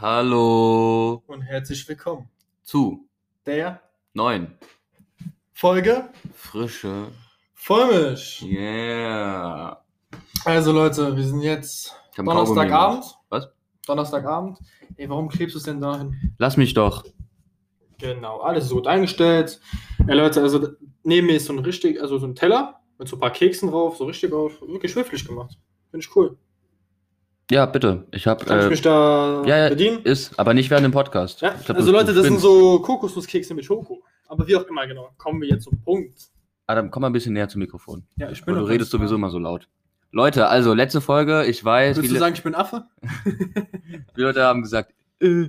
Hallo 0.00 1.24
und 1.26 1.42
herzlich 1.42 1.88
willkommen. 1.88 2.28
zu 2.62 3.08
Der 3.44 3.82
neun 4.14 4.56
Folge 5.52 6.10
frische. 6.34 7.08
Vollmisch. 7.52 8.40
Yeah. 8.42 9.82
Also 10.44 10.70
Leute, 10.70 11.16
wir 11.16 11.24
sind 11.24 11.40
jetzt 11.40 11.96
Donnerstagabend. 12.16 13.06
Was? 13.28 13.48
Donnerstagabend. 13.88 14.60
Ey, 14.94 15.10
warum 15.10 15.28
klebst 15.28 15.56
du 15.56 15.58
es 15.58 15.64
denn 15.64 15.80
dahin? 15.80 16.14
Lass 16.38 16.56
mich 16.56 16.74
doch. 16.74 17.04
Genau, 17.98 18.38
alles 18.38 18.66
ist 18.66 18.70
gut 18.70 18.86
eingestellt. 18.86 19.60
Ja 20.06 20.14
Leute, 20.14 20.42
also 20.42 20.64
neben 21.02 21.26
mir 21.26 21.34
ist 21.38 21.46
so 21.46 21.52
ein 21.52 21.58
richtig, 21.58 22.00
also 22.00 22.18
so 22.18 22.26
ein 22.28 22.36
Teller 22.36 22.80
mit 22.98 23.08
so 23.08 23.16
ein 23.16 23.20
paar 23.20 23.32
Keksen 23.32 23.68
drauf, 23.68 23.96
so 23.96 24.04
richtig 24.04 24.32
auf, 24.32 24.60
wirklich 24.60 24.92
schwiflig 24.92 25.26
gemacht. 25.26 25.58
Finde 25.90 26.06
ich 26.06 26.14
cool. 26.14 26.38
Ja, 27.50 27.64
bitte. 27.66 28.06
Ich 28.10 28.26
hab. 28.26 28.44
Kann 28.44 28.58
ich 28.60 28.66
Äh, 28.66 28.68
mich 28.70 28.82
da 28.82 29.42
ja, 29.46 29.56
ja, 29.56 29.68
bedienen? 29.70 30.02
ist, 30.02 30.38
aber 30.38 30.52
nicht 30.54 30.68
während 30.70 30.84
dem 30.84 30.92
Podcast. 30.92 31.40
Ja, 31.40 31.54
Ich 31.58 31.64
glaub, 31.64 31.78
also 31.78 31.90
du- 31.90 31.96
Leute, 31.96 32.12
das 32.12 32.24
sind 32.24 32.40
so 32.40 32.80
Kokosnusskekse 32.80 33.54
mit 33.54 33.64
Schoko. 33.64 34.02
Aber 34.26 34.46
wie 34.46 34.54
auch 34.56 34.66
immer, 34.66 34.86
genau. 34.86 35.08
Kommen 35.16 35.40
wir 35.40 35.48
jetzt 35.48 35.64
zum 35.64 35.80
Punkt. 35.82 36.14
Adam, 36.66 36.90
komm 36.90 37.00
mal 37.00 37.06
ein 37.08 37.14
bisschen 37.14 37.32
näher 37.32 37.48
zum 37.48 37.60
Mikrofon. 37.60 38.04
Ja, 38.16 38.30
ich 38.30 38.46
Weil 38.46 38.54
du 38.56 38.62
redest 38.64 38.90
sowieso 38.90 39.14
immer 39.14 39.30
so 39.30 39.38
laut. 39.38 39.68
Leute, 40.12 40.48
also 40.48 40.74
letzte 40.74 41.00
Folge, 41.00 41.46
ich 41.46 41.64
weiß, 41.64 41.96
Willst 41.96 42.10
du 42.10 42.18
sagen, 42.18 42.34
ich 42.34 42.42
bin 42.42 42.54
Affe? 42.54 42.84
viele 44.14 44.26
Leute 44.26 44.42
haben 44.44 44.62
gesagt, 44.62 44.92
äh, 45.20 45.48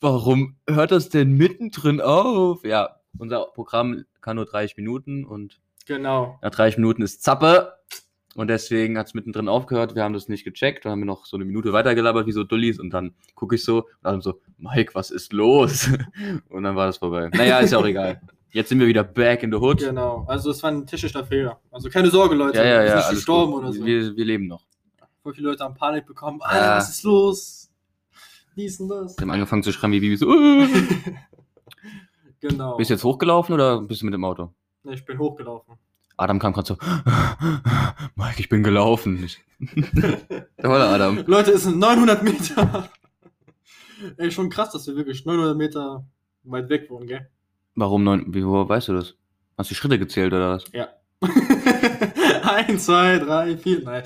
warum 0.00 0.56
hört 0.68 0.92
das 0.92 1.08
denn 1.08 1.32
mittendrin 1.32 2.00
auf? 2.02 2.64
Ja, 2.64 2.96
unser 3.18 3.46
Programm 3.54 4.04
kann 4.20 4.36
nur 4.36 4.44
30 4.46 4.76
Minuten 4.76 5.24
und 5.24 5.58
Genau. 5.86 6.38
nach 6.42 6.50
30 6.50 6.76
Minuten 6.78 7.00
ist 7.02 7.22
Zappe. 7.22 7.72
Und 8.38 8.46
deswegen 8.46 8.96
hat 8.96 9.08
es 9.08 9.14
mittendrin 9.14 9.48
aufgehört. 9.48 9.96
Wir 9.96 10.04
haben 10.04 10.12
das 10.14 10.28
nicht 10.28 10.44
gecheckt. 10.44 10.84
Dann 10.84 10.92
haben 10.92 11.00
wir 11.00 11.06
noch 11.06 11.26
so 11.26 11.36
eine 11.36 11.44
Minute 11.44 11.72
weitergelabert, 11.72 12.26
wie 12.28 12.32
so 12.32 12.44
Dullis. 12.44 12.78
Und 12.78 12.90
dann 12.90 13.14
gucke 13.34 13.56
ich 13.56 13.64
so 13.64 13.78
und 13.78 13.86
dann 14.02 14.20
so, 14.20 14.40
Mike, 14.58 14.94
was 14.94 15.10
ist 15.10 15.32
los? 15.32 15.90
Und 16.48 16.62
dann 16.62 16.76
war 16.76 16.86
das 16.86 16.98
vorbei. 16.98 17.30
Naja, 17.34 17.58
ist 17.58 17.72
ja 17.72 17.78
auch 17.78 17.84
egal. 17.86 18.20
Jetzt 18.52 18.68
sind 18.68 18.78
wir 18.78 18.86
wieder 18.86 19.02
back 19.02 19.42
in 19.42 19.50
the 19.50 19.58
hood. 19.58 19.78
Genau, 19.80 20.24
also 20.28 20.50
es 20.52 20.62
war 20.62 20.70
ein 20.70 20.86
technischer 20.86 21.24
Fehler. 21.24 21.60
Also 21.72 21.90
keine 21.90 22.10
Sorge, 22.10 22.36
Leute. 22.36 22.58
Ja, 22.58 22.64
ja, 22.64 22.70
wir 22.70 22.78
sind 22.80 22.88
ja. 22.90 22.94
nicht 22.96 23.04
Alles 23.06 23.18
gestorben 23.18 23.52
gut. 23.52 23.60
oder 23.62 23.72
so. 23.72 23.84
wir, 23.84 24.16
wir 24.16 24.24
leben 24.24 24.46
noch. 24.46 24.62
Voll 25.24 25.34
viele 25.34 25.48
Leute 25.48 25.64
haben 25.64 25.74
Panik 25.74 26.06
bekommen. 26.06 26.40
Alter, 26.40 26.64
Ja. 26.64 26.76
was 26.76 26.90
ist 26.90 27.02
los? 27.02 27.70
Dies 28.56 28.78
und 28.78 28.88
das. 28.88 29.18
Wir 29.18 29.22
haben 29.22 29.30
angefangen 29.32 29.64
zu 29.64 29.72
schreien 29.72 29.92
wie 29.92 29.98
Bibi 30.00 30.16
so. 30.16 30.32
Genau. 32.40 32.76
Bist 32.76 32.90
du 32.90 32.94
jetzt 32.94 33.02
hochgelaufen 33.02 33.52
oder 33.52 33.80
bist 33.82 34.00
du 34.02 34.04
mit 34.06 34.14
dem 34.14 34.24
Auto? 34.24 34.52
Ne, 34.84 34.94
ich 34.94 35.04
bin 35.04 35.18
hochgelaufen. 35.18 35.74
Adam 36.18 36.38
kam 36.40 36.52
gerade 36.52 36.66
so, 36.66 36.76
Mike, 38.16 38.40
ich 38.40 38.48
bin 38.48 38.62
gelaufen. 38.62 39.28
Da 40.56 40.68
war 40.68 40.78
der 40.78 40.88
Adam. 40.88 41.24
Leute, 41.26 41.52
es 41.52 41.62
sind 41.62 41.78
900 41.78 42.22
Meter. 42.22 42.90
Ey, 44.16 44.30
schon 44.30 44.50
krass, 44.50 44.72
dass 44.72 44.86
wir 44.86 44.96
wirklich 44.96 45.24
900 45.24 45.56
Meter 45.56 46.04
weit 46.42 46.68
weg 46.68 46.90
wohnen, 46.90 47.06
gell? 47.06 47.28
Warum 47.74 48.04
neun? 48.04 48.34
Wie, 48.34 48.44
woher 48.44 48.68
weißt 48.68 48.88
du 48.88 48.94
das? 48.94 49.14
Hast 49.56 49.70
du 49.70 49.74
die 49.74 49.78
Schritte 49.78 49.98
gezählt 49.98 50.32
oder 50.32 50.50
was? 50.50 50.64
Ja. 50.72 50.88
1, 52.42 52.84
2, 52.84 53.18
3, 53.20 53.56
4, 53.56 53.82
nein. 53.82 54.02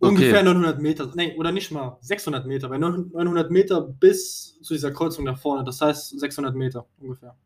Ungefähr 0.00 0.42
900 0.42 0.80
Meter, 0.80 1.10
nee, 1.14 1.34
oder 1.36 1.52
nicht 1.52 1.70
mal, 1.70 1.98
600 2.00 2.46
Meter, 2.46 2.70
weil 2.70 2.78
900 2.78 3.50
Meter 3.50 3.82
bis 3.82 4.58
zu 4.62 4.72
dieser 4.72 4.92
Kreuzung 4.92 5.26
da 5.26 5.34
vorne, 5.34 5.62
das 5.62 5.80
heißt 5.80 6.18
600 6.18 6.54
Meter 6.54 6.86
ungefähr. 6.98 7.36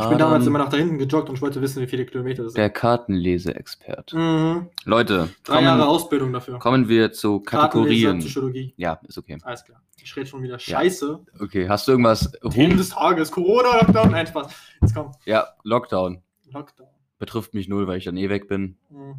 Ich 0.00 0.08
bin 0.08 0.18
damals 0.18 0.46
immer 0.46 0.58
nach 0.58 0.68
da 0.68 0.76
hinten 0.76 0.98
gejoggt 0.98 1.28
und 1.28 1.34
ich 1.36 1.42
wollte 1.42 1.60
wissen, 1.60 1.82
wie 1.82 1.86
viele 1.86 2.04
Kilometer 2.06 2.42
das 2.44 2.52
sind. 2.52 2.58
Der 2.58 2.70
Kartenleseexperte. 2.70 4.16
Mhm. 4.16 4.68
Leute, 4.84 5.28
Drei 5.44 5.62
Jahre 5.62 5.78
kommen, 5.80 5.88
Ausbildung 5.90 6.32
dafür. 6.32 6.58
kommen 6.58 6.88
wir 6.88 7.12
zu 7.12 7.40
Kategorien. 7.40 8.18
Psychologie. 8.20 8.74
Ja, 8.76 9.00
ist 9.06 9.18
okay. 9.18 9.38
Alles 9.42 9.64
klar. 9.64 9.80
Ich 10.02 10.14
rede 10.16 10.26
schon 10.26 10.42
wieder 10.42 10.58
Scheiße. 10.58 11.18
Okay, 11.40 11.68
hast 11.68 11.86
du 11.88 11.92
irgendwas? 11.92 12.30
Themen 12.50 12.76
des 12.76 12.90
Tages. 12.90 13.30
Corona, 13.32 13.76
Lockdown. 13.80 14.10
Nein, 14.12 14.26
Spaß. 14.26 14.46
Jetzt 14.80 14.94
komm. 14.94 15.12
ja, 15.26 15.48
Lockdown. 15.64 16.22
Lockdown. 16.52 16.86
Betrifft 17.18 17.52
mich 17.54 17.68
null, 17.68 17.86
weil 17.86 17.98
ich 17.98 18.04
dann 18.04 18.16
eh 18.16 18.28
weg 18.28 18.48
bin. 18.48 18.76
Mhm. 18.90 19.16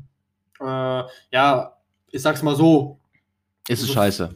Äh, 0.62 1.04
ja, 1.32 1.74
ich 2.12 2.22
sag's 2.22 2.42
mal 2.42 2.56
so. 2.56 3.00
Ist 3.68 3.80
es 3.82 3.90
Also- 3.90 3.94
scheiße. 3.94 4.36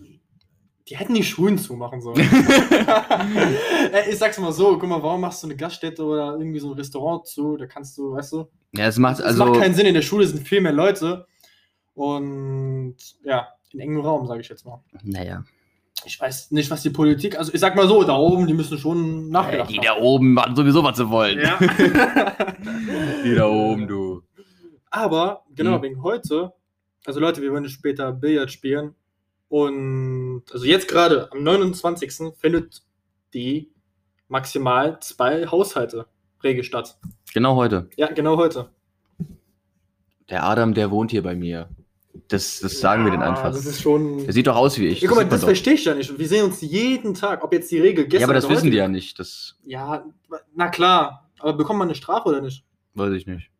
Die 0.90 0.98
hätten 0.98 1.14
die 1.14 1.24
Schulen 1.24 1.58
zumachen 1.58 2.02
sollen. 2.02 2.20
Ich 4.10 4.18
sag's 4.18 4.38
mal 4.40 4.52
so, 4.52 4.78
guck 4.78 4.90
mal, 4.90 5.02
warum 5.02 5.22
machst 5.22 5.42
du 5.44 5.48
eine 5.48 5.56
Gaststätte 5.56 6.04
oder 6.04 6.36
irgendwie 6.38 6.60
so 6.60 6.72
ein 6.72 6.78
Restaurant 6.78 7.26
zu? 7.28 7.56
Da 7.58 7.66
kannst 7.68 7.98
du, 7.98 8.12
weißt 8.14 8.34
du, 8.34 8.48
Ja, 8.76 8.88
es 8.88 8.98
macht 8.98 9.20
es 9.20 9.26
also. 9.26 9.46
macht 9.46 9.60
keinen 9.62 9.74
Sinn. 9.76 9.86
In 9.86 9.94
der 9.94 10.02
Schule 10.02 10.26
sind 10.28 10.46
viel 10.48 10.62
mehr 10.62 10.74
Leute 10.74 11.26
und 11.94 12.96
ja, 13.24 13.48
in 13.72 13.80
engem 13.80 14.02
Raum, 14.02 14.28
sage 14.28 14.42
ich 14.42 14.50
jetzt 14.50 14.66
mal. 14.66 14.82
Naja. 15.04 15.44
Ich 16.06 16.20
weiß 16.20 16.52
nicht, 16.52 16.70
was 16.70 16.82
die 16.82 16.90
Politik, 16.90 17.38
also 17.38 17.54
ich 17.54 17.60
sag 17.62 17.76
mal 17.76 17.88
so, 17.88 18.04
da 18.04 18.18
oben, 18.18 18.46
die 18.46 18.54
müssen 18.54 18.78
schon 18.78 19.30
nachgedacht 19.30 19.70
die 19.70 19.78
haben. 19.78 19.86
da 19.86 19.98
oben 20.02 20.34
machen 20.34 20.56
sowieso, 20.56 20.84
was 20.84 20.98
sie 20.98 21.10
wollen. 21.10 21.40
Ja. 21.40 21.58
Die 23.24 23.36
da 23.36 23.48
oben, 23.48 23.88
du. 23.88 24.22
Aber 24.90 25.44
genau, 25.56 25.78
Mhm. 25.78 25.82
wegen 25.84 26.04
heute, 26.04 26.52
also 27.06 27.20
Leute, 27.22 27.42
wir 27.42 27.52
wollen 27.52 27.68
später 27.70 28.12
Billard 28.12 28.52
spielen. 28.52 28.96
Und 29.54 30.46
also 30.52 30.66
jetzt 30.66 30.88
gerade 30.88 31.32
am 31.32 31.44
29. 31.44 32.34
findet 32.40 32.82
die 33.36 33.70
maximal 34.28 34.98
zwei 35.00 35.46
Haushalte 35.46 36.08
Regel 36.44 36.64
statt. 36.64 36.98
Genau 37.36 37.56
heute. 37.56 37.88
Ja, 37.96 38.12
genau 38.12 38.38
heute. 38.38 38.72
Der 40.28 40.44
Adam, 40.44 40.74
der 40.74 40.90
wohnt 40.90 41.12
hier 41.12 41.22
bei 41.22 41.36
mir. 41.36 41.70
Das, 42.30 42.62
das 42.62 42.80
sagen 42.80 43.04
wir 43.06 43.12
den 43.12 43.22
Ja, 43.22 43.30
einfach. 43.30 43.52
Das 43.52 43.68
ist 43.68 43.80
schon. 43.80 44.24
Der 44.24 44.34
sieht 44.34 44.48
doch 44.48 44.56
aus 44.56 44.80
wie 44.80 44.88
ich. 44.88 45.02
ja, 45.02 45.08
guck 45.08 45.18
mal, 45.20 45.26
das 45.26 45.42
doch. 45.42 45.48
verstehe 45.50 45.76
ich 45.76 45.86
ja 45.86 45.94
nicht. 45.94 46.18
Wir 46.18 46.28
sehen 46.28 46.46
uns 46.46 46.62
jeden 46.62 47.14
Tag, 47.14 47.44
ob 47.44 47.54
jetzt 47.54 47.70
die 47.70 47.80
Regel 47.80 48.06
gestern 48.06 48.22
Ja, 48.22 48.26
aber 48.26 48.34
das 48.34 48.50
wissen 48.50 48.72
die 48.72 48.78
ja 48.78 48.88
nicht. 48.88 49.20
Das 49.20 49.60
Ja, 49.66 50.04
na 50.56 50.70
klar. 50.70 51.30
Aber 51.38 51.54
bekommt 51.54 51.78
man 51.78 51.90
eine 51.90 51.96
Strafe 51.96 52.28
oder 52.28 52.42
nicht? 52.42 52.66
weiß 52.96 53.14
ich 53.14 53.28
nicht. 53.28 53.52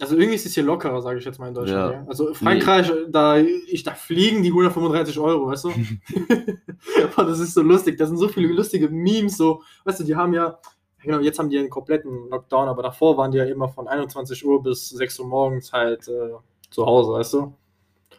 Also 0.00 0.16
irgendwie 0.16 0.36
ist 0.36 0.46
es 0.46 0.54
hier 0.54 0.62
lockerer, 0.62 1.02
sage 1.02 1.18
ich 1.18 1.24
jetzt 1.24 1.38
mal 1.40 1.48
in 1.48 1.54
Deutschland. 1.54 1.92
Ja. 1.92 2.00
Ja. 2.00 2.06
Also 2.08 2.32
Frankreich, 2.32 2.90
da, 3.08 3.36
ich, 3.36 3.82
da 3.82 3.94
fliegen 3.94 4.42
die 4.42 4.50
135 4.50 5.18
Euro, 5.18 5.48
weißt 5.48 5.64
du? 5.64 5.70
Boah, 7.16 7.24
das 7.24 7.40
ist 7.40 7.54
so 7.54 7.62
lustig. 7.62 7.98
Da 7.98 8.06
sind 8.06 8.16
so 8.16 8.28
viele 8.28 8.48
lustige 8.48 8.88
Memes, 8.88 9.36
so, 9.36 9.62
weißt 9.84 10.00
du, 10.00 10.04
die 10.04 10.14
haben 10.14 10.32
ja, 10.34 10.58
genau, 11.02 11.18
jetzt 11.18 11.38
haben 11.38 11.50
die 11.50 11.58
einen 11.58 11.70
kompletten 11.70 12.28
Lockdown, 12.30 12.68
aber 12.68 12.82
davor 12.82 13.16
waren 13.16 13.32
die 13.32 13.38
ja 13.38 13.44
immer 13.44 13.68
von 13.68 13.88
21 13.88 14.44
Uhr 14.44 14.62
bis 14.62 14.88
6 14.90 15.18
Uhr 15.20 15.26
morgens 15.26 15.72
halt 15.72 16.06
äh, 16.06 16.30
zu 16.70 16.86
Hause, 16.86 17.12
weißt 17.12 17.32
du? 17.34 17.54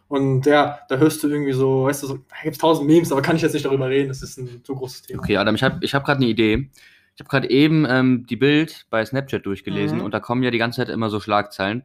Und 0.09 0.47
ja, 0.47 0.79
da 0.89 0.97
hörst 0.97 1.23
du 1.23 1.29
irgendwie 1.29 1.53
so, 1.53 1.83
weißt 1.85 2.03
du, 2.03 2.07
so, 2.07 2.13
da 2.15 2.35
gibt 2.43 2.55
es 2.55 2.61
tausend 2.61 2.87
Memes, 2.87 3.11
aber 3.11 3.21
kann 3.21 3.35
ich 3.35 3.43
jetzt 3.43 3.53
nicht 3.53 3.65
darüber 3.65 3.87
reden, 3.87 4.09
das 4.09 4.23
ist 4.23 4.37
ein 4.37 4.63
zu 4.63 4.75
großes 4.75 5.03
Thema. 5.03 5.21
Okay, 5.21 5.37
Adam, 5.37 5.55
ich 5.55 5.63
habe 5.63 5.77
ich 5.81 5.93
hab 5.93 6.03
gerade 6.03 6.17
eine 6.17 6.27
Idee. 6.29 6.69
Ich 7.19 7.21
habe 7.21 7.31
gerade 7.31 7.49
eben 7.49 7.85
ähm, 7.85 8.25
die 8.27 8.37
Bild 8.37 8.85
bei 8.89 9.03
Snapchat 9.03 9.45
durchgelesen 9.45 9.97
Mhm. 9.97 10.05
und 10.05 10.13
da 10.13 10.21
kommen 10.21 10.41
ja 10.41 10.51
die 10.51 10.57
ganze 10.57 10.77
Zeit 10.77 10.87
immer 10.87 11.09
so 11.09 11.19
Schlagzeilen. 11.19 11.83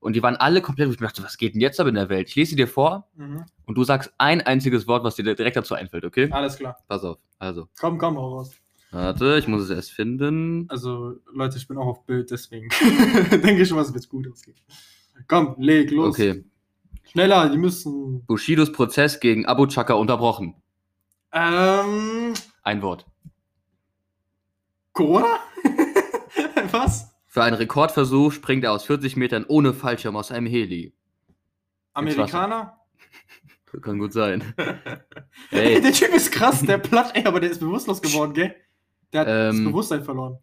Und 0.00 0.16
die 0.16 0.22
waren 0.22 0.34
alle 0.36 0.62
komplett, 0.62 0.88
wo 0.88 0.92
ich 0.94 0.98
mir 0.98 1.08
dachte, 1.08 1.22
was 1.22 1.36
geht 1.36 1.52
denn 1.52 1.60
jetzt 1.60 1.78
aber 1.78 1.90
in 1.90 1.94
der 1.94 2.08
Welt? 2.08 2.30
Ich 2.30 2.36
lese 2.36 2.50
sie 2.52 2.56
dir 2.56 2.66
vor 2.66 3.06
Mhm. 3.16 3.44
und 3.66 3.74
du 3.76 3.84
sagst 3.84 4.14
ein 4.16 4.40
einziges 4.40 4.88
Wort, 4.88 5.04
was 5.04 5.14
dir 5.16 5.24
direkt 5.24 5.56
dazu 5.58 5.74
einfällt, 5.74 6.06
okay? 6.06 6.30
Alles 6.32 6.56
klar. 6.56 6.78
Pass 6.88 7.04
auf. 7.04 7.18
Also, 7.38 7.68
Komm, 7.78 7.98
komm, 7.98 8.16
hau 8.16 8.36
raus. 8.38 8.52
warte, 8.92 9.36
ich 9.38 9.46
muss 9.46 9.60
es 9.64 9.68
erst 9.68 9.92
finden. 9.92 10.64
Also, 10.70 11.16
Leute, 11.34 11.58
ich 11.58 11.68
bin 11.68 11.76
auch 11.76 11.88
auf 11.88 12.06
Bild, 12.06 12.30
deswegen 12.30 12.70
denke 13.30 13.60
ich 13.60 13.68
schon, 13.68 13.76
was 13.76 13.92
wird 13.92 14.08
gut 14.08 14.26
ausgeht. 14.32 14.56
Komm, 15.28 15.54
leg 15.58 15.90
los. 15.90 16.14
Okay. 16.14 16.46
Schneller, 17.04 17.50
die 17.50 17.58
müssen. 17.58 18.24
Bushidos 18.24 18.72
Prozess 18.72 19.20
gegen 19.20 19.44
Abu 19.44 19.66
Chaka 19.66 19.92
unterbrochen. 19.92 20.54
Ähm. 21.30 22.32
Ein 22.62 22.80
Wort. 22.80 23.04
Corona? 24.92 25.38
was? 26.70 27.12
Für 27.26 27.42
einen 27.42 27.56
Rekordversuch 27.56 28.32
springt 28.32 28.64
er 28.64 28.72
aus 28.72 28.84
40 28.84 29.16
Metern 29.16 29.44
ohne 29.48 29.72
Fallschirm 29.72 30.16
aus 30.16 30.30
einem 30.30 30.46
Heli. 30.46 30.92
Amerikaner? 31.94 32.78
Kann 33.82 33.98
gut 33.98 34.12
sein. 34.12 34.54
Ey. 35.50 35.80
Der 35.80 35.92
Typ 35.92 36.12
ist 36.14 36.30
krass, 36.30 36.60
der 36.60 36.76
platt, 36.76 37.12
ey, 37.14 37.24
aber 37.24 37.40
der 37.40 37.50
ist 37.50 37.58
bewusstlos 37.60 38.02
geworden, 38.02 38.34
gell? 38.34 38.54
Der 39.14 39.20
hat 39.22 39.28
das 39.28 39.56
Ähm. 39.56 39.64
Bewusstsein 39.64 40.04
verloren. 40.04 40.38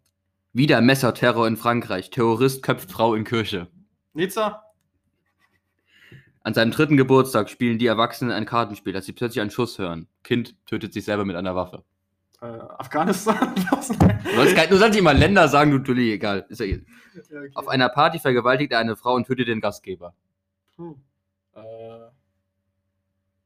wieder 0.52 0.80
Messerterror 0.80 1.46
in 1.46 1.56
Frankreich. 1.56 2.10
Terrorist 2.10 2.64
köpft 2.64 2.90
Frau 2.90 3.14
in 3.14 3.22
Kirche. 3.22 3.68
Nizza? 4.14 4.64
An 6.42 6.54
seinem 6.54 6.72
dritten 6.72 6.96
Geburtstag 6.96 7.50
spielen 7.50 7.78
die 7.78 7.86
Erwachsenen 7.86 8.32
ein 8.32 8.46
Kartenspiel, 8.46 8.96
als 8.96 9.06
sie 9.06 9.12
plötzlich 9.12 9.40
einen 9.42 9.50
Schuss 9.52 9.78
hören. 9.78 10.08
Kind 10.24 10.56
tötet 10.66 10.92
sich 10.92 11.04
selber 11.04 11.24
mit 11.24 11.36
einer 11.36 11.54
Waffe. 11.54 11.84
Äh, 12.42 12.46
Afghanistan? 12.78 13.54
Du 14.70 14.76
sollst, 14.76 14.94
nicht 14.94 15.02
mal 15.02 15.16
Länder 15.16 15.48
sagen, 15.48 15.70
du 15.72 15.78
Tulli, 15.78 16.12
egal. 16.12 16.46
Ja 16.48 16.64
eh. 16.64 16.84
Ja, 17.30 17.38
okay. 17.40 17.50
Auf 17.54 17.68
einer 17.68 17.88
Party 17.88 18.18
vergewaltigt 18.18 18.72
er 18.72 18.78
eine 18.78 18.96
Frau 18.96 19.14
und 19.14 19.26
tötet 19.26 19.48
den 19.48 19.60
Gastgeber. 19.60 20.14
Puh. 20.76 20.94
Äh, 21.54 21.60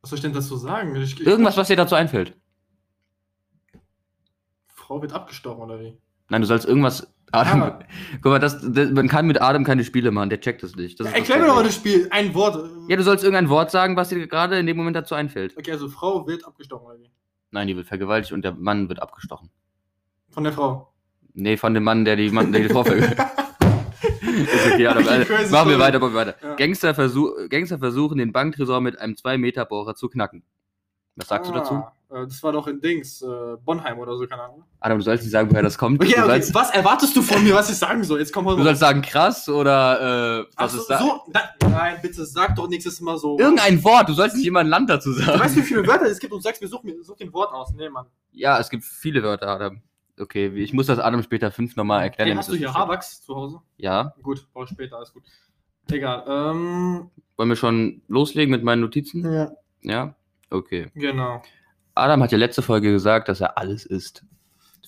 was 0.01 0.11
soll 0.11 0.17
ich 0.19 0.23
denn 0.23 0.33
dazu 0.33 0.57
sagen? 0.57 0.95
Ich, 0.97 1.19
ich- 1.21 1.27
Irgendwas, 1.27 1.57
was 1.57 1.69
dir 1.69 1.77
dazu 1.77 1.95
einfällt. 1.95 2.37
Frau 4.67 5.01
wird 5.01 5.13
abgestochen, 5.13 5.63
oder 5.63 5.81
wie? 5.81 5.97
Nein, 6.29 6.43
du 6.43 6.47
sollst 6.47 6.67
irgendwas. 6.67 7.11
Adam, 7.33 7.63
Ah. 7.63 7.79
guck 8.23 8.27
mal, 8.27 8.39
das, 8.39 8.61
das, 8.63 8.91
man 8.91 9.09
kann 9.09 9.27
mit 9.27 9.41
Adam 9.41 9.65
keine 9.65 9.83
Spiele 9.83 10.11
machen, 10.13 10.29
der 10.31 10.41
checkt 10.41 10.63
das 10.63 10.77
nicht. 10.77 11.01
Das 11.01 11.07
das 11.09 11.15
Erklär 11.17 11.39
mir 11.39 11.47
doch 11.47 11.57
mal 11.57 11.65
das 11.65 11.75
Spiel. 11.75 12.07
Ein 12.13 12.33
Wort. 12.35 12.71
Ja, 12.89 12.97
du 12.97 13.03
sollst 13.03 13.25
irgendein 13.25 13.49
Wort 13.49 13.71
sagen, 13.73 13.97
was 13.97 14.11
dir 14.11 14.25
gerade 14.29 14.59
in 14.59 14.67
dem 14.67 14.77
Moment 14.77 14.95
dazu 14.95 15.15
einfällt. 15.17 15.57
Okay, 15.57 15.73
also 15.73 15.89
Frau 15.89 16.27
wird 16.29 16.45
abgestochen, 16.47 16.87
oder 16.87 16.99
wie? 17.01 17.11
Nein, 17.55 17.69
die 17.69 17.77
wird 17.77 17.87
vergewaltigt 17.87 18.33
und 18.33 18.43
der 18.43 18.53
Mann 18.53 18.89
wird 18.89 19.01
abgestochen. 19.01 19.49
Von 20.29 20.43
der 20.43 20.53
Frau. 20.53 20.93
Nee, 21.35 21.57
von 21.57 21.73
dem 21.73 21.85
Mann, 21.85 22.05
der 22.05 22.17
die, 22.17 22.29
Mann, 22.31 22.51
der 22.51 22.63
die 22.63 22.69
Frau 22.69 22.83
vergewaltigt. 22.85 23.21
Ist 23.21 24.73
okay. 24.73 24.73
Okay, 24.73 24.87
Also, 24.89 25.25
crazy 25.25 25.53
machen 25.53 25.71
wir 25.71 25.79
weiter, 25.79 26.01
machen 26.01 26.15
wir 26.15 26.19
weiter. 26.19 26.35
Ja. 26.43 26.57
Gangster, 26.57 26.97
versuch, 26.97 27.31
Gangster 27.49 27.79
versuchen, 27.79 28.19
den 28.19 28.33
Banktresor 28.33 28.81
mit 28.81 28.99
einem 28.99 29.15
2-Meter-Bohrer 29.15 29.95
zu 29.95 30.09
knacken. 30.09 30.43
Was 31.15 31.29
sagst 31.29 31.49
du 31.49 31.55
dazu? 31.55 31.85
Äh, 32.15 32.27
Das 32.27 32.43
war 32.43 32.53
doch 32.53 32.67
in 32.69 32.81
Dings, 32.81 33.21
äh, 33.23 33.57
Bonheim 33.65 33.99
oder 33.99 34.17
so, 34.17 34.27
keine 34.27 34.43
Ahnung. 34.43 34.65
Adam, 34.81 34.99
du 34.99 35.05
sollst 35.05 35.25
nicht 35.25 35.33
sagen, 35.33 35.51
woher 35.51 35.63
das 35.63 35.77
kommt. 35.77 36.01
Okay, 36.03 36.13
du, 36.15 36.19
okay. 36.21 36.29
sollst, 36.29 36.55
Was 36.55 36.71
erwartest 36.71 37.17
du 37.17 37.23
von 37.23 37.43
mir, 37.43 37.55
was 37.55 37.69
ich 37.71 37.77
sagen 37.77 38.05
soll? 38.05 38.19
Jetzt 38.21 38.33
komm 38.33 38.45
mal. 38.45 38.57
du 38.57 38.63
sollst 38.63 38.81
sagen 38.81 39.03
krass 39.03 39.49
oder 39.49 40.41
äh, 40.41 40.47
Ach 40.57 40.65
was 40.65 40.73
so, 40.73 40.79
ist 40.81 40.87
da? 40.91 40.99
so, 40.99 41.21
na, 41.33 41.41
nein, 41.69 41.97
bitte 42.03 42.25
sag 42.25 42.55
doch 42.57 42.69
nächstes 42.69 43.01
Mal 43.01 43.19
so. 43.19 43.39
Irgendein 43.39 43.83
Wort, 43.85 44.09
du 44.09 44.13
sollst 44.13 44.37
nicht 44.37 44.47
immer 44.47 44.61
ein 44.61 44.69
Land 44.69 44.89
dazu 44.91 45.11
Du 45.13 45.21
sagen. 45.23 45.41
weißt, 45.41 45.57
wie 45.57 45.63
viele 45.63 45.87
Wörter 45.87 46.07
es 46.07 46.19
gibt 46.19 46.33
und 46.33 46.43
sagst 46.43 46.63
mir, 46.63 46.69
such, 46.69 46.83
mir, 46.85 47.03
such 47.03 47.17
den 47.17 47.33
Wort 47.33 47.53
aus. 47.53 47.73
Nee, 47.75 47.89
Mann. 47.89 48.07
Ja, 48.33 48.59
es 48.59 48.71
gibt 48.71 48.85
viele 48.85 49.23
Wörter, 49.23 49.49
Adam. 49.49 49.83
Okay, 50.19 50.47
ich 50.55 50.73
muss 50.73 50.87
das 50.87 51.01
Adam 51.01 51.23
später 51.25 51.51
fünf 51.51 51.75
nochmal 51.75 52.03
erklären. 52.05 52.29
Hey, 52.29 52.37
hast 52.37 52.49
du 52.49 52.55
hier. 52.55 52.73
Habax 52.73 53.23
zu 53.23 53.35
Hause? 53.35 53.61
Ja. 53.79 54.15
Gut, 54.23 54.47
brauche 54.53 54.65
ich 54.65 54.71
später, 54.71 54.97
alles 54.97 55.13
gut. 55.13 55.25
Egal. 55.91 56.25
Ähm, 56.29 57.11
Wollen 57.37 57.49
wir 57.49 57.57
schon 57.57 58.03
loslegen 58.09 58.51
mit 58.53 58.63
meinen 58.63 58.81
Notizen? 58.81 59.25
ja. 59.33 59.51
Ja? 59.83 60.15
Okay. 60.51 60.91
Genau. 60.95 61.43
Adam 61.95 62.23
hat 62.23 62.33
ja 62.33 62.39
letzte 62.39 62.63
Folge 62.63 62.91
gesagt, 62.91 63.29
dass 63.29 63.41
er 63.41 63.59
alles 63.59 63.87
isst. 63.87 64.25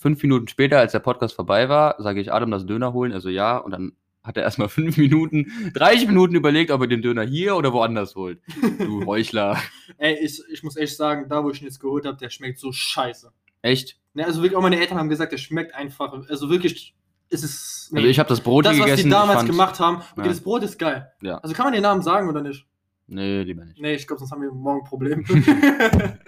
Fünf 0.01 0.23
Minuten 0.23 0.49
später, 0.49 0.79
als 0.79 0.93
der 0.93 0.99
Podcast 1.01 1.35
vorbei 1.35 1.69
war, 1.69 1.97
sage 1.99 2.21
ich 2.21 2.33
Adam 2.33 2.51
das 2.51 2.67
Döner 2.67 2.93
holen, 2.93 3.13
also 3.13 3.29
ja, 3.29 3.57
und 3.59 3.71
dann 3.73 3.93
hat 4.23 4.37
er 4.37 4.43
erstmal 4.43 4.69
fünf 4.71 4.97
Minuten, 4.97 5.47
30 5.75 6.09
Minuten 6.09 6.35
überlegt, 6.35 6.71
ob 6.71 6.81
er 6.81 6.87
den 6.87 7.03
Döner 7.03 7.23
hier 7.23 7.57
oder 7.57 7.73
woanders 7.73 8.15
holt. 8.15 8.41
Du 8.79 9.05
Heuchler. 9.07 9.57
Ey, 9.99 10.19
ich, 10.25 10.43
ich 10.51 10.63
muss 10.63 10.77
echt 10.77 10.97
sagen, 10.97 11.29
da 11.29 11.43
wo 11.45 11.51
ich 11.51 11.61
ihn 11.61 11.67
jetzt 11.67 11.81
geholt 11.81 12.07
habe, 12.07 12.17
der 12.19 12.31
schmeckt 12.31 12.59
so 12.59 12.73
scheiße. 12.73 13.31
Echt? 13.63 13.99
Ne, 14.15 14.25
also 14.25 14.43
wirklich, 14.43 14.57
auch 14.57 14.63
meine 14.63 14.79
Eltern 14.81 14.99
haben 14.99 15.09
gesagt, 15.09 15.33
der 15.33 15.39
schmeckt 15.39 15.75
einfach. 15.75 16.13
Also 16.29 16.51
wirklich, 16.51 16.95
es 17.31 17.43
ist. 17.43 17.89
nee. 17.93 17.99
Also 18.01 18.09
ich 18.11 18.19
habe 18.19 18.29
das 18.29 18.41
Brot 18.41 18.65
das, 18.67 18.73
hier 18.75 18.83
was 18.83 18.91
gegessen. 18.91 19.09
die 19.09 19.11
damals 19.11 19.39
fand- 19.39 19.51
gemacht 19.51 19.81
haben. 19.81 19.97
Okay, 19.97 20.23
Ja. 20.23 20.29
das 20.29 20.41
Brot 20.41 20.63
ist 20.63 20.79
geil. 20.79 21.11
Ja. 21.23 21.39
Also 21.39 21.55
kann 21.55 21.67
man 21.67 21.73
den 21.73 21.83
Namen 21.83 22.03
sagen 22.03 22.29
oder 22.29 22.43
nicht? 22.43 22.67
Nee, 23.09 23.43
lieber 23.43 23.65
nicht. 23.65 23.81
Nee, 23.81 23.95
ich 23.95 24.07
glaube, 24.07 24.19
sonst 24.19 24.33
haben 24.33 24.43
wir 24.43 24.51
morgen 24.51 24.81
ein 24.81 24.89
Problem. 24.89 25.25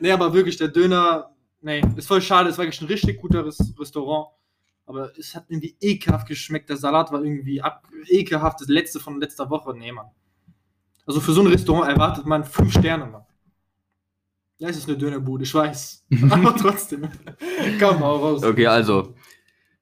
nee, 0.00 0.10
aber 0.10 0.32
wirklich, 0.32 0.56
der 0.56 0.68
Döner, 0.68 1.30
nee, 1.60 1.82
ist 1.96 2.08
voll 2.08 2.22
schade. 2.22 2.50
Es 2.50 2.58
war 2.58 2.64
wirklich 2.64 2.80
ein 2.80 2.88
richtig 2.88 3.20
guter 3.20 3.44
Res 3.44 3.74
Restaurant. 3.78 4.28
Aber 4.86 5.10
es 5.18 5.34
hat 5.34 5.46
irgendwie 5.48 5.76
ekelhaft 5.80 6.28
geschmeckt. 6.28 6.68
Der 6.68 6.76
Salat 6.76 7.10
war 7.10 7.22
irgendwie 7.22 7.60
ab 7.60 7.88
ekelhaft. 8.06 8.60
Das 8.60 8.68
letzte 8.68 9.00
von 9.00 9.20
letzter 9.20 9.50
Woche. 9.50 9.76
Nee, 9.76 9.90
Mann. 9.90 10.06
Also 11.06 11.20
für 11.20 11.32
so 11.32 11.40
ein 11.40 11.48
Restaurant 11.48 11.88
erwartet 11.88 12.24
man 12.24 12.44
fünf 12.44 12.72
Sterne, 12.72 13.06
Mann. 13.06 13.24
Ja, 14.58 14.68
es 14.68 14.76
ist 14.76 14.88
eine 14.88 14.96
Dönerbude, 14.96 15.44
ich 15.44 15.54
weiß. 15.54 16.06
aber 16.30 16.56
trotzdem. 16.56 17.08
Komm, 17.78 18.00
hau 18.00 18.16
raus. 18.16 18.42
Okay, 18.42 18.66
also. 18.66 19.14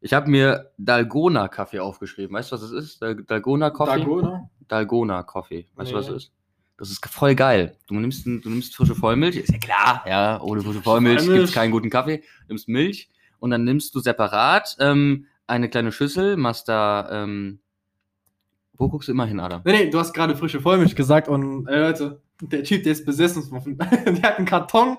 Ich 0.00 0.12
habe 0.12 0.28
mir 0.28 0.70
Dalgona-Kaffee 0.76 1.80
aufgeschrieben. 1.80 2.36
Weißt 2.36 2.50
du, 2.50 2.56
was 2.56 2.62
das 2.62 2.72
ist? 2.72 3.00
Dal 3.00 3.16
Dalgona-Coffee? 3.24 3.98
Dalgona? 3.98 4.50
Dalgona-Coffee. 4.68 5.68
Weißt 5.74 5.92
du, 5.92 5.94
was 5.94 6.06
das 6.06 6.16
ist? 6.16 6.32
Das 6.76 6.90
ist 6.90 7.06
voll 7.06 7.34
geil. 7.34 7.76
Du 7.86 7.94
nimmst, 7.94 8.26
du 8.26 8.30
nimmst 8.30 8.74
frische 8.74 8.94
Vollmilch, 8.96 9.36
ist 9.36 9.52
ja 9.52 9.58
klar, 9.58 10.04
ja, 10.08 10.40
ohne 10.40 10.60
frische 10.62 10.82
Vollmilch 10.82 11.22
gibt 11.22 11.38
es 11.38 11.52
keinen 11.52 11.70
guten 11.70 11.88
Kaffee. 11.88 12.18
Du 12.18 12.48
nimmst 12.48 12.68
Milch 12.68 13.08
und 13.38 13.50
dann 13.50 13.62
nimmst 13.64 13.94
du 13.94 14.00
separat 14.00 14.76
ähm, 14.80 15.26
eine 15.46 15.68
kleine 15.68 15.92
Schüssel, 15.92 16.36
machst 16.36 16.68
da, 16.68 17.08
ähm, 17.10 17.60
wo 18.76 18.88
guckst 18.88 19.08
du 19.08 19.12
immer 19.12 19.26
hin, 19.26 19.38
Adam? 19.38 19.62
Nee, 19.64 19.84
nee, 19.84 19.90
du 19.90 19.98
hast 20.00 20.12
gerade 20.12 20.36
frische 20.36 20.60
Vollmilch 20.60 20.96
gesagt 20.96 21.28
und 21.28 21.68
äh, 21.68 21.78
Leute, 21.78 22.20
der 22.40 22.64
Typ, 22.64 22.82
der 22.82 22.92
ist 22.92 23.04
besessen. 23.06 23.48
der 23.78 24.22
hat 24.22 24.38
einen 24.38 24.46
Karton 24.46 24.96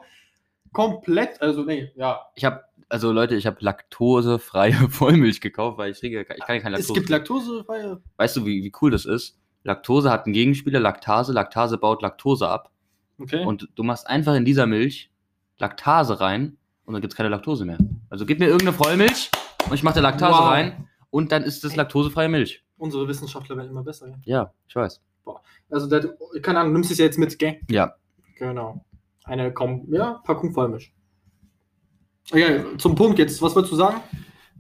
komplett, 0.72 1.42
also 1.42 1.63
nee, 1.63 1.92
ja. 1.95 2.22
Ich 2.36 2.45
habe, 2.45 2.63
also 2.88 3.12
Leute, 3.12 3.36
ich 3.36 3.45
habe 3.48 3.57
laktosefreie 3.60 4.74
Vollmilch 4.89 5.42
gekauft, 5.42 5.77
weil 5.77 5.92
ich 5.92 6.00
trinke, 6.00 6.22
ich 6.22 6.27
kann 6.45 6.56
ja 6.56 6.62
keine 6.62 6.77
Es 6.77 6.88
Laktose. 6.88 7.00
gibt 7.00 7.10
laktosefreie. 7.10 8.01
weißt 8.16 8.38
du, 8.38 8.45
wie, 8.45 8.63
wie 8.63 8.72
cool 8.81 8.92
das 8.92 9.06
ist? 9.06 9.38
Laktose 9.65 10.12
hat 10.12 10.25
einen 10.25 10.33
Gegenspieler, 10.33 10.79
Laktase. 10.79 11.33
Laktase 11.33 11.77
baut 11.77 12.01
Laktose 12.01 12.47
ab. 12.47 12.71
Okay. 13.19 13.44
Und 13.44 13.67
du 13.75 13.83
machst 13.83 14.07
einfach 14.07 14.35
in 14.35 14.45
dieser 14.45 14.67
Milch 14.67 15.12
Laktase 15.57 16.19
rein 16.21 16.57
und 16.85 16.94
dann 16.94 17.01
gibt 17.01 17.13
es 17.13 17.17
keine 17.17 17.29
Laktose 17.29 17.65
mehr. 17.65 17.77
Also 18.09 18.25
gib 18.25 18.39
mir 18.39 18.45
irgendeine 18.45 18.73
Vollmilch 18.73 19.31
und 19.67 19.73
ich 19.73 19.83
mache 19.83 19.95
da 19.95 20.01
Laktase 20.01 20.38
Wow. 20.38 20.50
rein 20.50 20.88
und 21.09 21.31
dann 21.31 21.44
ist 21.44 21.63
das 21.63 21.75
laktosefreie 21.75 22.29
Milch. 22.29 22.63
Unsere 22.77 23.07
Wissenschaftler 23.07 23.57
werden 23.57 23.69
immer 23.69 23.83
besser. 23.83 24.07
Ja. 24.07 24.15
Ja, 24.25 24.53
ich 24.67 24.75
weiß. 24.75 25.01
Also, 25.71 25.88
der, 25.88 26.15
keine 26.44 26.59
Ahnung, 26.59 26.73
du 26.73 26.79
nimmst 26.79 26.91
es 26.91 27.00
ja 27.00 27.06
jetzt 27.06 27.17
mit, 27.17 27.39
gell? 27.39 27.59
Ja. 27.69 27.95
Genau. 28.38 28.85
Eine 29.23 29.51
Kom 29.51 29.88
ja, 29.91 30.21
Packung 30.23 30.53
Vollmilch. 30.53 30.94
Okay, 32.31 32.63
zum 32.77 32.94
Punkt 32.95 33.17
jetzt. 33.17 33.41
Was 33.41 33.56
wolltest 33.56 33.71
du 33.71 33.77
sagen? 33.77 34.01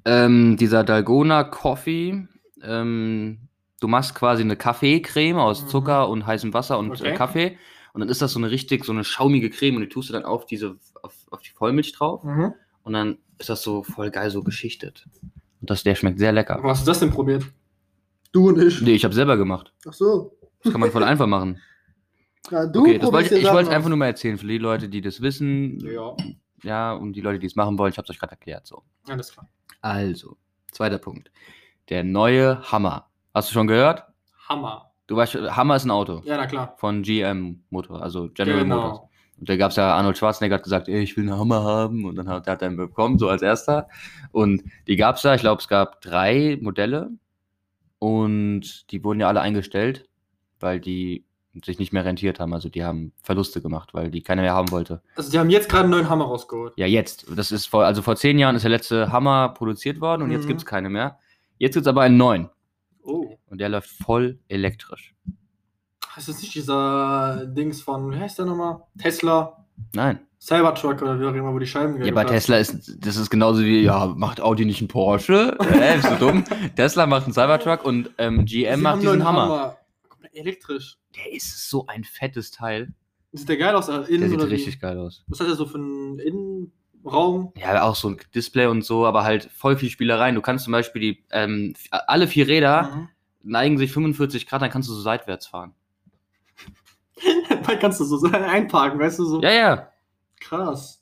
Ähm, 0.05 0.57
dieser 0.57 0.83
Dalgona 0.83 1.43
Coffee, 1.43 2.27
ähm, 2.63 3.44
du 3.81 3.87
machst 3.87 4.15
quasi 4.15 4.43
eine 4.43 4.55
Kaffeecreme 4.55 5.37
aus 5.37 5.63
Mhm. 5.63 5.67
Zucker 5.67 6.09
und 6.09 6.25
heißem 6.25 6.53
Wasser 6.53 6.77
und 6.79 6.91
Okay. 6.91 7.09
äh, 7.11 7.13
Kaffee. 7.15 7.57
Und 7.93 8.01
dann 8.01 8.09
ist 8.09 8.21
das 8.21 8.33
so 8.33 8.39
eine 8.39 8.51
richtig, 8.51 8.83
so 8.83 8.91
eine 8.91 9.03
schaumige 9.03 9.49
Creme 9.49 9.77
und 9.77 9.81
die 9.83 9.89
tust 9.89 10.09
du 10.09 10.13
dann 10.13 10.25
auf 10.25 10.45
diese, 10.45 10.77
auf, 11.01 11.13
auf 11.31 11.41
die 11.41 11.51
Vollmilch 11.51 11.93
drauf. 11.93 12.23
Mhm. 12.23 12.53
Und 12.83 12.93
dann 12.93 13.17
ist 13.37 13.49
das 13.49 13.61
so 13.63 13.83
voll 13.83 14.11
geil 14.11 14.29
so 14.31 14.43
geschichtet. 14.43 15.05
Und 15.61 15.69
das, 15.69 15.83
der 15.83 15.95
schmeckt 15.95 16.19
sehr 16.19 16.31
lecker. 16.33 16.59
Wo 16.61 16.69
hast 16.69 16.81
du 16.81 16.85
das 16.91 16.99
denn 16.99 17.11
probiert? 17.11 17.45
Du 18.31 18.49
und 18.49 18.61
ich. 18.61 18.81
Nee, 18.81 18.91
ich 18.95 19.03
habe 19.05 19.13
selber 19.13 19.37
gemacht. 19.37 19.71
Ach 19.87 19.93
so. 19.93 20.37
Das 20.61 20.71
kann 20.71 20.81
man 20.81 20.91
voll 20.91 21.03
einfach 21.03 21.27
machen. 21.27 21.59
Ja, 22.51 22.67
du 22.67 22.81
Okay, 22.81 22.99
das 22.99 23.09
dir 23.09 23.37
ich 23.37 23.45
wollte 23.45 23.69
es 23.69 23.75
einfach 23.75 23.89
nur 23.89 23.97
mal 23.97 24.05
erzählen 24.05 24.37
für 24.37 24.45
die 24.45 24.59
Leute, 24.59 24.87
die 24.87 25.01
das 25.01 25.19
wissen. 25.19 25.79
Ja, 25.79 26.15
Ja, 26.61 26.93
und 26.93 27.13
die 27.13 27.21
Leute, 27.21 27.39
die 27.39 27.47
es 27.47 27.55
machen 27.55 27.75
wollen. 27.79 27.91
Ich 27.91 27.97
habe 27.97 28.05
es 28.05 28.11
euch 28.11 28.19
gerade 28.19 28.33
erklärt. 28.33 28.67
So. 28.67 28.83
alles 29.07 29.31
klar. 29.31 29.49
Also, 29.81 30.37
zweiter 30.71 30.99
Punkt. 30.99 31.31
Der 31.89 32.03
neue 32.03 32.61
Hammer. 32.71 33.09
Hast 33.35 33.49
du 33.49 33.53
schon 33.53 33.67
gehört? 33.67 34.03
Hammer. 34.49 34.91
Du 35.07 35.15
weißt, 35.15 35.35
Hammer 35.35 35.75
ist 35.75 35.85
ein 35.85 35.91
Auto 35.91 36.21
Ja, 36.25 36.37
na 36.37 36.47
klar. 36.47 36.73
von 36.77 37.03
GM 37.03 37.63
Motor, 37.69 38.01
also 38.01 38.29
General 38.33 38.65
Motors. 38.65 38.91
Genau. 38.99 39.09
Und 39.37 39.49
da 39.49 39.57
gab 39.57 39.71
es 39.71 39.75
ja, 39.77 39.93
Arnold 39.95 40.17
Schwarzenegger 40.17 40.55
hat 40.55 40.63
gesagt, 40.63 40.87
ey, 40.87 41.01
ich 41.01 41.15
will 41.17 41.29
einen 41.29 41.37
Hammer 41.37 41.63
haben. 41.63 42.05
Und 42.05 42.15
dann 42.15 42.29
hat, 42.29 42.47
er 42.47 42.61
einen 42.61 42.77
bekommen, 42.77 43.19
so 43.19 43.27
als 43.29 43.41
erster. 43.41 43.87
Und 44.31 44.63
die 44.87 44.95
gab 44.95 45.17
es 45.17 45.23
da, 45.23 45.35
ich 45.35 45.41
glaube, 45.41 45.61
es 45.61 45.67
gab 45.67 45.99
drei 46.01 46.57
Modelle. 46.61 47.09
Und 47.99 48.89
die 48.91 49.03
wurden 49.03 49.19
ja 49.19 49.27
alle 49.27 49.41
eingestellt, 49.41 50.07
weil 50.59 50.79
die 50.79 51.25
sich 51.63 51.79
nicht 51.79 51.93
mehr 51.93 52.03
rentiert 52.05 52.39
haben. 52.39 52.53
Also 52.53 52.69
die 52.69 52.83
haben 52.83 53.13
Verluste 53.23 53.61
gemacht, 53.61 53.93
weil 53.93 54.09
die 54.11 54.21
keiner 54.21 54.41
mehr 54.41 54.53
haben 54.53 54.71
wollte. 54.71 55.01
Also, 55.15 55.31
die 55.31 55.39
haben 55.39 55.49
jetzt 55.49 55.69
gerade 55.69 55.83
einen 55.83 55.91
neuen 55.91 56.09
Hammer 56.09 56.25
rausgeholt. 56.25 56.73
Ja, 56.75 56.85
jetzt. 56.85 57.25
Das 57.35 57.51
ist 57.51 57.65
vor, 57.67 57.85
also 57.85 58.01
vor 58.01 58.15
zehn 58.15 58.37
Jahren 58.39 58.55
ist 58.55 58.63
der 58.63 58.71
letzte 58.71 59.11
Hammer 59.11 59.49
produziert 59.49 60.01
worden 60.01 60.21
und 60.23 60.31
jetzt 60.31 60.43
Mhm. 60.45 60.47
gibt 60.49 60.59
es 60.61 60.65
keine 60.65 60.89
mehr. 60.89 61.17
Jetzt 61.57 61.73
gibt 61.75 61.85
es 61.85 61.89
aber 61.89 62.01
einen 62.01 62.17
neuen. 62.17 62.49
Oh. 63.05 63.37
Und 63.47 63.59
der 63.61 63.69
läuft 63.69 63.89
voll 63.89 64.39
elektrisch. 64.47 65.13
Ist 66.17 66.29
das 66.29 66.41
nicht 66.41 66.55
dieser 66.55 67.45
Dings 67.45 67.81
von, 67.81 68.11
wie 68.11 68.17
heißt 68.17 68.39
der 68.39 68.45
nochmal? 68.45 68.81
Tesla, 68.97 69.65
Nein. 69.93 70.19
Cybertruck 70.39 71.01
oder 71.01 71.19
wie 71.19 71.25
auch 71.25 71.33
immer, 71.33 71.53
wo 71.53 71.59
die 71.59 71.67
Scheiben 71.67 72.01
Ja, 72.03 72.13
bei 72.13 72.23
Tesla 72.23 72.57
ist 72.57 72.95
das 73.05 73.17
ist 73.17 73.29
genauso 73.29 73.61
wie, 73.61 73.81
ja, 73.81 74.05
macht 74.07 74.39
Audi 74.39 74.63
nicht 74.63 74.79
einen 74.79 74.87
Porsche? 74.87 75.57
Äh, 75.59 75.95
bist 75.97 76.09
du 76.11 76.15
dumm? 76.17 76.43
Tesla 76.75 77.05
macht 77.05 77.25
einen 77.25 77.33
Cybertruck 77.33 77.83
und 77.83 78.11
ähm, 78.17 78.47
Sie 78.47 78.61
GM 78.61 78.71
haben 78.73 78.81
macht 78.83 79.01
diesen 79.01 79.23
Hammer. 79.25 79.77
Komplett 80.07 80.35
elektrisch. 80.35 80.97
Der 81.15 81.33
ist 81.33 81.69
so 81.69 81.85
ein 81.87 82.03
fettes 82.03 82.51
Teil. 82.51 82.93
Sieht 83.33 83.49
der 83.49 83.57
geil 83.57 83.75
aus? 83.75 83.89
äh, 83.89 83.93
Innen 84.03 84.21
Der 84.21 84.29
sieht 84.29 84.37
oder 84.39 84.47
wie? 84.49 84.53
richtig 84.53 84.79
geil 84.79 84.97
aus. 84.97 85.23
Was 85.27 85.39
hat 85.41 85.47
er 85.47 85.55
so 85.55 85.65
für 85.65 85.77
einen 85.77 86.71
Innenraum? 87.05 87.53
Ja, 87.55 87.83
auch 87.83 87.95
so 87.95 88.09
ein 88.09 88.17
Display 88.33 88.65
und 88.67 88.83
so, 88.83 89.05
aber 89.05 89.23
halt 89.23 89.45
voll 89.55 89.77
viel 89.77 89.89
Spielereien. 89.89 90.35
Du 90.35 90.41
kannst 90.41 90.65
zum 90.65 90.71
Beispiel 90.71 91.01
die, 91.01 91.23
ähm, 91.31 91.73
alle 91.91 92.27
vier 92.27 92.47
Räder 92.47 92.83
Mhm. 92.95 93.09
neigen 93.43 93.77
sich 93.77 93.91
45 93.91 94.47
Grad, 94.47 94.61
dann 94.61 94.69
kannst 94.71 94.89
du 94.89 94.93
so 94.93 95.01
seitwärts 95.01 95.47
fahren. 95.47 95.73
Dann 97.49 97.79
kannst 97.79 97.99
du 97.99 98.03
so 98.03 98.27
einparken, 98.31 98.99
weißt 98.99 99.19
du 99.19 99.25
so? 99.25 99.41
Ja, 99.41 99.51
ja. 99.51 99.91
Krass. 100.39 101.01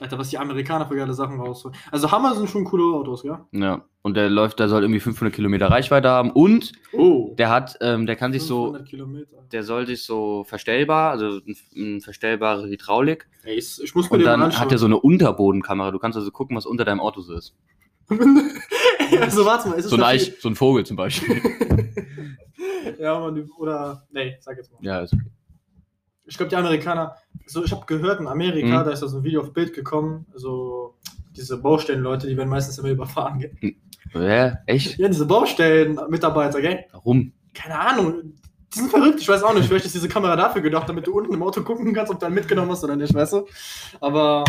Alter, 0.00 0.18
was 0.18 0.28
die 0.30 0.38
Amerikaner 0.38 0.86
für 0.88 0.96
geile 0.96 1.14
Sachen 1.14 1.40
rausholen. 1.40 1.76
Also 1.92 2.10
Hammer 2.10 2.34
sind 2.34 2.50
schon 2.50 2.64
coole 2.64 2.82
Autos, 2.96 3.22
ja? 3.22 3.46
Ja. 3.52 3.84
Und 4.02 4.16
der 4.16 4.28
läuft, 4.28 4.58
der 4.58 4.68
soll 4.68 4.82
irgendwie 4.82 4.98
500 5.00 5.32
Kilometer 5.34 5.68
Reichweite 5.70 6.08
haben 6.10 6.30
und 6.32 6.72
Oh. 6.92 7.34
der 7.38 7.48
hat, 7.48 7.76
ähm, 7.80 8.04
der 8.06 8.16
kann 8.16 8.32
sich 8.32 8.42
so, 8.42 8.64
500 8.72 8.88
Kilometer. 8.88 9.36
der 9.52 9.62
soll 9.62 9.86
sich 9.86 10.02
so 10.04 10.42
verstellbar, 10.44 11.12
also 11.12 11.38
ein, 11.46 11.56
ein 11.76 12.00
verstellbare 12.00 12.66
Hydraulik. 12.68 13.28
Ey, 13.44 13.54
ich, 13.54 13.80
ich 13.82 13.94
muss 13.94 14.10
mir 14.10 14.18
Und 14.18 14.24
dann 14.24 14.40
mal 14.40 14.46
hat 14.48 14.54
er 14.56 14.62
anschauen. 14.62 14.78
so 14.78 14.86
eine 14.86 14.98
Unterbodenkamera. 14.98 15.90
Du 15.92 15.98
kannst 16.00 16.18
also 16.18 16.30
gucken, 16.32 16.56
was 16.56 16.66
unter 16.66 16.84
deinem 16.84 17.00
Auto 17.00 17.20
so 17.20 17.34
ist. 17.34 17.54
also 19.20 19.46
warte 19.46 19.68
mal, 19.68 19.76
ist 19.76 19.84
es 19.86 19.90
So 19.90 19.96
ein, 19.96 20.02
Eich, 20.02 20.32
so 20.40 20.48
ein 20.48 20.56
Vogel 20.56 20.84
zum 20.84 20.96
Beispiel. 20.96 21.40
ja, 22.98 23.18
man, 23.20 23.48
oder. 23.58 24.02
Nee, 24.10 24.36
sag 24.40 24.56
jetzt 24.56 24.72
mal. 24.72 24.78
ja, 24.82 25.00
ist 25.00 25.14
okay. 25.14 25.22
Ich 26.26 26.36
glaube, 26.36 26.50
die 26.50 26.56
Amerikaner, 26.56 27.16
so 27.46 27.64
ich 27.64 27.70
habe 27.72 27.84
gehört, 27.86 28.20
in 28.20 28.26
Amerika, 28.26 28.80
Mhm. 28.80 28.84
da 28.84 28.90
ist 28.90 29.02
da 29.02 29.08
so 29.08 29.18
ein 29.18 29.24
Video 29.24 29.40
auf 29.42 29.52
Bild 29.52 29.74
gekommen, 29.74 30.26
also 30.32 30.94
diese 31.36 31.58
Baustellenleute, 31.58 32.26
die 32.26 32.36
werden 32.36 32.48
meistens 32.48 32.78
immer 32.78 32.88
überfahren, 32.90 33.38
gell? 33.40 33.74
Hä? 34.12 34.52
Echt? 34.66 34.98
Ja, 34.98 35.08
diese 35.08 35.26
Baustellenmitarbeiter, 35.26 36.60
gell? 36.60 36.84
Warum? 36.92 37.32
Keine 37.52 37.78
Ahnung. 37.78 38.34
Die 38.74 38.78
sind 38.78 38.90
verrückt, 38.90 39.20
ich 39.20 39.28
weiß 39.28 39.42
auch 39.42 39.54
nicht. 39.54 39.66
Vielleicht 39.68 39.84
ist 39.86 39.94
diese 39.94 40.08
Kamera 40.08 40.34
dafür 40.36 40.62
gedacht, 40.62 40.88
damit 40.88 41.06
du 41.06 41.12
unten 41.16 41.32
im 41.34 41.42
Auto 41.42 41.62
gucken 41.62 41.92
kannst, 41.94 42.10
ob 42.12 42.18
du 42.18 42.26
dann 42.26 42.34
mitgenommen 42.34 42.70
hast 42.70 42.82
oder 42.84 42.96
nicht, 42.96 43.12
weißt 43.14 43.34
du? 43.34 43.46
Aber 44.00 44.44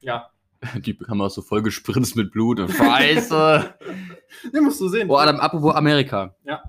ja. 0.00 0.28
Die 0.76 0.96
Kamera 0.96 1.26
ist 1.28 1.34
so 1.34 1.42
voll 1.42 1.62
gespritzt 1.62 2.16
mit 2.16 2.32
Blut 2.32 2.60
und 2.60 2.70
Scheiße. 2.72 3.74
Den 4.54 4.64
musst 4.64 4.80
du 4.80 4.88
sehen. 4.88 5.08
oh, 5.10 5.16
Adam, 5.16 5.36
apropos 5.40 5.74
Amerika. 5.74 6.34
Ja. 6.44 6.62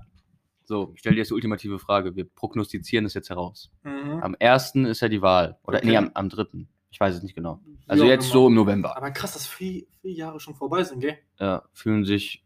So, 0.72 0.90
ich 0.94 1.00
stelle 1.00 1.16
dir 1.16 1.18
jetzt 1.20 1.28
die 1.28 1.34
ultimative 1.34 1.78
Frage. 1.78 2.16
Wir 2.16 2.24
prognostizieren 2.24 3.04
das 3.04 3.12
jetzt 3.12 3.28
heraus. 3.28 3.70
Mhm. 3.82 4.22
Am 4.22 4.34
1. 4.40 4.74
ist 4.88 5.02
ja 5.02 5.08
die 5.10 5.20
Wahl. 5.20 5.58
Oder 5.64 5.76
Okay. 5.80 5.88
nee, 5.88 5.96
am, 5.98 6.10
am 6.14 6.30
3. 6.30 6.46
Ich 6.90 6.98
weiß 6.98 7.14
es 7.16 7.22
nicht 7.22 7.34
genau. 7.34 7.60
Also 7.86 8.06
jetzt 8.06 8.24
immer. 8.24 8.32
so 8.32 8.46
im 8.48 8.54
November. 8.54 8.96
Aber 8.96 9.10
krass, 9.10 9.34
dass 9.34 9.46
vier, 9.46 9.82
vier 10.00 10.12
Jahre 10.12 10.40
schon 10.40 10.54
vorbei 10.54 10.82
sind, 10.82 11.00
gell? 11.00 11.18
Ja, 11.38 11.62
fühlen 11.74 12.06
sich 12.06 12.42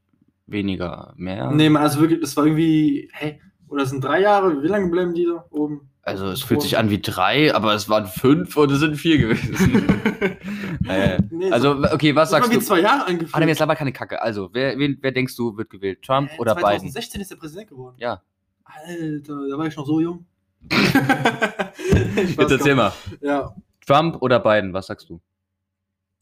weniger 0.48 1.14
mehr. 1.16 1.52
Nee, 1.52 1.68
also 1.76 2.00
wirklich, 2.00 2.18
das 2.20 2.36
war 2.36 2.46
irgendwie, 2.46 3.08
hä? 3.12 3.40
Oder 3.68 3.82
es 3.82 3.90
sind 3.90 4.02
drei 4.02 4.20
Jahre? 4.20 4.62
Wie 4.62 4.68
lange 4.68 4.90
bleiben 4.90 5.14
die 5.14 5.26
da 5.26 5.44
oben? 5.50 5.90
Also 6.02 6.28
es 6.28 6.42
fühlt 6.42 6.62
sich 6.62 6.78
an 6.78 6.88
wie 6.88 7.00
drei, 7.00 7.52
aber 7.52 7.74
es 7.74 7.88
waren 7.88 8.06
fünf 8.06 8.56
und 8.56 8.70
es 8.70 8.78
sind 8.78 8.94
vier 8.96 9.18
gewesen. 9.18 9.88
äh, 10.88 11.18
Nee, 11.30 11.50
also, 11.50 11.82
okay, 11.92 12.14
was 12.14 12.30
sagst 12.30 12.48
wie 12.50 12.54
du? 12.54 12.60
zwei 12.60 12.80
Jahre 12.80 13.06
angefühlt. 13.06 13.34
Adam, 13.34 13.48
jetzt 13.48 13.60
aber 13.60 13.74
keine 13.74 13.92
Kacke. 13.92 14.22
Also, 14.22 14.50
wer, 14.52 14.78
wen, 14.78 14.98
wer 15.00 15.10
denkst 15.10 15.34
du 15.36 15.56
wird 15.56 15.68
gewählt? 15.68 16.02
Trump 16.02 16.30
Hä, 16.30 16.38
oder 16.38 16.54
Biden? 16.54 16.90
2016 16.90 17.20
ist 17.20 17.30
der 17.32 17.36
Präsident 17.36 17.68
geworden. 17.68 17.96
Ja. 17.98 18.22
Alter, 18.64 19.48
da 19.50 19.58
war 19.58 19.66
ich 19.66 19.76
noch 19.76 19.86
so 19.86 20.00
jung. 20.00 20.26
Jetzt 20.70 22.50
erzähl 22.50 22.74
mal. 22.74 22.92
Ja. 23.20 23.54
Trump 23.84 24.22
oder 24.22 24.40
Biden? 24.40 24.72
Was 24.72 24.86
sagst 24.86 25.08
du? 25.10 25.20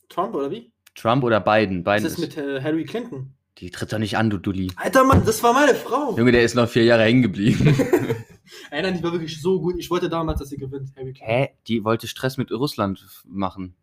Trump 0.08 0.34
oder 0.34 0.50
wie? 0.50 0.72
Trump 0.94 1.24
oder 1.24 1.40
Biden? 1.40 1.84
Was 1.84 2.02
Biden 2.02 2.06
ist 2.06 2.18
mit 2.18 2.36
äh, 2.36 2.60
Hillary 2.60 2.84
Clinton? 2.84 3.34
Die 3.58 3.70
tritt 3.70 3.92
doch 3.92 3.98
nicht 3.98 4.16
an, 4.18 4.30
du 4.30 4.38
Dulli. 4.38 4.72
Alter 4.76 5.04
Mann, 5.04 5.24
das 5.24 5.42
war 5.42 5.52
meine 5.52 5.74
Frau. 5.74 6.16
Junge, 6.16 6.32
der 6.32 6.42
ist 6.42 6.54
noch 6.54 6.68
vier 6.68 6.84
Jahre 6.84 7.04
hängen 7.04 7.22
geblieben. 7.22 7.66
Ey, 8.70 8.82
nein, 8.82 8.96
die 8.96 9.02
war 9.02 9.12
wirklich 9.12 9.40
so 9.40 9.60
gut. 9.60 9.76
Ich 9.78 9.90
wollte 9.90 10.08
damals, 10.08 10.40
dass 10.40 10.48
sie 10.48 10.56
gewinnt. 10.56 10.90
Hä? 11.20 11.50
Die 11.68 11.84
wollte 11.84 12.08
Stress 12.08 12.36
mit 12.36 12.50
Russland 12.50 13.04
machen. 13.26 13.74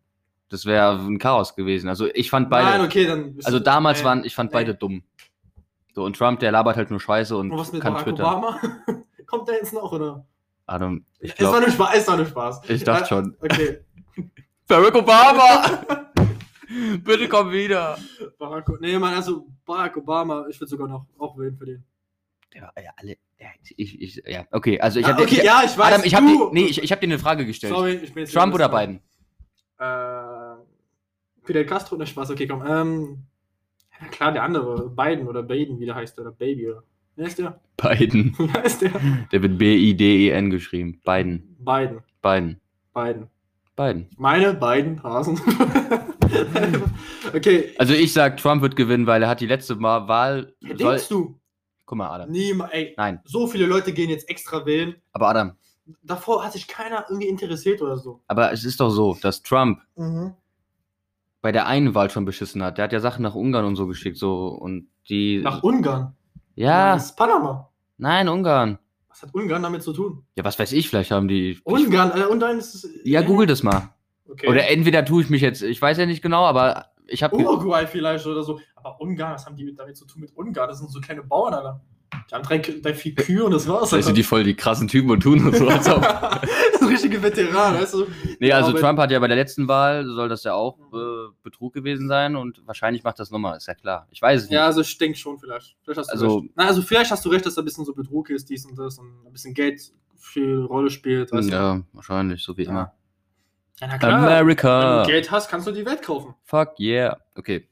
Das 0.50 0.66
wäre 0.66 0.98
ein 0.98 1.18
Chaos 1.18 1.54
gewesen. 1.56 1.88
Also 1.88 2.06
ich 2.12 2.28
fand 2.28 2.50
beide. 2.50 2.68
Nein, 2.68 2.80
okay, 2.82 3.06
dann. 3.06 3.34
bist 3.34 3.46
Also 3.46 3.58
damals 3.58 4.00
Ey. 4.00 4.04
waren, 4.04 4.24
ich 4.24 4.34
fand 4.34 4.52
beide 4.52 4.72
Nee. 4.72 4.78
dumm. 4.78 5.02
So, 5.94 6.04
und 6.04 6.16
Trump, 6.16 6.40
der 6.40 6.52
labert 6.52 6.76
halt 6.76 6.90
nur 6.90 7.00
Scheiße 7.00 7.34
und 7.36 7.50
Und 7.50 7.58
was 7.58 7.72
mit 7.72 7.80
kann 7.82 7.94
Barack 7.94 8.06
twittern. 8.08 8.26
Obama? 8.26 8.60
Kommt 9.26 9.48
der 9.48 9.56
jetzt 9.56 9.72
noch, 9.72 9.90
oder? 9.92 10.26
Adam, 10.66 11.04
ich 11.18 11.32
es 11.36 11.40
war 11.46 11.60
nur 11.60 11.70
Spaß, 11.70 11.90
es 11.96 12.06
war 12.08 12.16
nur 12.18 12.26
Spaß. 12.26 12.60
Ich 12.68 12.84
dachte 12.84 13.00
Ja, 13.02 13.06
schon. 13.06 13.36
Okay. 13.40 13.80
Barack 14.68 14.94
Obama! 14.94 16.11
Bitte 17.04 17.28
komm 17.28 17.52
wieder. 17.52 17.98
Barack, 18.38 18.68
nee, 18.80 18.98
Mann, 18.98 19.14
also 19.14 19.46
Barack 19.64 19.96
Obama, 19.96 20.46
ich 20.48 20.58
würde 20.60 20.70
sogar 20.70 20.88
noch 20.88 21.06
auch 21.18 21.38
wählen 21.38 21.56
für 21.56 21.66
den. 21.66 21.84
Ja, 22.54 22.70
ja, 22.76 22.90
alle. 22.96 23.16
Ja, 23.38 23.48
ich, 23.76 24.00
ich, 24.00 24.22
ja, 24.26 24.46
okay, 24.52 24.80
also 24.80 25.00
ich 25.00 25.06
Ah, 25.06 25.10
habe 25.10 25.22
okay, 25.22 25.44
ja, 25.44 25.62
ich 25.64 25.76
weiß. 25.76 25.94
Adam, 25.94 26.04
ich 26.04 26.14
habe 26.14 26.26
nee, 26.52 26.66
ich, 26.66 26.82
ich 26.82 26.92
hab 26.92 27.00
dir 27.00 27.06
eine 27.06 27.18
Frage 27.18 27.44
gestellt. 27.44 27.74
Sorry, 27.74 27.94
ich 27.94 28.14
bin 28.14 28.22
jetzt 28.24 28.32
Trump 28.32 28.54
oder 28.54 28.68
Biden? 28.68 29.00
Äh, 29.78 30.62
Fidel 31.44 31.66
Castro, 31.66 31.96
ne 31.96 32.06
Spaß, 32.06 32.30
okay, 32.30 32.46
komm. 32.46 32.64
Ähm, 32.66 33.24
ja, 34.00 34.06
klar, 34.08 34.32
der 34.32 34.44
andere, 34.44 34.90
Biden 34.90 35.26
oder 35.26 35.42
Biden, 35.42 35.80
wie 35.80 35.86
der 35.86 35.96
heißt, 35.96 36.18
oder 36.20 36.30
Baby, 36.30 36.70
oder. 36.70 36.84
Wer 37.16 37.26
ist 37.26 37.38
der? 37.38 37.60
Biden. 37.76 38.34
Wie 38.38 38.50
heißt 38.50 38.82
der? 38.82 38.92
Der 39.32 39.42
wird 39.42 39.58
B-I-D-E-N 39.58 40.48
geschrieben. 40.48 40.98
Biden. 41.04 41.56
Biden. 41.58 42.00
Biden. 42.22 42.60
Biden. 42.94 43.28
Biden. 43.86 44.08
Meine 44.16 44.54
beiden 44.54 45.02
Hasen. 45.02 45.40
okay. 47.34 47.74
Also 47.78 47.94
ich 47.94 48.12
sag, 48.12 48.36
Trump 48.36 48.62
wird 48.62 48.76
gewinnen, 48.76 49.06
weil 49.06 49.22
er 49.22 49.28
hat 49.28 49.40
die 49.40 49.46
letzte 49.46 49.76
Mal 49.76 50.08
Wahl. 50.08 50.54
Ja, 50.60 50.76
soll, 50.76 50.92
denkst 50.94 51.08
du? 51.08 51.38
guck 51.84 51.98
mal, 51.98 52.10
Adam. 52.10 52.30
Niemand, 52.30 52.72
ey, 52.72 52.94
Nein, 52.96 53.20
so 53.24 53.46
viele 53.46 53.66
Leute 53.66 53.92
gehen 53.92 54.10
jetzt 54.10 54.28
extra 54.28 54.64
wählen. 54.66 54.96
aber 55.12 55.28
Adam, 55.28 55.52
Davor 56.02 56.44
hat 56.44 56.52
sich 56.52 56.68
keiner 56.68 57.04
irgendwie 57.08 57.28
interessiert 57.28 57.82
oder 57.82 57.96
so. 57.96 58.22
aber 58.28 58.52
es 58.52 58.64
ist 58.64 58.78
doch 58.80 58.90
so, 58.90 59.18
dass 59.20 59.42
Trump 59.42 59.80
bei 61.42 61.50
der 61.52 61.66
einen 61.66 61.94
Wahl 61.94 62.08
schon 62.08 62.24
beschissen 62.24 62.62
hat. 62.62 62.78
Der 62.78 62.84
hat 62.84 62.92
ja 62.92 63.00
Sachen 63.00 63.22
nach 63.22 63.34
Ungarn 63.34 63.64
und 63.64 63.76
so 63.76 63.86
geschickt, 63.88 64.16
so 64.16 64.46
und 64.48 64.88
die. 65.08 65.40
Nach 65.42 65.62
Ungarn. 65.62 66.14
ja, 66.54 66.94
ist 66.94 67.16
Panama. 67.16 67.68
nein, 67.98 68.28
Ungarn. 68.28 68.78
Was 69.12 69.22
hat 69.22 69.34
Ungarn 69.34 69.62
damit 69.62 69.82
zu 69.82 69.92
tun? 69.92 70.24
Ja, 70.36 70.44
was 70.44 70.58
weiß 70.58 70.72
ich, 70.72 70.88
vielleicht 70.88 71.10
haben 71.10 71.28
die. 71.28 71.60
Ungarn, 71.64 72.18
äh, 72.18 72.24
Ungarn 72.24 72.58
ist. 72.58 72.88
Ja, 73.04 73.20
google 73.20 73.46
das 73.46 73.62
mal. 73.62 73.90
Okay. 74.26 74.48
Oder 74.48 74.68
entweder 74.68 75.04
tue 75.04 75.22
ich 75.22 75.28
mich 75.28 75.42
jetzt, 75.42 75.62
ich 75.62 75.80
weiß 75.82 75.98
ja 75.98 76.06
nicht 76.06 76.22
genau, 76.22 76.44
aber 76.46 76.86
ich 77.06 77.22
habe. 77.22 77.36
Uruguay 77.36 77.86
vielleicht 77.86 78.26
oder 78.26 78.42
so. 78.42 78.58
Aber 78.74 78.98
Ungarn, 79.02 79.34
was 79.34 79.44
haben 79.44 79.54
die 79.54 79.64
mit, 79.64 79.78
damit 79.78 79.98
zu 79.98 80.06
tun 80.06 80.22
mit 80.22 80.34
Ungarn? 80.34 80.68
Das 80.70 80.78
sind 80.78 80.90
so 80.90 80.98
kleine 81.00 81.22
Bauern, 81.22 81.52
Alter. 81.52 81.82
Die 82.30 82.34
haben 82.34 82.42
drei, 82.44 82.58
drei 82.58 82.94
vier 82.94 83.14
Kühe 83.14 83.44
und 83.44 83.52
das 83.52 83.66
war's. 83.68 83.92
Weißt 83.92 84.08
du, 84.08 84.12
die 84.12 84.22
voll 84.22 84.44
die 84.44 84.54
krassen 84.54 84.88
Typen 84.88 85.10
und 85.10 85.20
tun 85.20 85.44
und 85.46 85.56
so. 85.56 85.66
Als 85.68 85.88
ob. 85.88 86.02
das 86.02 86.42
ist 86.74 86.82
ein 86.82 86.88
richtiger 86.88 87.22
Veteran, 87.22 87.74
weißt 87.80 87.94
du? 87.94 88.06
nee, 88.38 88.52
also 88.52 88.72
Trump 88.72 88.98
hat 88.98 89.10
ja 89.10 89.18
bei 89.18 89.28
der 89.28 89.36
letzten 89.36 89.66
Wahl, 89.68 90.06
soll 90.06 90.28
das 90.28 90.44
ja 90.44 90.54
auch 90.54 90.78
äh, 90.92 91.32
Betrug 91.42 91.72
gewesen 91.74 92.08
sein 92.08 92.36
und 92.36 92.62
wahrscheinlich 92.66 93.02
macht 93.02 93.18
das 93.18 93.30
nochmal, 93.30 93.56
ist 93.56 93.66
ja 93.66 93.74
klar. 93.74 94.06
Ich 94.10 94.20
weiß 94.20 94.42
es 94.42 94.48
nicht. 94.48 94.54
Ja, 94.56 94.66
also 94.66 94.82
ich 94.82 94.98
denke 94.98 95.16
schon 95.18 95.38
vielleicht. 95.38 95.76
Vielleicht 95.82 95.98
hast 96.00 96.08
du 96.08 96.12
Also- 96.12 96.38
recht. 96.38 96.50
Na, 96.54 96.66
also 96.66 96.82
vielleicht 96.82 97.10
hast 97.10 97.24
du 97.24 97.28
recht, 97.30 97.46
dass 97.46 97.54
da 97.54 97.62
ein 97.62 97.64
bisschen 97.64 97.84
so 97.84 97.94
Betrug 97.94 98.30
ist, 98.30 98.48
dies 98.50 98.66
und 98.66 98.76
das 98.78 98.98
und 98.98 99.26
ein 99.26 99.32
bisschen 99.32 99.54
Geld 99.54 99.80
viel 100.18 100.58
Rolle 100.60 100.90
spielt. 100.90 101.32
Weißt 101.32 101.48
du? 101.48 101.52
ja, 101.52 101.82
wahrscheinlich, 101.92 102.42
so 102.42 102.56
wie 102.56 102.64
Ja. 102.64 102.70
immer. 102.70 102.92
ja 103.80 103.86
na 103.88 103.98
klar. 103.98 104.22
Wenn 104.22 104.28
America. 104.28 105.02
du 105.02 105.08
Geld 105.10 105.30
hast, 105.30 105.48
kannst 105.50 105.66
du 105.66 105.72
die 105.72 105.84
Welt 105.86 106.02
kaufen. 106.02 106.34
Fuck 106.44 106.78
yeah. 106.78 107.16
Okay. 107.36 107.66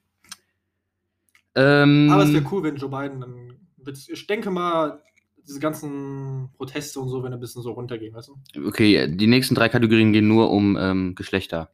Ähm, 1.55 2.09
Aber 2.13 2.23
es 2.23 2.33
wäre 2.33 2.45
cool, 2.53 2.63
wenn 2.63 2.77
Joe 2.77 2.89
Biden 2.89 3.21
dann. 3.21 3.57
Ich 3.87 4.27
denke 4.27 4.51
mal, 4.51 5.03
diese 5.47 5.61
ganzen 5.61 6.51
Proteste 6.57 7.01
und 7.01 7.09
so, 7.09 7.23
wenn 7.23 7.33
ein 7.33 7.41
bisschen 7.41 7.63
so 7.63 7.73
runtergehen, 7.73 8.15
weißt 8.15 8.29
du? 8.29 8.67
Okay, 8.69 9.09
die 9.17 9.27
nächsten 9.27 9.55
drei 9.55 9.69
Kategorien 9.69 10.13
gehen 10.13 10.29
nur 10.29 10.51
um 10.51 10.77
ähm, 10.79 11.15
Geschlechter. 11.15 11.71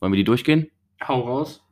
Wollen 0.00 0.12
wir 0.12 0.16
die 0.16 0.24
durchgehen? 0.24 0.68
Hau 1.06 1.20
raus. 1.20 1.62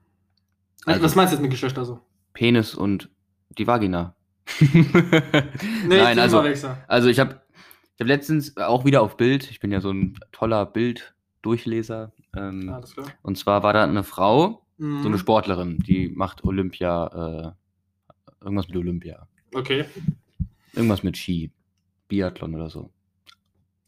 Also- 0.85 1.02
Was 1.02 1.14
meinst 1.16 1.32
du 1.32 1.37
jetzt 1.37 1.42
mit 1.42 1.50
Geschlecht 1.50 1.78
also? 1.78 2.00
Penis 2.32 2.75
und 2.75 3.11
die 3.59 3.66
Vagina. 3.66 4.14
Nee, 4.61 5.99
Nein, 5.99 6.18
also, 6.18 6.38
also 6.87 7.09
ich 7.09 7.18
habe 7.18 7.40
ich 7.94 8.00
hab 8.00 8.06
letztens 8.06 8.56
auch 8.56 8.85
wieder 8.85 9.02
auf 9.02 9.16
Bild, 9.16 9.50
ich 9.50 9.61
bin 9.61 9.73
ja 9.73 9.80
so 9.80 9.90
ein 9.90 10.18
toller 10.32 10.64
Bild-Durchleser. 10.66 12.12
Ähm, 12.37 12.68
Alles 12.70 12.94
klar. 12.94 13.06
Und 13.23 13.37
zwar 13.37 13.62
war 13.62 13.73
da 13.73 13.85
eine 13.85 14.04
Frau, 14.04 14.64
Mhm. 14.78 15.02
so 15.02 15.09
eine 15.09 15.18
Sportlerin, 15.18 15.78
die 15.87 16.09
macht 16.09 16.42
Olympia, 16.44 17.54
äh, 18.38 18.42
irgendwas 18.42 18.68
mit 18.68 18.76
Olympia. 18.78 19.26
Okay. 19.54 19.85
Irgendwas 20.75 21.02
mit 21.02 21.16
Ski. 21.16 21.50
Biathlon 22.09 22.54
oder 22.54 22.71
so. 22.71 22.90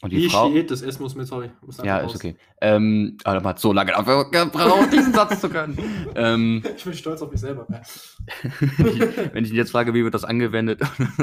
Und 0.01 0.11
die 0.13 0.17
Wie 0.17 0.29
Frau. 0.29 0.51
steht 0.51 0.69
das 0.73 0.83
S 0.83 0.99
muss 0.99 1.15
mit, 1.15 1.29
sorry. 1.29 1.51
Muss 1.65 1.77
Ja, 1.79 1.99
einfach 1.99 2.09
ist 2.09 2.15
raus. 2.17 2.17
okay. 2.17 2.37
Ähm, 2.61 3.17
aber 3.23 3.37
man 3.37 3.51
hat 3.51 3.61
so 3.61 3.73
lange 3.73 3.93
dafür 3.93 4.29
gebraucht, 4.31 4.93
diesen 4.93 5.13
Satz 5.13 5.41
zu 5.41 5.49
können. 5.49 5.79
Ähm, 6.17 6.63
Ich 6.77 6.83
bin 6.85 6.93
stolz 6.95 7.23
auf 7.23 7.31
mich 7.31 7.41
selber. 7.41 7.67
Wenn 9.33 9.45
ich 9.45 9.51
ihn 9.51 9.57
jetzt 9.57 9.71
frage, 9.71 9.95
wie 9.95 10.03
wird 10.05 10.15
das 10.15 10.25
angewendet? 10.25 10.81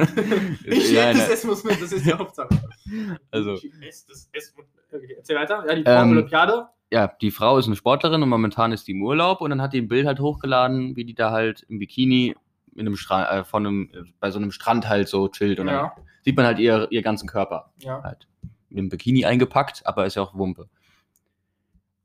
Ich 0.66 0.92
Ja, 0.92 1.12
das 1.14 1.30
S 1.30 1.44
muss 1.44 1.64
mit, 1.64 1.82
das 1.82 1.92
ist 1.92 2.06
die 2.06 2.14
Hauptsache. 2.14 2.50
also, 3.32 3.54
S, 3.88 4.06
das 4.08 4.30
S 4.32 4.54
okay, 4.92 5.14
erzähl 5.18 5.36
weiter. 5.36 5.64
Ja, 5.68 5.76
die 5.76 5.84
Frau 5.84 6.02
Ähm, 6.02 6.12
Olympiade. 6.12 6.68
ja, 6.92 7.08
die 7.22 7.32
Frau 7.32 7.58
ist 7.58 7.68
eine 7.68 7.76
Sportlerin 7.76 8.24
und 8.24 8.30
momentan 8.30 8.72
ist 8.72 8.88
die 8.88 8.92
im 8.94 9.04
Urlaub 9.04 9.42
und 9.42 9.50
dann 9.50 9.62
hat 9.62 9.74
die 9.74 9.82
ein 9.82 9.88
Bild 9.90 10.06
halt 10.08 10.20
hochgeladen, 10.20 10.96
wie 10.96 11.06
die 11.06 11.16
da 11.16 11.32
halt 11.32 11.66
im 11.70 11.80
Bikini 11.80 12.36
in 12.80 12.88
einem 12.88 12.96
Strand, 12.96 13.30
äh, 13.30 13.44
von 13.44 13.66
einem, 13.66 13.92
äh, 13.94 14.04
bei 14.20 14.32
so 14.32 14.40
einem 14.40 14.52
Strand 14.52 14.88
halt 14.88 15.08
so 15.10 15.28
chillt 15.28 15.60
und 15.60 15.68
dann 15.68 15.76
Ja, 15.76 15.96
sieht 16.24 16.36
man 16.38 16.46
halt 16.46 16.60
ihr, 16.60 16.88
ihr 16.92 17.02
ganzen 17.02 17.28
Körper. 17.28 17.72
ja. 17.80 18.02
halt 18.04 18.28
in 18.70 18.76
dem 18.78 18.90
Bikini 18.90 19.26
eingepackt, 19.26 19.86
aber 19.88 20.06
ist 20.06 20.16
ja 20.16 20.22
auch 20.22 20.36
Wumpe. 20.36 20.70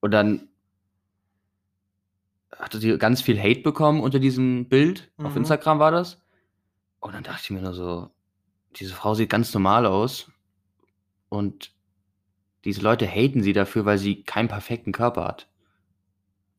Und 0.00 0.10
dann 0.12 0.48
hatte 2.58 2.78
sie 2.78 2.96
ganz 2.98 3.20
viel 3.20 3.38
Hate 3.38 3.60
bekommen 3.60 4.00
unter 4.00 4.18
diesem 4.18 4.68
Bild. 4.68 5.10
Auf 5.18 5.32
Mhm. 5.32 5.38
Instagram 5.38 5.78
war 5.78 5.90
das. 5.90 6.22
Und 7.00 7.14
dann 7.14 7.22
dachte 7.22 7.40
ich 7.44 7.50
mir 7.50 7.60
nur 7.60 7.74
so, 7.74 8.10
diese 8.76 8.94
Frau 8.94 9.14
sieht 9.14 9.28
ganz 9.28 9.52
normal 9.52 9.84
aus. 9.86 10.30
Und 11.28 11.72
diese 12.64 12.80
Leute 12.80 13.06
haten 13.06 13.42
sie 13.42 13.52
dafür, 13.52 13.84
weil 13.84 13.98
sie 13.98 14.22
keinen 14.22 14.48
perfekten 14.48 14.92
Körper 14.92 15.24
hat. 15.26 15.48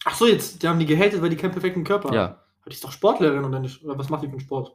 Ach 0.04 0.14
so, 0.16 0.28
jetzt 0.28 0.62
die 0.62 0.68
haben 0.68 0.78
die 0.78 0.86
gehatet, 0.86 1.22
weil 1.22 1.30
die 1.32 1.36
keinen 1.38 1.52
perfekten 1.54 1.84
Körper 1.84 2.14
Ja. 2.14 2.22
haben. 2.22 2.36
Aber 2.66 2.72
Die 2.72 2.76
ist 2.76 2.84
doch 2.84 2.92
Sportlerin 2.92 3.46
oder 3.46 3.60
nicht? 3.60 3.84
Oder 3.86 3.96
was 3.98 4.10
macht 4.10 4.24
die 4.24 4.28
für 4.28 4.32
einen 4.34 4.40
Sport? 4.42 4.74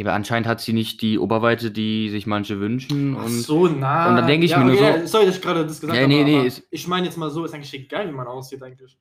Aber 0.00 0.12
anscheinend 0.12 0.48
hat 0.48 0.60
sie 0.60 0.72
nicht 0.72 1.00
die 1.02 1.18
Oberweite, 1.18 1.70
die 1.70 2.10
sich 2.10 2.26
manche 2.26 2.58
wünschen. 2.60 3.16
Ach 3.18 3.24
Und 3.24 3.30
so, 3.40 3.68
na. 3.68 4.10
und 4.10 4.16
dann 4.16 4.26
denke 4.26 4.44
ich 4.44 4.50
ja, 4.50 4.58
mir 4.58 4.64
nur 4.66 4.74
okay, 4.74 4.92
so- 4.92 4.98
ja, 4.98 5.06
Sorry, 5.06 5.26
dass 5.26 5.36
ich 5.36 5.42
gerade 5.42 5.64
das 5.64 5.80
gesagt 5.80 5.96
Ja, 5.96 6.02
habe. 6.02 6.12
nee, 6.12 6.24
nee, 6.24 6.52
ich 6.70 6.86
meine 6.88 7.06
jetzt 7.06 7.16
mal 7.16 7.30
so, 7.30 7.44
ist 7.44 7.54
eigentlich 7.54 7.72
egal, 7.72 8.06
wie 8.08 8.12
man 8.12 8.26
aussieht 8.26 8.62
eigentlich. 8.62 8.98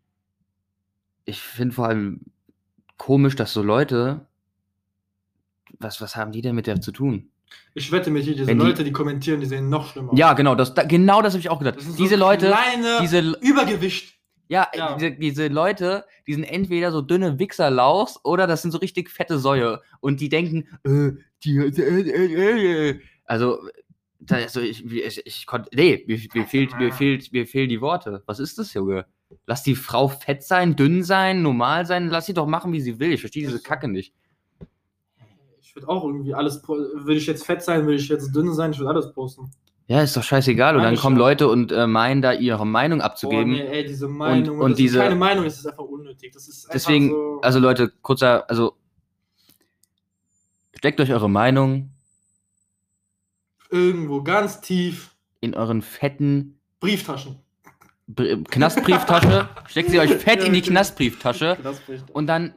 ich 1.25 1.39
finde 1.41 1.75
vor 1.75 1.87
allem 1.87 2.21
komisch, 2.97 3.35
dass 3.35 3.51
so 3.53 3.61
Leute. 3.63 4.25
Was, 5.79 5.99
was 5.99 6.15
haben 6.15 6.31
die 6.31 6.41
denn 6.41 6.55
mit 6.55 6.67
der 6.67 6.79
zu 6.79 6.91
tun? 6.93 7.29
Ich 7.73 7.91
wette 7.91 8.09
mit 8.09 8.25
dir, 8.25 8.33
diese 8.35 8.47
Wenn 8.47 8.59
die- 8.59 8.65
Leute, 8.65 8.83
die 8.83 8.91
kommentieren, 8.93 9.39
die 9.41 9.45
sehen 9.45 9.69
noch 9.69 9.91
schlimmer 9.91 10.13
aus. 10.13 10.19
Ja, 10.19 10.33
genau, 10.33 10.55
das, 10.55 10.73
da, 10.73 10.83
genau 10.83 11.21
das 11.21 11.33
habe 11.33 11.39
ich 11.41 11.49
auch 11.49 11.59
gedacht. 11.59 11.77
Diese 11.79 12.07
so 12.07 12.15
Leute, 12.15 12.47
kleine 12.47 12.99
diese, 13.01 13.19
Übergewicht. 13.41 14.16
Ja, 14.47 14.67
Ja. 14.73 14.95
Diese, 14.95 15.11
diese 15.11 15.47
Leute, 15.47 16.05
die 16.25 16.33
sind 16.33 16.43
entweder 16.43 16.91
so 16.91 17.01
dünne 17.01 17.39
Wichserlauchs 17.39 18.19
oder 18.23 18.47
das 18.47 18.61
sind 18.61 18.71
so 18.71 18.77
richtig 18.77 19.09
fette 19.09 19.39
Säue. 19.39 19.81
Und 19.99 20.21
die 20.21 20.29
denken, 20.29 20.67
äh, 20.83 21.21
die, 21.43 21.57
äh, 21.57 21.69
äh, 21.69 22.31
äh, 22.31 22.89
äh. 22.89 22.99
also 23.25 23.59
da, 24.19 24.37
also 24.37 24.61
ich, 24.61 24.85
ich, 24.85 25.25
ich 25.25 25.45
konnte, 25.45 25.69
nee, 25.73 26.03
mir, 26.07 26.19
mir, 26.33 26.45
fehlt, 26.45 26.77
mir, 26.77 26.91
fehlt, 26.91 27.31
mir 27.31 27.45
fehlen 27.45 27.69
die 27.69 27.81
Worte. 27.81 28.23
Was 28.25 28.39
ist 28.39 28.57
das, 28.57 28.73
Junge? 28.73 29.05
Lass 29.45 29.63
die 29.63 29.75
Frau 29.75 30.07
fett 30.07 30.43
sein, 30.43 30.75
dünn 30.75 31.03
sein, 31.03 31.41
normal 31.41 31.85
sein, 31.85 32.07
lass 32.09 32.25
sie 32.25 32.33
doch 32.33 32.47
machen, 32.47 32.71
wie 32.73 32.81
sie 32.81 32.99
will. 32.99 33.13
Ich 33.13 33.21
verstehe 33.21 33.45
diese 33.45 33.61
Kacke 33.61 33.87
nicht. 33.87 34.13
Ich 35.61 35.75
würde 35.75 35.89
auch 35.89 36.05
irgendwie 36.05 36.33
alles, 36.33 36.67
würde 36.67 37.15
ich 37.15 37.27
jetzt 37.27 37.45
fett 37.45 37.61
sein, 37.61 37.81
würde 37.81 37.95
ich 37.95 38.07
jetzt 38.07 38.33
dünn 38.33 38.53
sein, 38.53 38.71
ich 38.71 38.79
würde 38.79 38.91
alles 38.91 39.11
posten. 39.11 39.51
Ja, 39.89 40.01
ist 40.01 40.17
doch 40.17 40.23
scheißegal. 40.23 40.75
Und 40.75 40.83
dann 40.83 40.97
kommen. 40.97 41.15
Leute 41.17 41.47
und 41.47 41.71
äh, 41.71 41.87
meinen 41.87 42.21
da 42.21 42.33
ihre 42.33 42.65
Meinung 42.67 42.99
abzugeben. 43.01 43.53
Boah, 43.53 43.63
nee, 43.63 43.67
ey, 43.67 43.85
diese 43.85 44.07
Meinung, 44.09 44.59
und 44.59 44.71
das 44.71 44.77
diese- 44.77 44.97
ist 44.97 45.03
keine 45.03 45.15
Meinung, 45.15 45.45
es 45.45 45.57
ist 45.59 45.65
einfach 45.65 45.83
unnötig. 45.85 46.33
Das 46.33 46.47
ist 46.47 46.65
einfach 46.65 46.73
Deswegen, 46.73 47.09
so, 47.11 47.39
also 47.41 47.59
Leute, 47.59 47.89
kurzer, 48.01 48.49
also 48.49 48.75
steckt 50.75 50.99
euch 50.99 51.11
eure 51.11 51.29
Meinung 51.29 51.91
irgendwo 53.69 54.21
ganz 54.23 54.61
tief 54.61 55.15
in 55.41 55.53
euren 55.53 55.81
fetten 55.81 56.59
Brieftaschen. 56.79 57.39
Br- 58.07 58.43
Knastbrieftasche, 58.49 59.49
steckt 59.67 59.89
sie 59.89 59.99
euch 59.99 60.13
fett 60.15 60.43
in 60.43 60.53
die 60.53 60.61
Knastbrieftasche 60.61 61.57
Das 61.63 61.79
bricht. 61.81 62.09
und 62.11 62.27
dann 62.27 62.55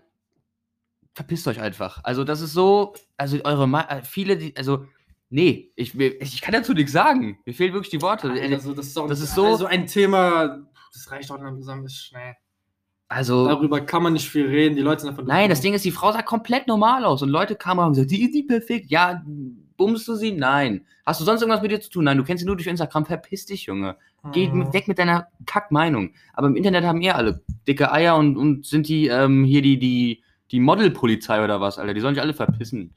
verpisst 1.15 1.49
euch 1.49 1.61
einfach. 1.61 2.01
Also 2.05 2.23
das 2.25 2.41
ist 2.41 2.53
so, 2.53 2.95
also 3.17 3.39
eure, 3.45 3.67
Ma 3.67 3.83
äh, 3.83 4.03
viele, 4.03 4.37
die, 4.37 4.57
also 4.57 4.87
nee, 5.31 5.71
ich, 5.77 5.99
ich 5.99 6.41
kann 6.43 6.53
dazu 6.53 6.73
nichts 6.75 6.93
sagen. 6.93 7.39
Mir 7.47 7.55
fehlen 7.55 7.73
wirklich 7.73 7.91
die 7.91 8.03
Worte. 8.03 8.31
Also, 8.31 8.75
das 8.75 8.87
ist, 8.89 8.97
doch, 8.97 9.09
das 9.09 9.21
ist 9.21 9.35
so- 9.35 9.47
also 9.47 9.65
ein 9.67 9.87
Thema, 9.87 10.59
das 10.93 11.11
reicht 11.11 11.31
auch 11.31 11.41
langsam, 11.41 11.85
ist 11.87 11.97
schnell. 12.05 12.35
Also 13.09 13.49
Darüber 13.49 13.81
kann 13.81 14.05
man 14.05 14.13
nicht 14.13 14.29
viel 14.29 14.47
reden, 14.47 14.77
die 14.77 14.83
Leute 14.83 15.01
sind 15.01 15.11
einfach 15.11 15.25
nein, 15.25 15.51
das 15.51 15.61
Ding 15.61 15.75
ist, 15.75 15.85
die 15.85 15.91
Frau 15.91 16.13
sah 16.13 16.23
komplett 16.23 16.69
normal 16.69 17.05
aus 17.05 17.23
und 17.23 17.29
Leute 17.29 17.57
kamen 17.57 17.81
und 17.81 17.85
haben 17.87 17.93
gesagt, 17.95 18.11
die 18.13 18.23
ist 18.23 18.35
nicht 18.35 18.47
perfekt. 18.47 18.89
Ja, 18.89 19.21
bummst 19.77 20.07
du 20.07 20.15
sie? 20.15 20.31
Nein. 20.31 20.87
Hast 21.05 21.21
du 21.21 21.25
sonst 21.25 21.41
irgendwas 21.43 21.61
mit 21.61 21.73
ihr 21.73 21.81
zu 21.81 21.91
tun? 21.91 22.05
Nein, 22.05 22.19
du 22.19 22.23
kennst 22.23 22.41
sie 22.43 22.47
nur 22.47 22.55
durch 22.55 22.69
Instagram. 22.69 23.07
Verpiss 23.07 23.47
dich, 23.47 23.65
Junge. 23.67 23.97
Geh 24.33 24.47
mit- 24.49 24.73
weg 24.73 24.87
mit 24.87 24.99
deiner 25.01 25.27
Kack-Meinung. 25.47 26.13
Aber 26.35 26.47
im 26.47 26.55
Internet 26.55 26.85
haben 26.85 27.01
eh 27.03 27.11
alle 27.11 27.43
dicke 27.67 27.91
Eier 27.91 28.15
und, 28.17 28.37
und 28.37 28.65
sind 28.65 28.87
die 28.87 29.09
ähm, 29.09 29.43
hier 29.43 29.63
die, 29.63 29.79
die, 29.81 30.23
die 30.53 30.61
Model-Polizei 30.61 31.43
oder 31.43 31.61
was, 31.61 31.79
Alter. 31.81 31.95
Die 31.95 32.01
sollen 32.01 32.15
sich 32.15 32.23
alle 32.23 32.35
verpissen. 32.35 32.95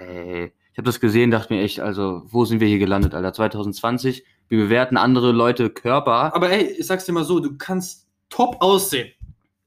Ey, 0.00 0.52
ich 0.74 0.78
habe 0.78 0.86
das 0.86 0.98
gesehen, 0.98 1.30
dachte 1.30 1.54
mir 1.54 1.62
echt, 1.62 1.78
also, 1.78 2.22
wo 2.26 2.44
sind 2.44 2.58
wir 2.58 2.66
hier 2.66 2.80
gelandet, 2.80 3.14
Alter? 3.14 3.32
2020, 3.32 4.24
wir 4.48 4.58
bewerten 4.58 4.96
andere 4.96 5.30
Leute 5.30 5.70
Körper. 5.70 6.34
Aber 6.34 6.50
ey, 6.50 6.64
ich 6.64 6.84
sag's 6.84 7.04
dir 7.04 7.12
mal 7.12 7.24
so, 7.24 7.38
du 7.38 7.56
kannst 7.56 8.08
top 8.28 8.56
aussehen. 8.60 9.12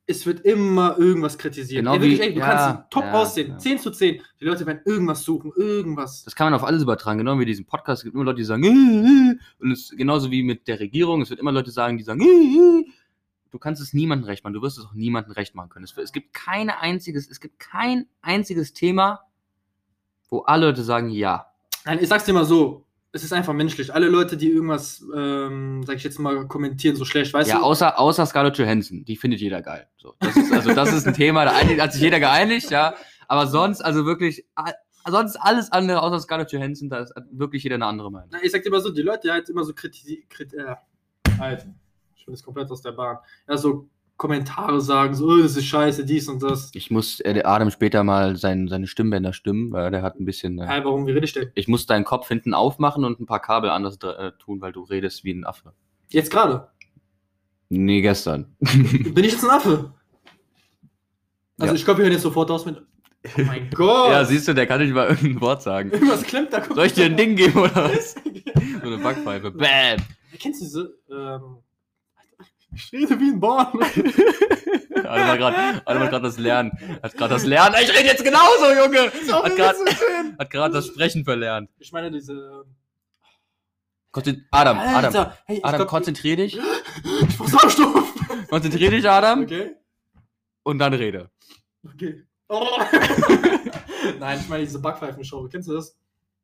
Es 0.06 0.26
wird 0.26 0.42
immer 0.42 0.98
irgendwas 0.98 1.38
kritisiert. 1.38 1.80
Genau 1.80 1.94
ey, 1.94 2.02
wirklich, 2.02 2.20
wie- 2.20 2.24
ey, 2.24 2.34
du 2.34 2.40
ja, 2.42 2.46
kannst 2.46 2.92
top 2.92 3.06
ja, 3.06 3.14
aussehen. 3.14 3.52
ja. 3.52 3.58
10 3.58 3.80
zu 3.80 3.92
10. 3.92 4.22
Die 4.42 4.44
Leute 4.44 4.66
werden 4.66 4.82
irgendwas 4.84 5.24
suchen, 5.24 5.54
irgendwas. 5.56 6.26
Das 6.26 6.36
kann 6.36 6.48
man 6.48 6.54
auf 6.56 6.66
alles 6.66 6.84
übertragen, 6.84 7.20
genau 7.20 7.40
wie 7.40 7.46
diesen 7.46 7.66
Podcast. 7.66 8.02
Es 8.02 8.04
gibt 8.04 8.16
immer 8.16 8.26
Leute, 8.26 8.40
die 8.40 8.44
sagen, 8.44 8.66
äh, 8.66 8.68
äh. 8.68 9.38
und 9.60 9.72
es 9.72 9.84
ist 9.84 9.98
genauso 9.98 10.30
wie 10.30 10.44
mit 10.44 10.68
der 10.68 10.82
Regierung. 10.82 11.22
Es 11.22 11.30
wird 11.30 11.40
immer 11.40 11.54
Leute 11.54 11.72
sagen, 11.72 11.98
die 11.98 12.04
sagen, 12.04 12.20
äh, 12.20 12.26
äh. 12.82 12.86
du 13.52 13.60
kannst 13.60 13.82
es 13.82 13.94
niemandem 13.94 14.26
recht 14.26 14.44
machen. 14.44 14.56
Du 14.56 14.62
wirst 14.62 14.78
es 14.78 14.84
auch 14.84 14.94
niemandem 14.94 15.32
recht 15.32 15.56
machen 15.56 15.70
können. 15.70 15.86
Es, 15.86 15.98
es 15.98 16.12
gibt 16.12 16.34
keine 16.34 16.82
einziges, 16.82 17.30
es 17.30 17.40
gibt 17.40 17.60
kein 17.60 18.08
einziges 18.22 18.74
Thema, 18.74 19.22
wo 20.30 20.40
alle 20.42 20.68
Leute 20.68 20.84
sagen, 20.84 21.10
ja. 21.10 21.48
Nein, 21.86 22.00
ich 22.02 22.10
sag's 22.10 22.26
dir 22.26 22.34
mal 22.34 22.46
so, 22.46 22.86
es 23.12 23.24
ist 23.24 23.34
einfach 23.34 23.54
menschlich. 23.54 23.94
Alle 23.94 24.08
Leute, 24.10 24.38
die 24.38 24.52
irgendwas, 24.52 25.04
ähm, 25.16 25.84
sag 25.86 25.96
ich 25.96 26.04
jetzt 26.04 26.20
mal, 26.20 26.48
kommentieren, 26.48 26.96
so 26.96 27.06
schlecht, 27.06 27.34
weißt 27.34 27.50
ja, 27.50 27.58
du? 27.58 27.64
außer, 27.64 28.00
außer 28.00 28.26
Scarlett 28.26 28.58
Johansson, 28.58 29.06
die 29.06 29.16
findet 29.16 29.40
jeder 29.40 29.62
geil. 29.62 29.88
So, 29.98 30.16
das 30.20 30.36
ist, 30.36 30.52
also 30.52 30.74
das 30.74 30.94
ist 30.94 31.08
ein 31.08 31.14
Thema, 31.14 31.46
da 31.46 31.54
hat 31.54 31.94
sich 31.94 32.02
jeder 32.02 32.20
geeinigt, 32.20 32.70
ja. 32.70 32.96
Aber 33.28 33.48
sonst, 33.48 33.82
also 33.82 34.06
wirklich, 34.06 34.46
sonst 35.08 35.38
alles 35.38 35.72
andere 35.72 36.02
außer 36.02 36.20
Scarlett 36.20 36.52
Johansson, 36.52 36.90
da 36.90 37.00
ist 37.00 37.14
wirklich 37.32 37.64
jeder 37.64 37.76
eine 37.76 37.86
andere 37.86 38.12
Meinung. 38.12 38.30
Nein, 38.32 38.42
ich 38.44 38.52
sag 38.52 38.64
dir 38.64 38.70
mal 38.70 38.82
so, 38.82 38.90
die 38.90 39.02
Leute, 39.02 39.22
die 39.24 39.32
halt 39.32 39.50
immer 39.50 39.64
so 39.64 39.74
kritisieren, 39.74 40.24
krit 40.30 40.54
äh, 40.54 40.76
halt, 41.40 41.68
ich 42.16 42.26
bin 42.26 42.34
jetzt 42.34 42.44
komplett 42.44 42.70
aus 42.70 42.82
der 42.82 42.92
Bahn. 42.92 43.18
Ja, 43.48 43.58
so 43.58 43.90
Kommentare 44.18 44.82
sagen, 44.82 45.14
so, 45.14 45.28
oh, 45.28 45.38
das 45.42 45.56
ist 45.56 45.66
scheiße, 45.66 46.04
dies 46.04 46.28
und 46.28 46.42
das. 46.42 46.72
Ich 46.74 46.90
muss 46.92 47.20
äh, 47.20 47.34
der 47.36 47.48
Adam 47.48 47.70
später 47.70 48.04
mal 48.04 48.36
sein, 48.36 48.68
seine 48.68 48.88
Stimmbänder 48.88 49.32
stimmen, 49.32 49.72
weil 49.72 49.91
der 49.91 50.02
hat 50.02 50.20
ein 50.20 50.26
bisschen. 50.26 50.60
Äh, 50.60 50.65
Hey, 50.65 50.84
warum, 50.84 51.06
wie 51.08 51.12
rede 51.12 51.52
ich 51.54 51.68
muss 51.68 51.86
deinen 51.86 52.04
Kopf 52.04 52.28
hinten 52.28 52.54
aufmachen 52.54 53.06
und 53.06 53.20
ein 53.20 53.26
paar 53.28 53.41
Kabel 53.41 53.70
anders 53.70 53.98
äh, 54.02 54.32
tun, 54.39 54.60
weil 54.60 54.72
du 54.72 54.84
redest 54.84 55.24
wie 55.24 55.32
ein 55.34 55.46
Affe. 55.46 55.74
Jetzt 56.10 56.32
gerade. 56.32 56.68
Nee, 57.70 58.02
gestern. 58.02 58.56
Bin 58.60 59.24
ich 59.24 59.34
jetzt 59.34 59.44
ein 59.44 59.52
Affe? 59.52 59.94
Also 61.60 61.74
Ja. 61.74 61.80
ich 61.80 61.88
hören 61.88 62.12
jetzt 62.12 62.22
sofort 62.22 62.50
aus 62.50 62.65
mit. 62.65 62.82
Oh 63.38 63.41
mein 63.46 63.70
Gott! 63.74 64.10
Ja, 64.12 64.26
siehst 64.26 64.48
du, 64.48 64.54
der 64.54 64.68
kann 64.68 64.80
nicht 64.82 64.94
mal 64.94 65.10
irgendein 65.10 65.41
Wort 65.41 65.62
sagen. 65.62 65.91
Irgendwas 65.91 66.24
klemmt 66.24 66.54
da. 66.54 66.63
Soll 66.63 66.86
ich 66.86 66.94
dir 66.94 67.06
ein. 67.06 67.18
Ding 67.18 67.36
geben 67.36 67.60
oder 67.60 67.76
was? 67.91 68.13
So 68.13 68.88
eine 68.88 68.98
Backpfeife. 68.98 69.52
Bam! 69.52 70.00
Kennst 70.39 70.62
du 70.62 70.65
diese, 70.65 70.98
ähm, 71.12 71.58
ich 72.73 72.91
rede 72.91 73.19
wie 73.19 73.32
ein 73.32 73.39
Born. 73.39 73.67
Adam 75.06 75.27
hat 75.27 75.38
gerade 75.38 75.82
Adam 75.86 76.23
das 76.23 76.38
Lernen. 76.38 76.71
Hat 77.01 77.13
gerade 77.15 77.34
das 77.36 77.45
Lernen. 77.45 77.75
Ich 77.82 77.89
rede 77.89 78.06
jetzt 78.08 78.23
genauso, 78.23 78.65
Junge! 78.71 79.12
Hat 80.39 80.49
gerade 80.49 80.73
das 80.73 80.88
Sprechen 80.88 81.23
verlernt. 81.23 81.69
Ich 81.80 81.91
meine 81.91 82.12
diese. 82.12 82.65
Konzent 84.12 84.43
Adam, 84.51 84.80
Adam, 84.80 84.95
Alter, 85.06 85.38
hey, 85.45 85.58
ich 85.58 85.65
Adam, 85.65 85.77
glaub, 85.80 85.89
konzentrier 85.89 86.36
dich. 86.38 86.58
Ich 87.30 87.38
muss 87.39 87.51
Sauerstoff. 87.51 88.13
Konzentrier 88.49 88.89
dich, 88.89 89.08
Adam. 89.08 89.43
Okay. 89.43 89.75
Und 90.63 90.80
dann 90.80 90.93
rede. 90.93 91.30
Okay. 91.86 92.23
Oh. 92.49 92.65
Nein, 94.19 94.39
ich 94.41 94.49
meine 94.49 94.63
diese 94.63 94.80
Backpfeifenshow. 94.80 95.47
Kennst 95.47 95.67
du 95.69 95.73
das? 95.73 95.95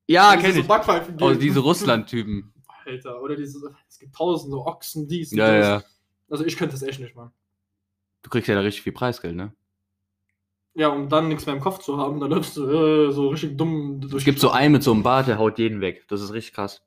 Ja, 0.07 0.35
kenn 0.37 0.53
so 0.53 0.59
ich. 0.59 0.67
Backpfeifen 0.67 1.15
Oh, 1.19 1.29
gibt. 1.29 1.41
diese 1.41 1.59
Russland-Typen. 1.59 2.53
Alter, 2.85 3.21
oder 3.21 3.35
diese. 3.35 3.73
Es 3.89 3.97
gibt 3.97 4.15
tausende 4.15 4.57
Ochsen, 4.57 5.07
dies 5.07 5.31
und 5.31 5.39
Ja, 5.39 5.47
das. 5.57 5.65
ja. 5.83 5.83
Also 6.33 6.45
ich 6.45 6.57
könnte 6.57 6.73
das 6.73 6.81
echt 6.81 6.99
nicht, 6.99 7.15
Mann. 7.15 7.29
Du 8.23 8.29
kriegst 8.31 8.47
ja 8.47 8.55
da 8.55 8.61
richtig 8.61 8.81
viel 8.81 8.91
Preisgeld, 8.91 9.35
ne? 9.35 9.53
Ja, 10.73 10.87
um 10.87 11.07
dann 11.07 11.27
nichts 11.27 11.45
mehr 11.45 11.53
im 11.53 11.61
Kopf 11.61 11.77
zu 11.77 11.99
haben, 11.99 12.19
dann 12.19 12.31
läufst 12.31 12.57
du 12.57 12.63
äh, 12.67 13.11
so 13.11 13.27
richtig 13.27 13.55
dumm 13.55 14.01
durch. 14.01 14.15
Es 14.15 14.25
gibt 14.25 14.39
so 14.39 14.49
einen 14.49 14.71
mit 14.71 14.81
so 14.81 14.93
einem 14.93 15.03
Bart, 15.03 15.27
der 15.27 15.37
haut 15.37 15.59
jeden 15.59 15.79
weg. 15.79 16.05
Das 16.07 16.21
ist 16.21 16.33
richtig 16.33 16.55
krass. 16.55 16.81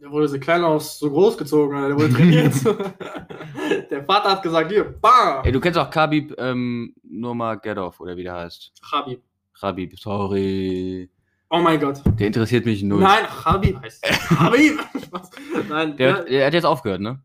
Der 0.00 0.08
wurde 0.08 0.28
so 0.28 0.38
klein 0.38 0.62
aus 0.62 1.00
so 1.00 1.10
groß 1.10 1.36
gezogen, 1.36 1.74
Alter. 1.74 1.88
der 1.88 1.96
wurde 1.98 2.14
trainiert. 2.14 2.54
der 3.90 4.04
Vater 4.04 4.30
hat 4.30 4.42
gesagt, 4.44 4.70
hier, 4.70 4.84
bam! 4.84 5.44
Ey, 5.44 5.50
du 5.50 5.58
kennst 5.58 5.76
auch 5.76 5.90
Khabib 5.90 6.32
ähm, 6.38 6.94
Nurmagomedov 7.02 7.98
oder 7.98 8.16
wie 8.16 8.22
der 8.22 8.34
heißt. 8.34 8.70
Habib. 8.92 9.20
Khabib, 9.60 9.98
sorry. 9.98 11.10
Oh 11.48 11.58
mein 11.58 11.80
Gott. 11.80 12.02
Der 12.20 12.28
interessiert 12.28 12.66
mich 12.66 12.84
null. 12.84 13.00
Nein, 13.00 13.26
Habib 13.44 13.82
heißt 13.82 14.30
Habib! 14.38 14.78
Nein, 15.68 15.96
Der, 15.96 16.12
der, 16.22 16.24
der 16.26 16.46
hat 16.46 16.54
jetzt 16.54 16.66
aufgehört, 16.66 17.00
ne? 17.00 17.20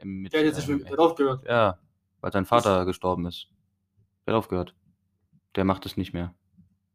Der, 0.00 0.06
mit, 0.06 0.32
der 0.32 0.40
hat 0.40 0.46
jetzt 0.46 0.56
nicht 0.56 0.68
mehr 0.68 0.78
der 0.78 0.92
hat 0.92 0.98
aufgehört. 0.98 1.44
Ja, 1.46 1.78
weil 2.20 2.32
sein 2.32 2.46
Vater 2.46 2.84
gestorben 2.86 3.26
ist. 3.26 3.48
Der 4.26 4.34
hat 4.34 4.38
aufgehört. 4.38 4.74
Der 5.56 5.64
macht 5.64 5.84
es 5.86 5.96
nicht 5.96 6.12
mehr. 6.14 6.34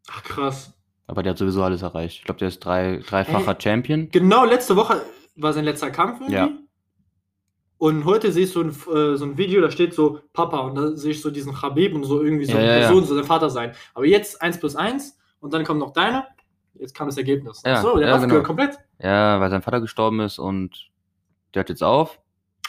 Ach, 0.09 0.23
krass. 0.23 0.73
Aber 1.07 1.21
der 1.21 1.31
hat 1.31 1.37
sowieso 1.37 1.63
alles 1.63 1.81
erreicht. 1.81 2.19
Ich 2.19 2.23
glaube, 2.23 2.39
der 2.39 2.47
ist 2.47 2.59
drei, 2.59 2.97
dreifacher 3.05 3.55
Champion. 3.59 4.09
Genau, 4.11 4.43
letzte 4.43 4.75
Woche 4.75 5.01
war 5.35 5.53
sein 5.53 5.65
letzter 5.65 5.91
Kampf 5.91 6.21
irgendwie. 6.21 6.33
Ja. 6.33 6.49
Und 7.77 8.05
heute 8.05 8.31
sehe 8.31 8.45
ich 8.45 8.51
so 8.51 8.61
ein, 8.61 8.69
äh, 8.69 9.17
so 9.17 9.25
ein 9.25 9.37
Video, 9.37 9.61
da 9.61 9.69
steht 9.69 9.93
so 9.93 10.21
Papa 10.33 10.59
und 10.59 10.75
da 10.75 10.95
sehe 10.95 11.11
ich 11.11 11.21
so 11.21 11.29
diesen 11.29 11.61
Habib 11.61 11.93
und 11.93 12.05
so 12.05 12.23
irgendwie 12.23 12.45
so 12.45 12.53
Ja, 12.53 12.59
eine 12.59 12.67
ja, 12.67 12.73
ja. 12.73 12.79
Person, 12.87 13.03
so 13.03 13.15
sein 13.15 13.25
Vater 13.25 13.49
sein. 13.49 13.75
Aber 13.93 14.05
jetzt 14.05 14.41
1 14.41 14.59
plus 14.59 14.75
1 14.75 15.17
und 15.39 15.53
dann 15.53 15.63
kommt 15.65 15.79
noch 15.79 15.91
deine. 15.91 16.25
Jetzt 16.73 16.95
kam 16.95 17.07
das 17.07 17.17
Ergebnis. 17.17 17.61
Ja, 17.65 17.81
so, 17.81 17.97
der 17.97 18.07
ja, 18.07 18.13
hat 18.13 18.21
aufgehört 18.21 18.45
genau. 18.45 18.55
komplett. 18.55 18.79
Ja, 18.99 19.39
weil 19.39 19.49
sein 19.49 19.61
Vater 19.61 19.81
gestorben 19.81 20.19
ist 20.21 20.39
und 20.39 20.89
der 21.53 21.61
hat 21.61 21.69
jetzt 21.69 21.83
auf. 21.83 22.19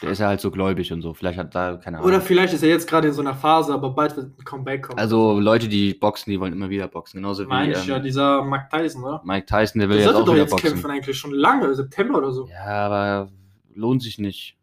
Der 0.02 0.10
ist 0.10 0.18
ja 0.18 0.26
halt 0.28 0.40
so 0.42 0.50
gläubig 0.50 0.92
und 0.92 1.00
so. 1.00 1.14
Vielleicht 1.14 1.38
hat 1.38 1.54
da, 1.54 1.76
keine 1.78 1.96
Ahnung. 1.98 2.08
Oder 2.08 2.20
vielleicht 2.20 2.52
ist 2.52 2.62
er 2.62 2.68
jetzt 2.68 2.86
gerade 2.88 3.08
in 3.08 3.14
so 3.14 3.22
einer 3.22 3.34
Phase, 3.34 3.72
aber 3.72 3.90
bald 3.90 4.14
wird 4.16 4.38
ein 4.38 4.44
Comeback 4.44 4.82
kommen. 4.88 4.98
also 4.98 5.40
Leute, 5.40 5.68
die 5.68 5.94
boxen, 5.94 6.30
die 6.30 6.38
wollen 6.38 6.52
immer 6.52 6.68
wieder 6.68 6.86
boxen. 6.86 7.18
Genauso 7.18 7.44
wie 7.44 7.48
meine 7.48 7.72
ich 7.72 7.78
ähm, 7.84 7.88
ja, 7.88 7.98
dieser 7.98 8.44
Mike 8.44 8.66
Tyson, 8.70 9.02
oder? 9.04 9.22
Mike 9.24 9.46
Tyson, 9.46 9.78
der 9.80 9.88
will 9.88 9.96
Der 9.96 10.04
jetzt 10.06 10.12
sollte 10.12 10.18
auch 10.22 10.26
doch 10.26 10.32
wieder 10.34 10.42
jetzt 10.42 10.50
boxen. 10.50 10.68
kämpfen 10.70 10.90
eigentlich 10.90 11.16
schon 11.18 11.30
lange, 11.32 11.74
September 11.74 12.18
oder 12.18 12.30
so. 12.32 12.46
Ja, 12.48 12.86
aber 12.86 13.30
lohnt 13.74 14.02
sich 14.02 14.18
nicht. 14.18 14.56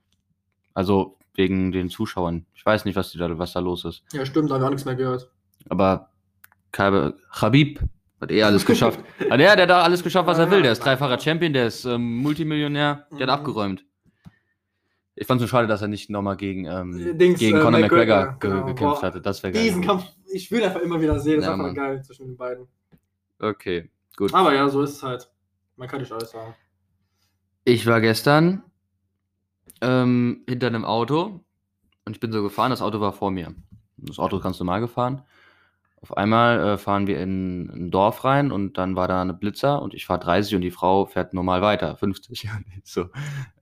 Also 0.75 1.17
wegen 1.35 1.71
den 1.71 1.89
Zuschauern. 1.89 2.45
Ich 2.53 2.63
weiß 2.65 2.85
nicht, 2.85 2.95
was, 2.95 3.11
die 3.11 3.17
da, 3.17 3.37
was 3.39 3.53
da 3.53 3.59
los 3.59 3.85
ist. 3.85 4.03
Ja, 4.13 4.25
stimmt, 4.25 4.51
da 4.51 4.55
haben 4.55 4.61
wir 4.61 4.65
auch 4.67 4.69
nichts 4.71 4.85
mehr 4.85 4.95
gehört. 4.95 5.29
Aber 5.67 6.09
Kabe- 6.71 7.15
Khabib 7.31 7.79
hat 8.21 8.31
eh 8.31 8.43
alles 8.43 8.65
geschafft. 8.65 8.99
Ah, 9.31 9.37
der, 9.37 9.55
der 9.55 9.63
hat 9.63 9.69
da 9.69 9.81
alles 9.81 10.03
geschafft, 10.03 10.27
was 10.27 10.37
er 10.37 10.51
will. 10.51 10.61
Der 10.61 10.73
ist 10.73 10.79
dreifacher 10.85 11.19
Champion, 11.19 11.53
der 11.53 11.67
ist 11.67 11.85
ähm, 11.85 12.17
Multimillionär, 12.17 13.07
der 13.11 13.19
hat 13.21 13.27
Mhm. 13.27 13.29
abgeräumt. 13.29 13.83
Ich 15.15 15.27
fand 15.27 15.39
es 15.39 15.43
nur 15.43 15.49
schade, 15.49 15.67
dass 15.67 15.81
er 15.81 15.87
nicht 15.87 16.09
nochmal 16.09 16.37
gegen, 16.37 16.65
ähm, 16.65 17.17
Dings, 17.17 17.39
gegen 17.39 17.57
äh, 17.57 17.61
Conor 17.61 17.79
McGregor, 17.81 18.37
ge 18.39 18.49
genau. 18.49 18.65
gekämpft 18.65 19.01
Boah, 19.01 19.01
hatte. 19.03 19.21
Das 19.21 19.43
wäre 19.43 19.53
geil. 19.53 19.63
Diesen 19.63 19.83
Kampf, 19.83 20.05
ich 20.31 20.49
will 20.49 20.63
einfach 20.63 20.81
immer 20.81 20.99
wieder 20.99 21.19
sehen, 21.19 21.37
das 21.37 21.45
Ja, 21.45 21.53
ist 21.53 21.59
einfach 21.59 21.75
geil 21.75 22.03
zwischen 22.03 22.27
den 22.27 22.37
beiden. 22.37 22.67
Okay, 23.39 23.91
gut. 24.15 24.33
Aber 24.33 24.53
ja, 24.55 24.67
so 24.69 24.81
ist 24.81 24.91
es 24.91 25.03
halt. 25.03 25.29
Man 25.75 25.87
kann 25.87 25.99
nicht 25.99 26.11
alles 26.11 26.31
sagen. 26.31 26.55
Ich 27.65 27.85
war 27.85 28.01
gestern 28.01 28.63
ähm, 29.81 30.43
hinter 30.47 30.67
einem 30.67 30.85
Auto 30.85 31.41
und 32.05 32.15
ich 32.15 32.19
bin 32.19 32.31
so 32.31 32.41
gefahren, 32.41 32.71
das 32.71 32.81
Auto 32.81 32.99
war 32.99 33.13
vor 33.13 33.31
mir. 33.31 33.53
Das 33.97 34.19
Auto 34.19 34.37
ist 34.37 34.43
ganz 34.43 34.59
normal 34.59 34.81
gefahren. 34.81 35.23
Auf 36.03 36.17
einmal 36.17 36.59
äh, 36.59 36.77
fahren 36.77 37.07
wir 37.07 37.17
in 37.17 37.69
ein 37.69 37.89
Dorf 37.89 38.25
rein 38.25 38.51
und 38.51 38.77
dann 38.77 38.97
war 38.97 39.07
da 39.07 39.21
eine 39.21 39.33
Blitzer 39.33 39.81
und 39.81 39.93
ich 39.93 40.05
fahre 40.05 40.19
30 40.19 40.55
und 40.55 40.61
die 40.61 40.69
Frau 40.69 41.05
fährt 41.05 41.33
normal 41.33 41.61
weiter, 41.61 41.95
50. 41.95 42.49
Und 42.57 42.65
ich 42.83 42.91
so, 42.91 43.03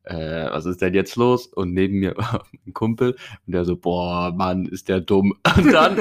äh, 0.06 0.50
was 0.50 0.66
ist 0.66 0.82
denn 0.82 0.96
jetzt 0.96 1.16
los? 1.18 1.46
Und 1.46 1.76
neben 1.76 2.00
mir 2.00 2.16
ein 2.66 2.74
Kumpel 2.74 3.16
und 3.46 3.54
der 3.54 3.64
so, 3.64 3.78
boah, 3.78 4.34
Mann, 4.36 4.66
ist 4.66 4.90
der 4.90 5.02
dumm. 5.02 5.36
Und 5.56 5.72
dann 5.72 5.98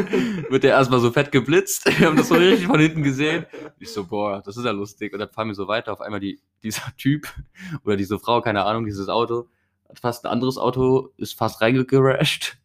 wird 0.48 0.64
der 0.64 0.70
erstmal 0.70 1.00
so 1.00 1.10
fett 1.10 1.30
geblitzt. 1.30 1.84
Wir 1.98 2.06
haben 2.06 2.16
das 2.16 2.28
so 2.28 2.36
richtig 2.36 2.66
von 2.66 2.80
hinten 2.80 3.02
gesehen. 3.02 3.44
Ich 3.78 3.92
so, 3.92 4.06
boah, 4.06 4.40
das 4.42 4.56
ist 4.56 4.64
ja 4.64 4.70
lustig. 4.70 5.12
Und 5.12 5.18
dann 5.18 5.28
fahren 5.28 5.48
wir 5.48 5.54
so 5.54 5.68
weiter. 5.68 5.92
Auf 5.92 6.00
einmal 6.00 6.20
die, 6.20 6.40
dieser 6.62 6.96
Typ 6.96 7.28
oder 7.84 7.96
diese 7.96 8.18
Frau, 8.18 8.40
keine 8.40 8.64
Ahnung, 8.64 8.86
dieses 8.86 9.10
Auto, 9.10 9.50
hat 9.90 9.98
fast 9.98 10.24
ein 10.24 10.32
anderes 10.32 10.56
Auto, 10.56 11.10
ist 11.18 11.36
fast 11.36 11.60
reingerasht 11.60 12.59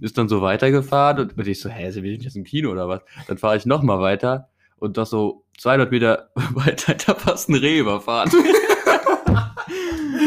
ist 0.00 0.16
dann 0.18 0.28
so 0.28 0.42
weitergefahren 0.42 1.18
und, 1.20 1.36
und 1.38 1.46
ich 1.46 1.60
so, 1.60 1.68
hä, 1.68 1.90
sind 1.90 2.02
wir 2.04 2.12
nicht 2.12 2.24
jetzt 2.24 2.36
im 2.36 2.44
Kino 2.44 2.70
oder 2.70 2.88
was? 2.88 3.00
Dann 3.26 3.38
fahre 3.38 3.56
ich 3.56 3.66
nochmal 3.66 4.00
weiter 4.00 4.48
und 4.76 4.96
doch 4.96 5.06
so 5.06 5.44
200 5.58 5.90
Meter 5.90 6.30
weiter, 6.54 6.94
da 6.94 7.14
fast 7.14 7.48
ein 7.48 7.54
Reh 7.56 7.78
überfahren. 7.80 8.30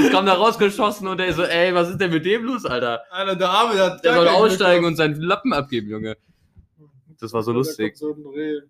Das 0.01 0.12
kam 0.12 0.25
da 0.25 0.34
rausgeschossen 0.34 1.08
und 1.08 1.17
der 1.19 1.34
so, 1.34 1.43
ey, 1.43 1.73
was 1.73 1.89
ist 1.89 1.97
denn 1.99 2.12
mit 2.12 2.25
dem 2.25 2.43
los, 2.45 2.65
Alter? 2.65 3.01
Alter, 3.12 3.36
der 3.36 3.49
Arme, 3.49 3.75
der, 3.75 3.97
Der 3.97 4.13
soll 4.13 4.27
aussteigen 4.27 4.86
und 4.86 4.95
seinen 4.95 5.15
Lappen 5.21 5.54
abgeben, 5.54 5.89
Junge. 5.89 6.17
Das 7.19 7.34
war 7.34 7.43
so 7.43 7.51
lustig. 7.51 7.97
So 7.97 8.13
ein 8.13 8.25
Reh. 8.25 8.62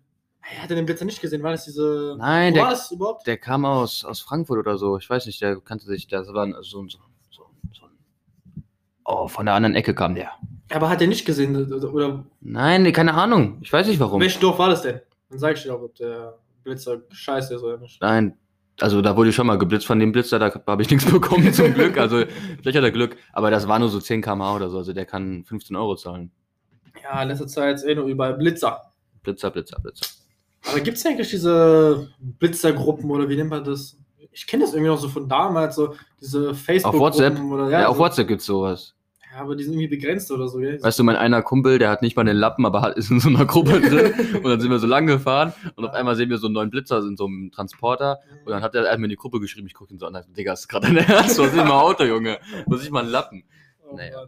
Er 0.56 0.62
hatte 0.64 0.74
den 0.74 0.84
Blitzer 0.86 1.04
nicht 1.04 1.20
gesehen, 1.20 1.42
war 1.42 1.52
das 1.52 1.64
diese. 1.64 2.16
Nein, 2.18 2.54
der- 2.54 2.76
überhaupt? 2.90 3.26
Der 3.26 3.36
kam 3.38 3.64
aus, 3.64 4.04
aus 4.04 4.20
Frankfurt 4.20 4.58
oder 4.58 4.76
so. 4.76 4.98
Ich 4.98 5.08
weiß 5.08 5.26
nicht, 5.26 5.40
der 5.40 5.60
kannte 5.60 5.86
sich, 5.86 6.08
das 6.08 6.32
war 6.34 6.44
ein- 6.44 6.54
so, 6.62 6.86
so, 6.88 6.98
so, 7.30 7.46
so 7.72 7.84
ein. 7.86 8.64
Oh, 9.04 9.28
von 9.28 9.46
der 9.46 9.54
anderen 9.54 9.74
Ecke 9.76 9.94
kam 9.94 10.14
der. 10.16 10.32
Aber 10.72 10.88
hat 10.88 11.00
er 11.00 11.06
nicht 11.06 11.24
gesehen? 11.24 11.72
Oder, 11.72 12.24
Nein, 12.40 12.90
keine 12.92 13.14
Ahnung. 13.14 13.58
Ich 13.60 13.72
weiß 13.72 13.86
nicht 13.86 14.00
warum. 14.00 14.20
welches 14.20 14.40
Dorf 14.40 14.58
war 14.58 14.68
das 14.70 14.82
denn? 14.82 15.00
Dann 15.30 15.38
sag 15.38 15.56
ich 15.56 15.62
dir 15.62 15.74
auch, 15.74 15.82
ob 15.82 15.94
der 15.94 16.38
Blitzer 16.64 17.02
scheiße 17.10 17.54
ist 17.54 17.62
oder 17.62 17.78
nicht. 17.78 18.00
Nein, 18.00 18.36
also 18.80 19.02
da 19.02 19.16
wurde 19.16 19.30
ich 19.30 19.36
schon 19.36 19.46
mal 19.46 19.58
geblitzt 19.58 19.86
von 19.86 19.98
dem 19.98 20.12
Blitzer, 20.12 20.38
da 20.38 20.52
habe 20.66 20.82
ich 20.82 20.90
nichts 20.90 21.04
bekommen 21.10 21.52
zum 21.52 21.74
Glück. 21.74 21.98
Also 21.98 22.24
vielleicht 22.60 22.76
hat 22.76 22.84
er 22.84 22.90
Glück, 22.90 23.16
aber 23.32 23.50
das 23.50 23.68
war 23.68 23.78
nur 23.78 23.88
so 23.88 24.00
10 24.00 24.22
km/h 24.22 24.56
oder 24.56 24.70
so, 24.70 24.78
also 24.78 24.92
der 24.92 25.06
kann 25.06 25.44
15 25.44 25.76
Euro 25.76 25.96
zahlen. 25.96 26.30
Ja, 27.02 27.22
in 27.22 27.28
letzter 27.28 27.46
Zeit 27.46 27.76
ist 27.76 27.84
eh 27.84 27.94
nur 27.94 28.06
überall 28.06 28.34
Blitzer. 28.34 28.80
Blitzer, 29.22 29.50
Blitzer, 29.50 29.80
Blitzer. 29.80 30.06
Aber 30.68 30.80
gibt 30.80 30.96
es 30.96 31.04
eigentlich 31.04 31.30
diese 31.30 32.08
Blitzergruppen 32.20 33.10
oder 33.10 33.28
wie 33.28 33.36
nennt 33.36 33.50
man 33.50 33.64
das? 33.64 33.96
Ich 34.30 34.46
kenne 34.46 34.64
das 34.64 34.72
irgendwie 34.72 34.90
noch 34.90 34.98
so 34.98 35.08
von 35.08 35.28
damals, 35.28 35.74
so 35.76 35.94
diese 36.20 36.54
facebook 36.54 36.94
Auf 36.94 37.00
WhatsApp? 37.00 37.38
Oder, 37.40 37.68
Ja, 37.68 37.80
ja, 37.80 37.88
auf 37.88 37.96
so, 37.96 38.02
WhatsApp 38.02 38.28
gibt's 38.28 38.46
sowas. 38.46 38.94
Ja, 39.32 39.40
aber 39.40 39.56
die 39.56 39.64
sind 39.64 39.72
irgendwie 39.72 39.88
begrenzt 39.88 40.30
oder 40.30 40.46
so, 40.46 40.58
gell? 40.58 40.82
Weißt 40.82 40.98
du, 40.98 41.04
mein 41.04 41.16
einer 41.16 41.40
Kumpel, 41.40 41.78
der 41.78 41.88
hat 41.88 42.02
nicht 42.02 42.16
mal 42.16 42.24
den 42.24 42.36
Lappen, 42.36 42.66
aber 42.66 42.82
hat, 42.82 42.98
ist 42.98 43.10
in 43.10 43.18
so 43.18 43.30
einer 43.30 43.46
Gruppe 43.46 43.80
drin 43.80 44.12
und 44.36 44.44
dann 44.44 44.60
sind 44.60 44.70
wir 44.70 44.78
so 44.78 44.86
lang 44.86 45.06
gefahren 45.06 45.54
und 45.74 45.86
auf 45.86 45.94
einmal 45.94 46.16
sehen 46.16 46.28
wir 46.28 46.36
so 46.36 46.48
einen 46.48 46.54
neuen 46.54 46.70
Blitzer 46.70 46.98
in 46.98 47.16
so 47.16 47.26
einem 47.26 47.50
Transporter 47.50 48.18
und 48.44 48.52
dann 48.52 48.62
hat 48.62 48.74
er 48.74 48.90
einmal 48.90 49.04
in 49.04 49.10
die 49.10 49.16
Gruppe 49.16 49.40
geschrieben, 49.40 49.66
ich 49.66 49.74
gucke 49.74 49.94
ihn 49.94 49.98
so 49.98 50.06
an, 50.06 50.22
Digga, 50.36 50.52
ist 50.52 50.68
gerade 50.68 50.88
dein 50.88 50.96
Ernst? 51.08 51.38
Was 51.38 51.48
ist 51.48 51.56
mal 51.56 51.80
Auto, 51.80 52.04
Junge? 52.04 52.38
Was 52.66 52.82
ist 52.82 52.90
mal 52.90 53.04
ein 53.04 53.10
Lappen? 53.10 53.44
Oh 53.88 53.96
naja. 53.96 54.26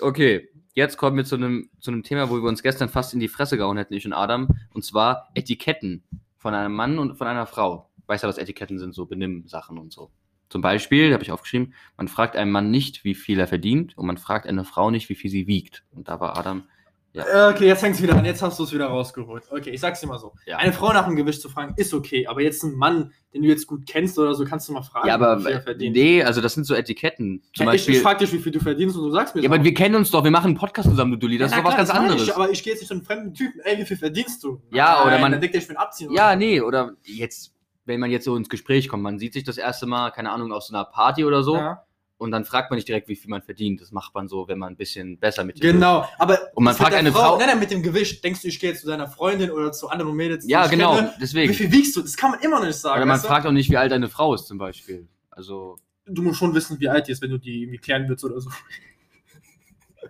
Okay, 0.00 0.48
jetzt 0.74 0.96
kommen 0.96 1.18
wir 1.18 1.24
zu 1.24 1.34
einem, 1.36 1.68
zu 1.78 1.90
einem 1.90 2.02
Thema, 2.02 2.30
wo 2.30 2.36
wir 2.36 2.48
uns 2.48 2.62
gestern 2.62 2.88
fast 2.88 3.12
in 3.12 3.20
die 3.20 3.28
Fresse 3.28 3.58
gehauen 3.58 3.76
hätten, 3.76 3.92
ich 3.92 4.06
und 4.06 4.14
Adam, 4.14 4.48
und 4.72 4.84
zwar 4.84 5.28
Etiketten 5.34 6.02
von 6.38 6.54
einem 6.54 6.74
Mann 6.74 6.98
und 6.98 7.16
von 7.16 7.26
einer 7.26 7.46
Frau. 7.46 7.90
Weißt 8.06 8.24
du, 8.24 8.28
was 8.28 8.38
Etiketten 8.38 8.78
sind? 8.78 8.94
So 8.94 9.04
Benimm-Sachen 9.04 9.78
und 9.78 9.92
so. 9.92 10.10
Zum 10.48 10.60
Beispiel, 10.62 11.12
habe 11.12 11.22
ich 11.22 11.32
aufgeschrieben, 11.32 11.74
man 11.96 12.08
fragt 12.08 12.36
einen 12.36 12.52
Mann 12.52 12.70
nicht, 12.70 13.04
wie 13.04 13.14
viel 13.14 13.40
er 13.40 13.48
verdient 13.48 13.96
und 13.98 14.06
man 14.06 14.16
fragt 14.18 14.46
eine 14.46 14.64
Frau 14.64 14.90
nicht, 14.90 15.08
wie 15.08 15.14
viel 15.16 15.30
sie 15.30 15.46
wiegt. 15.46 15.84
Und 15.92 16.08
da 16.08 16.20
war 16.20 16.36
Adam, 16.38 16.64
Äh, 17.14 17.22
Okay, 17.50 17.66
jetzt 17.66 17.80
fängst 17.80 17.98
du 17.98 18.04
wieder 18.04 18.14
an, 18.14 18.26
jetzt 18.26 18.42
hast 18.42 18.58
du 18.58 18.64
es 18.64 18.72
wieder 18.74 18.88
rausgeholt. 18.88 19.44
Okay, 19.50 19.70
ich 19.70 19.80
sag's 19.80 20.00
dir 20.00 20.06
mal 20.06 20.18
so. 20.18 20.34
Ja. 20.44 20.58
Eine 20.58 20.74
Frau 20.74 20.92
nach 20.92 21.06
dem 21.06 21.16
Gewicht 21.16 21.40
zu 21.40 21.48
fragen, 21.48 21.72
ist 21.78 21.94
okay, 21.94 22.26
aber 22.26 22.42
jetzt 22.42 22.62
ein 22.62 22.74
Mann, 22.74 23.10
den 23.32 23.40
du 23.40 23.48
jetzt 23.48 23.66
gut 23.66 23.86
kennst 23.88 24.18
oder 24.18 24.34
so, 24.34 24.44
kannst 24.44 24.68
du 24.68 24.74
mal 24.74 24.82
fragen, 24.82 25.08
ja, 25.08 25.14
aber 25.14 25.38
wie 25.38 25.44
viel 25.44 25.52
er 25.52 25.60
verdient. 25.62 25.96
nee, 25.96 26.22
also 26.22 26.42
das 26.42 26.52
sind 26.52 26.64
so 26.64 26.74
Etiketten. 26.74 27.42
Zum 27.54 27.64
Ja, 27.66 27.72
ich, 27.72 27.78
Beispiel, 27.80 27.94
ich 27.96 28.02
frag 28.02 28.18
dich, 28.18 28.30
wie 28.34 28.38
viel 28.38 28.52
du 28.52 28.60
verdienst 28.60 28.96
und 28.98 29.04
du 29.04 29.10
sagst 29.10 29.34
mir 29.34 29.40
ja, 29.42 29.48
aber 29.50 29.64
wir 29.64 29.72
kennen 29.72 29.94
uns 29.94 30.10
doch, 30.10 30.22
wir 30.24 30.30
machen 30.30 30.48
einen 30.48 30.56
Podcast 30.58 30.90
zusammen, 30.90 31.12
du 31.12 31.16
Dulli, 31.16 31.38
das 31.38 31.52
Ja, 31.52 31.56
ist 31.56 31.62
doch 31.64 31.70
was 31.70 31.76
ganz 31.78 31.90
anderes. 31.90 32.22
Ich, 32.22 32.34
aber 32.36 32.50
ich 32.50 32.62
gehe 32.62 32.74
jetzt 32.74 32.80
nicht 32.82 32.88
zu 32.88 32.94
einem 32.94 33.02
fremden 33.04 33.32
Typen, 33.34 33.60
ey, 33.64 33.78
wie 33.78 33.86
viel 33.86 33.96
verdienst 33.96 34.44
du? 34.44 34.60
Ja, 34.70 35.02
oder 35.06 35.18
man- 35.18 35.32
Dann 35.32 35.40
denkt 35.40 35.56
er, 35.56 35.62
ich 35.62 35.68
will 35.70 35.76
abziehen. 35.78 36.12
Ja, 36.12 36.36
nee, 36.36 36.60
oder 36.60 36.92
jetzt, 37.04 37.54
wenn 37.86 38.00
man 38.00 38.10
jetzt 38.10 38.24
so 38.24 38.36
ins 38.36 38.48
Gespräch 38.48 38.88
kommt, 38.88 39.02
man 39.02 39.18
sieht 39.18 39.32
sich 39.32 39.44
das 39.44 39.56
erste 39.58 39.86
Mal, 39.86 40.10
keine 40.10 40.30
Ahnung, 40.30 40.52
auf 40.52 40.62
so 40.64 40.74
einer 40.74 40.84
Party 40.84 41.24
oder 41.24 41.42
so, 41.42 41.56
Ja. 41.56 41.84
und 42.18 42.30
dann 42.30 42.44
fragt 42.44 42.70
man 42.70 42.76
nicht 42.76 42.88
direkt, 42.88 43.08
wie 43.08 43.16
viel 43.16 43.30
man 43.30 43.42
verdient. 43.42 43.80
Das 43.80 43.92
macht 43.92 44.14
man 44.14 44.26
so, 44.28 44.48
wenn 44.48 44.58
man 44.58 44.72
ein 44.72 44.76
bisschen 44.76 45.18
besser 45.18 45.44
mit 45.44 45.56
dir 45.62 45.72
Genau, 45.72 46.06
aber 46.18 46.38
Und 46.54 46.64
man 46.64 46.74
fragt 46.74 46.94
eine 46.94 47.12
Frau- 47.12 47.38
Nein, 47.38 47.46
nein, 47.48 47.58
mit 47.60 47.70
dem 47.70 47.82
Gewicht, 47.82 48.22
denkst 48.24 48.42
du, 48.42 48.48
ich 48.48 48.58
gehe 48.60 48.70
jetzt 48.70 48.80
zu 48.82 48.86
deiner 48.88 49.08
Freundin 49.08 49.50
oder 49.50 49.72
zu 49.72 49.88
anderen 49.88 50.14
Mädels, 50.14 50.46
Ja, 50.48 50.66
genau, 50.66 50.96
kenne, 50.96 51.14
deswegen. 51.20 51.50
Wie 51.50 51.56
viel 51.56 51.72
wiegst 51.72 51.94
du? 51.96 52.02
Das 52.02 52.16
kann 52.16 52.32
man 52.32 52.40
immer 52.40 52.58
noch 52.58 52.66
nicht 52.66 52.76
sagen. 52.76 52.96
Oder 52.98 53.06
man 53.06 53.14
weißt 53.14 53.24
du? 53.24 53.28
fragt 53.28 53.46
auch 53.46 53.52
nicht, 53.52 53.70
wie 53.70 53.76
alt 53.76 53.92
eine 53.92 54.08
Frau 54.08 54.34
ist, 54.34 54.46
zum 54.46 54.58
Beispiel. 54.58 55.06
Also, 55.30 55.76
du 56.06 56.22
musst 56.22 56.38
schon 56.38 56.54
wissen, 56.54 56.80
wie 56.80 56.88
alt 56.88 57.06
die 57.08 57.12
ist, 57.12 57.20
wenn 57.22 57.30
du 57.30 57.38
die 57.38 57.62
irgendwie 57.62 57.78
klären 57.78 58.08
willst 58.08 58.24
oder 58.24 58.40
so. 58.40 58.50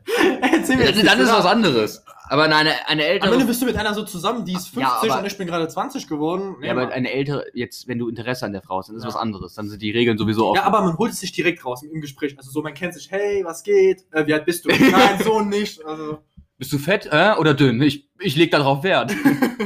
Erzähl 0.40 0.76
mir 0.76 0.84
dann, 0.86 0.94
jetzt 0.94 1.06
dann 1.06 1.20
ist 1.20 1.28
oder? 1.28 1.38
was 1.38 1.46
anderes. 1.46 2.04
Aber 2.28 2.44
eine, 2.44 2.54
eine 2.56 2.70
Am 2.86 2.90
Ende 2.98 3.04
ältere. 3.06 3.44
bist 3.46 3.62
du 3.62 3.66
mit 3.66 3.76
einer 3.76 3.94
so 3.94 4.02
zusammen, 4.02 4.44
die 4.44 4.52
ist 4.54 4.68
50 4.68 4.80
Ja, 4.82 5.00
aber- 5.00 5.20
und 5.20 5.26
ich 5.26 5.38
bin 5.38 5.46
gerade 5.46 5.68
20 5.68 6.08
geworden. 6.08 6.56
Nee, 6.60 6.66
Ja, 6.66 6.72
aber 6.72 6.90
eine 6.92 7.12
ältere, 7.12 7.44
jetzt, 7.54 7.86
wenn 7.86 7.98
du 7.98 8.08
Interesse 8.08 8.44
an 8.46 8.52
der 8.52 8.62
Frau 8.62 8.78
hast, 8.78 8.88
dann 8.88 8.96
ist 8.96 9.02
Ja. 9.04 9.08
was 9.08 9.16
anderes. 9.16 9.54
Dann 9.54 9.68
sind 9.68 9.80
die 9.80 9.90
Regeln 9.92 10.18
sowieso 10.18 10.48
auch. 10.48 10.56
ja, 10.56 10.64
aber 10.64 10.82
man 10.82 10.98
holt 10.98 11.12
es 11.12 11.20
sich 11.20 11.30
direkt 11.32 11.64
raus 11.64 11.82
im 11.84 12.00
Gespräch. 12.00 12.36
Also 12.36 12.50
so, 12.50 12.62
man 12.62 12.74
kennt 12.74 12.94
sich, 12.94 13.10
hey, 13.10 13.44
was 13.44 13.62
geht? 13.62 14.04
Äh, 14.12 14.26
wie 14.26 14.34
alt 14.34 14.44
bist 14.44 14.64
du? 14.64 14.70
Nein, 14.70 15.20
so 15.22 15.40
nicht. 15.40 15.84
Also, 15.84 16.18
Bist 16.58 16.72
du 16.72 16.78
fett 16.78 17.06
äh, 17.12 17.34
oder 17.38 17.52
dünn? 17.54 17.80
Ich, 17.82 18.08
ich 18.18 18.34
leg 18.34 18.50
darauf 18.50 18.82
Wert. 18.82 19.12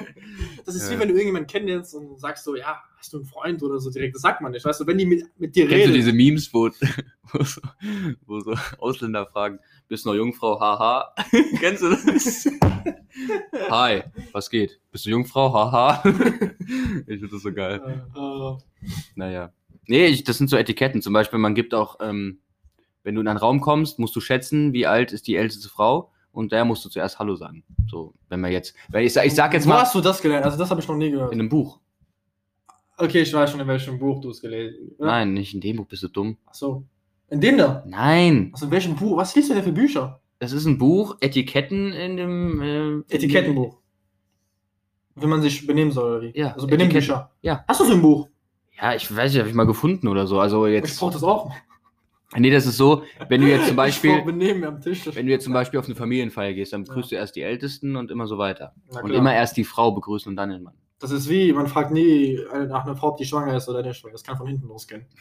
das 0.67 0.75
ist 0.75 0.91
Ja. 0.91 0.97
wie 0.97 1.01
wenn 1.01 1.09
du 1.09 1.15
irgendjemanden 1.15 1.47
kennenlernst 1.51 1.95
und 1.95 2.19
sagst 2.21 2.45
so, 2.45 2.57
ja, 2.57 2.83
hast 2.99 3.13
du 3.13 3.19
einen 3.19 3.27
Freund 3.27 3.63
oder 3.63 3.79
so 3.79 3.91
direkt. 3.91 4.15
Das 4.17 4.23
sagt 4.23 4.41
man 4.41 4.53
nicht. 4.53 4.65
Weißt 4.65 4.81
du, 4.81 4.87
wenn 4.87 4.99
die 4.99 5.07
mit, 5.07 5.25
mit 5.39 5.55
dir 5.57 5.67
Kennst 5.69 5.87
du 5.87 5.91
reden. 5.91 5.95
diese 5.95 6.13
Memes, 6.13 6.53
wo, 6.53 6.69
wo, 7.33 7.43
so, 7.45 7.61
wo 8.27 8.41
so 8.41 8.55
Ausländer 8.79 9.25
fragen, 9.27 9.61
bist 9.91 10.05
du 10.05 10.11
noch 10.11 10.17
Jungfrau? 10.17 10.59
Haha. 10.59 11.13
Kennst 11.61 11.83
du 11.83 11.91
das? 11.91 12.49
Hi, 13.69 14.03
was 14.33 14.49
geht? 14.49 14.81
Bist 14.93 15.05
du 15.05 15.11
Jungfrau? 15.11 15.53
Haha. 15.53 16.03
ich 16.05 17.19
finde 17.21 17.29
das 17.29 17.43
so 17.43 17.53
geil. 17.53 18.07
Naja. 19.17 19.53
Nee, 19.87 20.07
ich, 20.07 20.25
das 20.25 20.39
sind 20.39 20.49
so 20.49 20.57
Etiketten. 20.57 21.03
Zum 21.03 21.13
Beispiel, 21.13 21.39
man 21.41 21.55
gibt 21.55 21.75
auch, 21.75 21.99
ähm, 22.01 22.39
wenn 23.03 23.17
du 23.17 23.21
in 23.21 23.29
einen 23.29 23.39
Raum 23.39 23.61
kommst, 23.61 23.99
musst 23.99 24.15
du 24.15 24.21
schätzen, 24.21 24.73
wie 24.73 24.87
alt 24.87 25.13
ist 25.13 25.27
die 25.27 25.35
älteste 25.37 25.69
Frau 25.69 26.13
und 26.33 26.53
der 26.53 26.65
musst 26.65 26.85
du 26.85 26.89
zuerst 26.89 27.19
Hallo 27.19 27.35
sagen. 27.35 27.65
So, 27.91 28.15
wenn 28.29 28.41
man 28.41 28.53
jetzt, 28.53 28.75
weil 28.91 29.05
ich, 29.05 29.13
sag- 29.13 29.27
ich 29.27 29.35
sag 29.35 29.53
jetzt 29.53 29.67
Wo 29.67 29.71
mal 29.71 29.81
hast 29.81 29.95
du 29.95 30.01
das 30.01 30.23
gelernt? 30.23 30.45
Also 30.45 30.57
das 30.57 30.71
habe 30.71 30.81
ich 30.81 30.87
noch 30.89 30.97
nie 30.97 31.11
gehört. 31.11 31.33
in 31.33 31.41
einem 31.41 31.49
Buch. 31.49 31.81
Okay, 32.97 33.23
ich 33.23 33.33
weiß 33.33 33.51
schon, 33.51 33.61
in 33.61 33.67
welchem 33.67 33.99
Buch 33.99 34.21
du 34.21 34.31
es 34.31 34.41
gelesen 34.41 34.91
hast. 34.93 35.07
Nein, 35.07 35.33
nicht 35.33 35.55
in 35.55 35.61
dem 35.61 35.77
Buch, 35.77 35.87
bist 35.87 36.03
du 36.05 36.09
dumm. 36.09 36.37
Achso. 36.47 36.85
In 37.31 37.41
dem 37.41 37.57
da? 37.59 37.83
Nein, 37.87 38.51
Also 38.53 38.67
in 38.67 38.73
welchem 38.73 38.97
Buch? 38.97 39.17
Was 39.17 39.35
liest 39.35 39.51
du 39.51 39.55
denn 39.55 39.63
für 39.65 39.73
Bücher? 39.73 40.21
das 40.41 40.53
ist 40.53 40.65
ein 40.65 40.79
Buch, 40.79 41.17
Etiketten 41.21 41.93
in 41.93 42.17
dem 42.17 42.63
äh, 42.63 43.15
Etikettenbuch. 43.15 43.77
Wie 45.17 45.27
man 45.27 45.43
sich 45.43 45.67
benehmen 45.67 45.91
soll, 45.93 46.13
oder 46.19 46.23
wie? 46.23 46.39
Ja, 46.39 46.53
Also 46.55 46.67
Benehmbücher. 46.67 47.31
Ja. 47.43 47.63
Hast 47.69 47.81
du 47.81 47.85
so 47.85 47.93
ein 47.93 48.01
Buch? 48.03 48.29
Ja, 48.81 48.95
ich 48.95 49.15
weiß 49.15 49.33
nicht, 49.33 49.41
habe 49.41 49.51
ich 49.51 49.55
mal 49.55 49.67
gefunden 49.67 50.09
oder 50.09 50.27
so. 50.27 50.41
Also 50.41 50.67
Ich 50.67 50.73
jetzt. 50.73 50.99
brauch 50.99 51.13
das 51.13 51.23
auch. 51.23 51.53
Nee, 52.37 52.51
das 52.51 52.65
ist 52.65 52.77
so, 52.79 53.03
wenn 53.29 53.41
du 53.43 53.49
jetzt 53.49 53.63
zum 53.67 53.71
Ich 53.73 53.77
Beispiel, 53.77 54.23
Benehmen 54.23 54.65
am 54.65 54.81
Tisch. 54.81 55.03
wenn 55.15 55.27
du 55.27 55.33
jetzt 55.33 55.45
zum 55.45 55.53
Beispiel 55.53 55.79
auf 55.79 55.87
eine 55.87 55.97
Familienfeier 55.97 56.55
gehst, 56.55 56.73
dann 56.73 56.85
begrüßt 56.85 57.11
du 57.11 57.17
erst 57.17 57.37
die 57.37 57.43
Ältesten 57.43 57.97
und 57.97 58.11
immer 58.11 58.27
so 58.27 58.39
weiter. 58.39 58.73
Na 58.93 59.01
Und 59.03 59.11
immer 59.11 59.35
erst 59.35 59.57
die 59.59 59.65
Frau 59.65 59.91
begrüßen 59.93 60.31
und 60.31 60.37
dann 60.37 60.49
den 60.51 60.63
Mann. 60.63 60.75
Das 61.01 61.11
ist 61.13 61.29
wie, 61.31 61.51
man 61.55 61.67
fragt 61.67 61.93
nie 61.93 62.35
äh, 62.35 62.67
nach 62.67 62.85
einer 62.85 62.95
Frau, 62.95 63.09
ob 63.09 63.17
die 63.17 63.25
schwanger 63.25 63.57
ist 63.57 63.69
oder 63.71 63.83
nicht, 63.83 64.05
weil 64.05 64.13
das 64.13 64.23
kann 64.23 64.37
von 64.37 64.47
hinten 64.47 64.69
losgehen. 64.69 65.07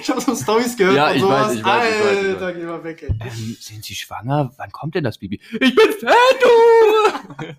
ich 0.00 0.10
habe 0.10 0.20
so 0.20 0.34
Stories 0.34 0.76
gehört 0.76 0.96
Ja, 0.96 1.08
und 1.10 1.14
ich 1.16 1.22
sowas. 1.22 1.46
weiß, 1.50 1.54
ich 1.54 1.64
weiß, 1.64 1.94
ich 1.94 2.04
weiß, 2.04 2.34
Alter, 2.34 2.52
geh 2.54 2.64
mal 2.64 2.82
weg, 2.84 3.02
ey. 3.04 3.08
Ähm, 3.20 3.56
sind 3.60 3.84
Sie 3.84 3.94
schwanger? 3.94 4.50
Wann 4.56 4.72
kommt 4.72 4.96
denn 4.96 5.04
das 5.04 5.18
Baby? 5.18 5.40
Ich 5.52 5.74
bin 5.74 5.92
fett, 5.92 6.42
du! 6.42 7.46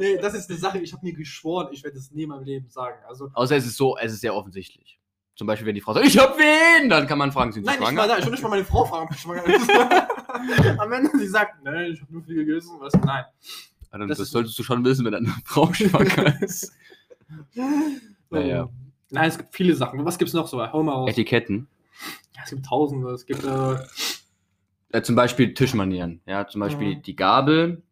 Nee, 0.00 0.16
das 0.16 0.32
ist 0.32 0.48
eine 0.48 0.58
Sache, 0.58 0.78
ich 0.78 0.92
habe 0.94 1.04
mir 1.04 1.12
geschworen, 1.12 1.68
ich 1.72 1.84
werde 1.84 1.96
das 1.98 2.10
nie 2.10 2.22
in 2.22 2.30
meinem 2.30 2.44
Leben 2.44 2.70
sagen. 2.70 2.96
Also, 3.06 3.28
Außer 3.34 3.56
es 3.56 3.66
ist 3.66 3.76
so, 3.76 3.98
es 3.98 4.10
ist 4.14 4.22
sehr 4.22 4.34
offensichtlich. 4.34 4.98
Zum 5.36 5.46
Beispiel, 5.46 5.66
wenn 5.66 5.74
die 5.74 5.82
Frau 5.82 5.92
sagt, 5.92 6.06
ich 6.06 6.16
hab 6.18 6.38
wen, 6.38 6.88
dann 6.88 7.06
kann 7.06 7.18
man 7.18 7.30
fragen, 7.30 7.52
sind 7.52 7.64
Sie 7.64 7.70
nein, 7.70 7.78
schwanger? 7.78 8.08
da. 8.08 8.18
Ich 8.18 8.24
will 8.24 8.32
nicht 8.32 8.42
mal 8.42 8.48
meine 8.48 8.64
Frau 8.64 8.86
fragen, 8.86 9.04
ob 9.06 9.12
ich 9.14 9.20
schwanger 9.20 9.44
ist. 9.44 9.70
Am 10.80 10.92
Ende, 10.92 11.10
sie 11.18 11.26
sagt, 11.28 11.62
nein, 11.62 11.90
ich 11.92 12.00
habe 12.00 12.10
nur 12.12 12.22
viel 12.22 12.36
gegessen. 12.36 12.76
Was? 12.80 12.94
Nein. 12.94 13.24
Ja, 13.92 13.98
dann, 13.98 14.08
das 14.08 14.18
das, 14.18 14.30
solltest 14.30 14.58
du 14.58 14.62
schon 14.62 14.84
wissen, 14.84 15.04
wenn 15.04 15.14
eine 15.14 15.28
Frau 15.44 15.72
schwanger 15.72 16.40
ist. 16.42 16.72
Naja. 18.30 18.68
Nein, 19.10 19.28
es 19.28 19.38
gibt 19.38 19.54
viele 19.54 19.74
Sachen. 19.74 20.04
Was 20.04 20.18
gibt's 20.18 20.34
noch 20.34 20.46
so? 20.46 20.60
Hau 20.72 20.82
mal 20.82 20.92
raus. 20.92 21.10
Etiketten. 21.10 21.66
Ja, 22.36 22.42
es 22.44 22.50
gibt 22.50 22.66
tausende. 22.66 23.10
Es 23.10 23.26
gibt, 23.26 23.42
äh, 23.44 23.76
Ja, 24.92 25.02
zum 25.02 25.16
Beispiel 25.16 25.52
Tischmanieren. 25.54 26.20
Ja, 26.26 26.46
zum 26.46 26.60
Beispiel 26.60 26.96
Mhm. 26.96 27.02
die 27.02 27.16
Gabel 27.16 27.82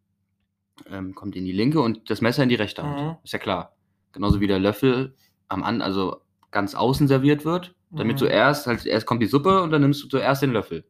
ähm, 0.89 1.13
kommt 1.13 1.35
in 1.35 1.43
die 1.43 1.51
linke 1.51 1.81
und 1.81 2.09
das 2.09 2.21
Messer 2.21 2.43
in 2.43 2.49
die 2.49 2.55
rechte 2.55 2.83
Hand. 2.83 3.01
Mhm. 3.01 3.15
Ist 3.23 3.33
ja 3.33 3.39
klar. 3.39 3.75
Genauso 4.13 4.39
wie 4.39 4.47
der 4.47 4.59
Löffel 4.59 5.13
am 5.49 5.63
an, 5.63 5.81
also 5.81 6.21
ganz 6.51 6.73
außen 6.73 7.07
serviert 7.09 7.43
wird, 7.43 7.75
damit 7.91 8.15
Mhm. 8.15 8.19
zuerst, 8.19 8.65
halt 8.65 8.85
erst 8.85 9.05
kommt 9.05 9.21
die 9.21 9.27
Suppe 9.27 9.61
und 9.61 9.71
dann 9.71 9.81
nimmst 9.81 10.01
du 10.03 10.07
zuerst 10.07 10.41
den 10.41 10.51
Löffel. 10.51 10.85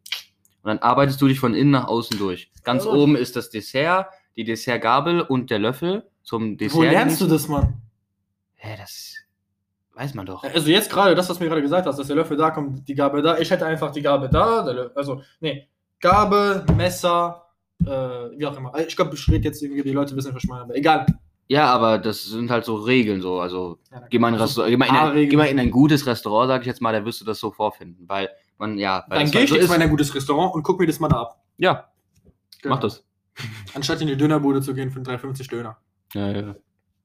Und 0.62 0.68
dann 0.70 0.80
arbeitest 0.80 1.20
du 1.22 1.28
dich 1.28 1.40
von 1.40 1.56
innen 1.56 1.72
nach 1.72 1.88
außen 1.88 2.20
durch. 2.20 2.52
Ganz 2.64 2.86
Ja. 2.86 2.92
oben 2.92 3.16
ist 3.16 3.36
das 3.36 3.50
Dessert, 3.50 4.08
die 4.40 4.46
Dessertgabel 4.46 5.22
und 5.22 5.50
der 5.52 5.60
Löffel. 5.60 6.04
zum 6.24 6.58
Dessert. 6.58 6.78
Wo 6.78 6.84
lernst 6.84 7.20
du 7.22 7.28
das, 7.28 7.48
Mann? 7.48 7.82
Hä, 8.56 8.76
das 8.78 9.16
weiß 9.96 10.14
man 10.14 10.26
doch. 10.26 10.44
Also 10.44 10.70
jetzt 10.70 10.90
gerade, 10.90 11.14
das, 11.14 11.30
was 11.30 11.38
du 11.38 11.44
mir 11.44 11.50
gerade 11.50 11.62
gesagt 11.62 11.86
hast, 11.86 11.98
dass 12.00 12.08
der 12.08 12.16
Löffel 12.16 12.38
da 12.38 12.52
kommt, 12.52 12.88
die 12.88 12.96
Gabel 12.96 13.22
da. 13.22 13.38
Ich 13.38 13.52
hätte 13.52 13.66
einfach 13.66 13.92
die 13.92 14.02
Gabel 14.02 14.30
da, 14.30 14.62
also, 14.96 15.22
nee, 15.42 15.68
Gabel, 16.00 16.64
Messer, 16.78 17.48
äh, 17.82 17.88
wie 17.88 18.46
auch 18.46 18.56
immer. 18.56 18.72
Ich 18.80 18.96
glaube, 18.96 19.16
ich 19.16 19.28
rede 19.28 19.44
jetzt 19.46 19.62
irgendwie, 19.62 19.84
die 19.84 19.92
Leute 19.92 20.16
wissen, 20.16 20.34
was 20.34 20.42
ich 20.44 20.50
meine, 20.50 20.64
aber 20.64 20.76
egal. 20.76 21.06
Ja, 21.48 21.66
aber 21.74 21.98
das 21.98 22.24
sind 22.26 22.50
halt 22.52 22.64
so 22.64 22.76
Regeln 22.76 23.22
so. 23.22 23.40
Also 23.42 23.80
Ja, 23.92 24.04
geh 24.10 24.20
mal 24.20 24.30
in 24.30 24.36
ein, 24.36 24.42
also, 24.42 24.64
geh 24.66 24.78
mal 24.78 24.86
in 24.86 24.96
ein, 24.96 25.30
geh 25.30 25.36
mal 25.36 25.48
in 25.48 25.60
ein 25.60 25.72
gutes 25.72 26.06
Restaurant, 26.06 26.48
sag 26.48 26.62
ich 26.62 26.68
jetzt 26.68 26.82
mal, 26.82 26.94
da 26.94 27.04
wirst 27.04 27.20
du 27.22 27.26
das 27.26 27.40
so 27.40 27.52
vorfinden. 27.52 28.08
Weil 28.08 28.30
man, 28.58 28.78
ja, 28.78 29.04
weil 29.10 29.20
Dann 29.20 29.32
gehe 29.32 29.40
halt 29.42 29.44
ich 29.46 29.50
so 29.50 29.56
jetzt 29.58 29.68
mal 29.68 29.76
in 29.76 29.82
ein 29.82 29.90
gutes 29.90 30.14
Restaurant 30.16 30.54
und 30.54 30.64
guck 30.64 30.80
mir 30.80 30.86
das 30.88 31.00
mal 31.00 31.10
da 31.10 31.24
ab. 31.24 31.42
Ja, 31.58 31.90
Genau. 32.62 32.76
mach 32.76 32.82
das. 32.82 33.04
Anstatt 33.74 34.02
in 34.02 34.08
die 34.08 34.18
Dönerbude 34.18 34.62
zu 34.62 34.74
gehen 34.74 34.92
für 34.92 34.98
einen 34.98 35.06
3,50 35.06 35.50
Döner. 35.50 35.78
Ja, 36.14 36.32
ja. 36.32 36.56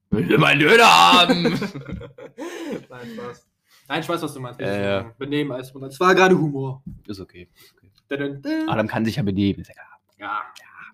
Will 0.09 0.27
du 0.27 0.37
meinen 0.37 0.59
Döner 0.59 0.85
haben? 0.85 1.43
Nein, 2.89 3.07
Spaß. 3.13 3.47
Nein, 3.87 4.01
ich 4.01 4.09
weiß, 4.09 4.21
was 4.21 4.33
du 4.33 4.39
meinst. 4.39 4.59
Ja, 4.59 4.75
ja. 4.77 5.13
Benehmen 5.17 5.51
als 5.51 5.73
Mutter. 5.73 5.87
Es 5.87 5.99
war 5.99 6.15
gerade 6.15 6.37
Humor. 6.37 6.83
ist 7.07 7.19
okay. 7.19 7.49
okay. 7.77 7.91
Dun, 8.09 8.41
dun. 8.41 8.69
Adam 8.69 8.87
kann 8.87 9.05
sich 9.05 9.15
ja 9.15 9.23
benehmen. 9.23 9.61
Ist 9.61 9.69
ja 9.69 9.73
klar. 9.73 9.99
Ja, 10.17 10.41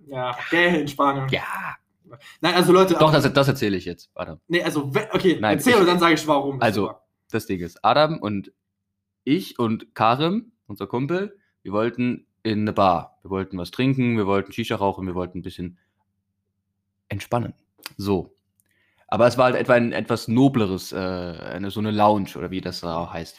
ja, 0.07 0.37
gell, 0.49 0.81
in 0.81 0.87
Spanien. 0.87 1.27
Ja. 1.29 1.75
Nein, 2.41 2.55
also 2.55 2.73
Leute. 2.73 2.95
Doch, 2.95 3.11
das, 3.11 3.31
das 3.31 3.47
erzähle 3.47 3.77
ich 3.77 3.85
jetzt. 3.85 4.09
Adam. 4.15 4.39
Nee, 4.47 4.63
also, 4.63 4.91
okay, 5.11 5.37
Nein, 5.39 5.57
erzähl 5.57 5.73
ich- 5.73 5.79
und 5.79 5.85
dann 5.85 5.99
sage 5.99 6.15
ich 6.15 6.27
warum. 6.27 6.59
Das 6.59 6.67
Also. 6.67 6.93
Das 7.31 7.45
Ding 7.45 7.61
ist, 7.61 7.79
Adam 7.85 8.19
und 8.19 8.51
ich 9.23 9.57
und 9.57 9.95
Karim, 9.95 10.51
unser 10.67 10.85
Kumpel, 10.85 11.37
wir 11.63 11.71
wollten 11.71 12.27
in 12.43 12.61
eine 12.61 12.73
Bar. 12.73 13.19
Wir 13.21 13.29
wollten 13.31 13.57
was 13.57 13.71
trinken, 13.71 14.17
wir 14.17 14.27
wollten 14.27 14.51
Shisha 14.51 14.75
rauchen, 14.75 15.05
wir 15.07 15.15
wollten 15.15 15.39
ein 15.39 15.43
bisschen 15.43 15.77
entspannen. 17.09 17.53
So. 17.97 18.35
Aber 19.07 19.27
es 19.27 19.37
war 19.37 19.45
halt 19.45 19.55
etwa 19.55 19.73
ein 19.73 19.91
etwas 19.91 20.27
nobleres, 20.27 20.91
äh, 20.93 20.97
eine, 20.97 21.69
so 21.69 21.79
eine 21.79 21.91
Lounge 21.91 22.29
oder 22.37 22.49
wie 22.51 22.61
das 22.61 22.81
da 22.81 22.97
auch 22.97 23.13
heißt. 23.13 23.37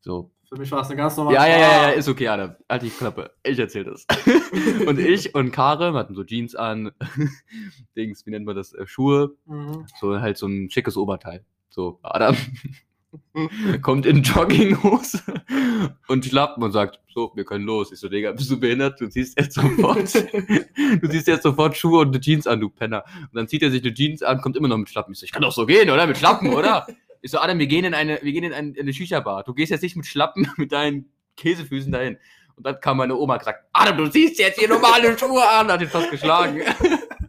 So. 0.00 0.32
Für 0.48 0.58
mich 0.58 0.70
war 0.70 0.80
es 0.80 0.88
eine 0.88 0.96
ganz 0.96 1.16
normale 1.16 1.36
Ja, 1.36 1.46
ja, 1.46 1.58
ja, 1.58 1.82
ja, 1.82 1.88
ist 1.90 2.08
okay, 2.08 2.28
Adam. 2.28 2.56
Halt 2.68 2.82
die 2.82 2.90
Klappe. 2.90 3.30
Ich 3.42 3.58
erzähl 3.58 3.84
das. 3.84 4.04
und 4.86 4.98
ich 4.98 5.34
und 5.34 5.50
Karim 5.52 5.94
hatten 5.94 6.14
so 6.14 6.24
Jeans 6.24 6.54
an, 6.54 6.90
Dings, 7.96 8.26
wie 8.26 8.30
nennt 8.32 8.44
man 8.44 8.56
das, 8.56 8.74
äh, 8.74 8.86
Schuhe, 8.86 9.34
Mhm. 9.46 9.86
so 9.98 10.20
halt 10.20 10.36
so 10.36 10.46
ein 10.46 10.68
schickes 10.68 10.96
Oberteil. 10.96 11.44
So, 11.70 12.00
Adam 12.02 12.36
kommt 13.82 14.06
in 14.06 14.22
Jogginghose 14.22 15.22
und 16.08 16.24
Schlappen 16.24 16.62
und 16.62 16.72
sagt, 16.72 17.00
so, 17.12 17.32
wir 17.34 17.44
können 17.44 17.64
los. 17.64 17.92
Ich 17.92 18.00
so, 18.00 18.08
Digga, 18.08 18.32
bist 18.32 18.50
du 18.50 18.58
behindert? 18.58 19.00
Du 19.00 19.08
ziehst 19.08 19.38
jetzt 19.38 19.54
sofort, 19.54 20.14
du 21.02 21.08
ziehst 21.08 21.28
jetzt 21.28 21.42
sofort 21.42 21.76
Schuhe 21.76 22.00
und 22.00 22.08
eine 22.08 22.20
Jeans 22.20 22.46
an, 22.46 22.60
du 22.60 22.70
Penner. 22.70 23.04
Und 23.20 23.34
dann 23.34 23.48
zieht 23.48 23.62
er 23.62 23.70
sich 23.70 23.82
eine 23.82 23.92
Jeans 23.92 24.22
an, 24.22 24.40
kommt 24.40 24.56
immer 24.56 24.68
noch 24.68 24.78
mit 24.78 24.88
Schlappen. 24.88 25.12
Ich 25.12 25.20
so, 25.20 25.24
ich 25.24 25.32
kann 25.32 25.42
doch 25.42 25.52
so 25.52 25.66
gehen, 25.66 25.90
oder? 25.90 26.06
Mit 26.06 26.18
Schlappen, 26.18 26.52
oder? 26.54 26.86
Ich 27.20 27.30
so, 27.30 27.38
Adam, 27.38 27.58
wir 27.58 27.66
gehen 27.66 27.84
in 27.84 27.94
eine, 27.94 28.18
wir 28.22 28.32
gehen 28.32 28.44
in, 28.44 28.52
ein, 28.52 28.74
in 28.74 28.80
eine 28.80 28.92
Shisha-Bar. 28.92 29.44
Du 29.44 29.54
gehst 29.54 29.70
jetzt 29.70 29.82
nicht 29.82 29.96
mit 29.96 30.06
Schlappen 30.06 30.50
mit 30.56 30.72
deinen 30.72 31.10
Käsefüßen 31.36 31.92
dahin. 31.92 32.18
Und 32.56 32.66
dann 32.66 32.80
kam 32.80 32.98
meine 32.98 33.16
Oma 33.16 33.34
und 33.34 33.38
gesagt, 33.38 33.64
Adam, 33.72 33.96
du 33.96 34.08
ziehst 34.08 34.38
jetzt 34.38 34.58
hier 34.58 34.68
normale 34.68 35.16
Schuhe 35.18 35.46
an, 35.46 35.68
hat 35.68 35.80
ihn 35.80 35.88
fast 35.88 36.10
geschlagen. 36.10 36.60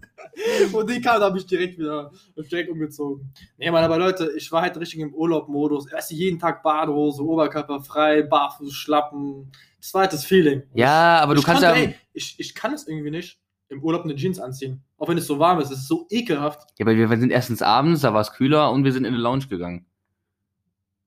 Und 0.73 0.89
die 0.89 0.99
kam, 1.01 1.19
da 1.19 1.27
habe 1.27 1.37
ich 1.37 1.45
direkt 1.45 1.77
wieder 1.77 2.11
direkt 2.37 2.69
umgezogen. 2.69 3.31
Nee, 3.57 3.71
Mann, 3.71 3.83
aber 3.83 3.97
Leute, 3.97 4.31
ich 4.35 4.51
war 4.51 4.61
halt 4.61 4.77
richtig 4.77 4.99
im 4.99 5.13
Urlaub-Modus. 5.13 5.91
Erst 5.91 6.11
jeden 6.11 6.39
Tag 6.39 6.63
Badehose, 6.63 7.23
Oberkörper 7.23 7.81
frei, 7.81 8.23
barfuß, 8.23 8.73
Schlappen. 8.73 9.51
Das 9.79 9.93
war 9.93 10.01
halt 10.01 10.13
das 10.13 10.25
Feeling. 10.25 10.63
Ja, 10.73 11.19
aber 11.19 11.33
du 11.35 11.39
ich 11.41 11.45
kannst 11.45 11.63
konnte, 11.63 11.79
ja. 11.79 11.85
Ey, 11.87 11.95
ich, 12.13 12.35
ich 12.39 12.55
kann 12.55 12.73
es 12.73 12.87
irgendwie 12.87 13.11
nicht, 13.11 13.39
im 13.69 13.81
Urlaub 13.83 14.03
eine 14.03 14.15
Jeans 14.15 14.39
anziehen. 14.39 14.81
Auch 14.97 15.07
wenn 15.09 15.17
es 15.17 15.27
so 15.27 15.39
warm 15.39 15.59
ist. 15.59 15.71
Es 15.71 15.79
ist 15.79 15.87
so 15.87 16.07
ekelhaft. 16.09 16.61
Ja, 16.77 16.85
aber 16.85 16.95
wir 16.95 17.07
sind 17.19 17.31
erstens 17.31 17.61
abends, 17.61 18.01
da 18.01 18.13
war 18.13 18.21
es 18.21 18.31
kühler 18.33 18.71
und 18.71 18.83
wir 18.83 18.91
sind 18.91 19.05
in 19.05 19.13
eine 19.13 19.21
Lounge 19.21 19.47
gegangen. 19.47 19.85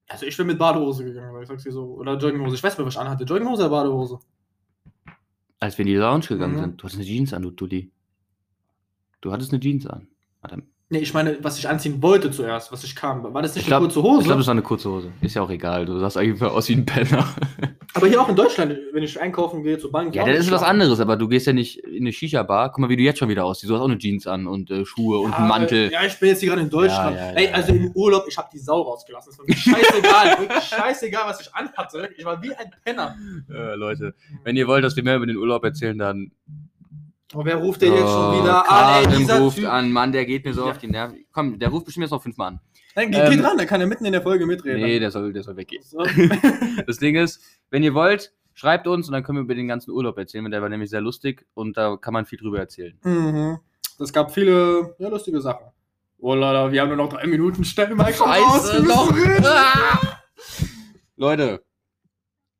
Also 0.08 0.24
ich 0.26 0.36
bin 0.36 0.46
mit 0.46 0.58
Badehose 0.58 1.04
gegangen, 1.04 1.34
weil 1.34 1.42
ich 1.42 1.48
sag's 1.48 1.64
dir 1.64 1.72
so. 1.72 1.82
Oder 1.94 2.16
Jogginghose. 2.16 2.54
Ich 2.54 2.62
weiß 2.62 2.78
nicht 2.78 2.86
was 2.86 2.94
ich 2.94 3.00
anhatte. 3.00 3.24
Jogginghose 3.24 3.62
oder 3.62 3.70
Badehose? 3.70 4.18
Als 5.58 5.76
wir 5.78 5.84
in 5.84 5.88
die 5.92 5.96
Lounge 5.96 6.26
gegangen 6.26 6.54
Mhm. 6.56 6.60
sind. 6.60 6.80
Du 6.80 6.84
hattest 6.84 7.00
eine 7.00 7.06
Jeans 7.08 7.32
an, 7.32 7.42
du 7.42 7.50
Dulli. 7.50 7.90
Du 9.26 9.32
hattest 9.32 9.52
eine 9.52 9.58
Jeans 9.58 9.84
an. 9.88 10.06
Adam. 10.40 10.62
Nee, 10.88 11.00
ich 11.00 11.12
meine, 11.12 11.36
was 11.42 11.58
ich 11.58 11.68
anziehen 11.68 12.00
wollte 12.00 12.30
zuerst, 12.30 12.70
was 12.70 12.84
ich 12.84 12.94
kam. 12.94 13.24
War 13.34 13.42
das 13.42 13.56
nicht 13.56 13.62
Ich 13.62 13.66
glaub- 13.66 13.78
eine 13.80 13.88
kurze 13.88 14.02
Hose? 14.04 14.20
Ich 14.20 14.26
glaube, 14.26 14.38
das 14.38 14.46
war 14.46 14.52
eine 14.52 14.62
kurze 14.62 14.88
Hose. 14.88 15.12
Ist 15.20 15.34
ja 15.34 15.42
auch 15.42 15.50
egal. 15.50 15.84
Du 15.84 15.98
sahst 15.98 16.16
eigentlich 16.16 16.40
aus 16.40 16.68
wie 16.68 16.74
ein 16.74 16.86
Penner. 16.86 17.26
aber 17.94 18.06
hier 18.06 18.22
auch 18.22 18.28
in 18.28 18.36
Deutschland, 18.36 18.78
wenn 18.92 19.02
ich 19.02 19.20
einkaufen 19.20 19.64
gehe 19.64 19.78
zur 19.78 19.90
Bank. 19.90 20.14
ja, 20.14 20.24
das 20.24 20.38
ist 20.38 20.52
was 20.52 20.62
anderes, 20.62 21.00
aber 21.00 21.16
du 21.16 21.26
gehst 21.26 21.48
ja 21.48 21.52
nicht 21.52 21.78
in 21.78 22.04
eine 22.04 22.12
Shisha-Bar. 22.12 22.70
Guck 22.70 22.78
mal, 22.78 22.88
wie 22.88 22.96
du 22.96 23.02
jetzt 23.02 23.18
schon 23.18 23.28
wieder 23.28 23.44
aussiehst. 23.44 23.68
Du 23.68 23.74
hast 23.74 23.80
auch 23.82 23.88
eine 23.88 23.98
Jeans 23.98 24.28
an 24.28 24.46
und 24.46 24.70
äh, 24.70 24.84
Schuhe 24.86 25.18
und 25.18 25.32
einen 25.32 25.48
Mantel. 25.48 25.90
Ja, 25.90 26.04
ich 26.04 26.16
bin 26.20 26.28
jetzt 26.28 26.38
hier 26.38 26.50
gerade 26.50 26.62
in 26.62 26.70
Deutschland. 26.70 27.16
Ja, 27.16 27.32
ja, 27.32 27.36
Ey, 27.36 27.46
ja, 27.46 27.52
also 27.54 27.72
ja. 27.72 27.80
im 27.80 27.90
Urlaub, 27.90 28.26
ich 28.28 28.38
habe 28.38 28.48
die 28.52 28.60
Sau 28.60 28.82
rausgelassen. 28.82 29.32
Es 29.32 29.38
war 29.40 29.44
mir 29.44 29.56
scheißegal, 29.56 30.38
wirklich 30.38 30.62
scheißegal, 30.62 31.22
was 31.26 31.40
ich 31.40 31.52
anhatte. 31.52 32.10
Ich 32.16 32.24
war 32.24 32.40
wie 32.44 32.54
ein 32.54 32.70
Penner. 32.84 33.16
Äh, 33.50 33.74
Leute, 33.74 34.14
wenn 34.44 34.54
ihr 34.56 34.68
wollt, 34.68 34.84
dass 34.84 34.94
wir 34.94 35.02
mehr 35.02 35.16
über 35.16 35.26
den 35.26 35.36
Urlaub 35.36 35.64
erzählen, 35.64 35.98
dann. 35.98 36.30
Aber 37.36 37.44
wer 37.44 37.56
ruft 37.56 37.82
denn 37.82 37.92
jetzt 37.92 38.00
schon 38.08 38.34
Oh, 38.34 38.40
wieder 38.42 38.70
an? 38.70 38.94
Ey, 38.98 39.04
Karim 39.04 39.18
dieser 39.18 39.40
ruft 39.40 39.56
Typ. 39.58 39.68
an, 39.68 39.92
Mann, 39.92 40.10
der 40.10 40.24
geht 40.24 40.44
mir 40.46 40.54
so 40.54 40.64
Ja. 40.64 40.70
auf 40.70 40.78
die 40.78 40.86
Nerven. 40.86 41.26
Komm, 41.32 41.58
der 41.58 41.68
ruft 41.68 41.84
bestimmt 41.84 42.04
jetzt 42.04 42.12
noch 42.12 42.22
fünfmal 42.22 42.48
an. 42.52 42.60
Nein, 42.94 43.10
geh, 43.10 43.18
Ähm, 43.18 43.42
dran, 43.42 43.58
der 43.58 43.66
kann 43.66 43.78
ja 43.82 43.86
mitten 43.86 44.06
in 44.06 44.12
der 44.12 44.22
Folge 44.22 44.46
mitreden. 44.46 44.80
Nee, 44.80 44.98
der 44.98 45.10
soll, 45.10 45.34
der 45.34 45.42
soll 45.42 45.54
weggehen. 45.56 45.82
So. 45.82 45.98
Das 46.86 46.96
Ding 46.96 47.14
ist, 47.16 47.42
wenn 47.68 47.82
ihr 47.82 47.92
wollt, 47.92 48.32
schreibt 48.54 48.86
uns 48.86 49.06
und 49.06 49.12
dann 49.12 49.22
können 49.22 49.36
wir 49.36 49.42
über 49.42 49.54
den 49.54 49.68
ganzen 49.68 49.90
Urlaub 49.90 50.16
erzählen, 50.16 50.44
weil 50.44 50.50
der 50.50 50.62
war 50.62 50.70
nämlich 50.70 50.88
sehr 50.88 51.02
lustig 51.02 51.44
und 51.52 51.76
da 51.76 51.96
kann 51.98 52.14
man 52.14 52.24
viel 52.24 52.38
drüber 52.38 52.58
erzählen. 52.58 52.98
mhm. 53.02 53.58
Es 53.98 54.12
gab 54.14 54.32
viele 54.32 54.94
ja, 54.98 55.08
lustige 55.08 55.40
Sachen. 55.42 55.66
Oh 56.18 56.34
Leute, 56.34 56.72
wir 56.72 56.80
haben 56.80 56.88
nur 56.88 56.96
noch 56.96 57.10
drei 57.10 57.26
Minuten. 57.26 57.64
Stell 57.64 57.94
mal 57.94 58.12
Scheiße, 58.14 58.82
noch. 58.82 59.12
Ah! 59.44 60.20
Leute, 61.16 61.62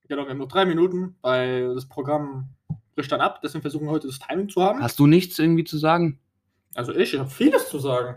Genau, 0.08 0.22
wir 0.22 0.30
haben 0.30 0.38
noch 0.38 0.46
drei 0.48 0.64
Minuten, 0.66 1.16
weil 1.20 1.74
das 1.74 1.88
Programm 1.88 2.50
bricht 2.96 3.12
dann 3.12 3.20
ab. 3.20 3.40
Deswegen 3.42 3.62
versuchen 3.62 3.85
wir 3.87 3.92
heute 3.92 4.09
das 4.09 4.18
Timing 4.18 4.48
zu 4.48 4.62
haben. 4.62 4.82
hast 4.82 4.98
du 4.98 5.06
nichts 5.06 5.38
irgendwie 5.38 5.64
zu 5.64 5.78
sagen? 5.78 6.18
Also 6.74 6.92
ich, 6.94 7.14
ich 7.14 7.18
habe 7.20 7.30
vieles 7.30 7.68
zu 7.68 7.78
sagen. 7.78 8.16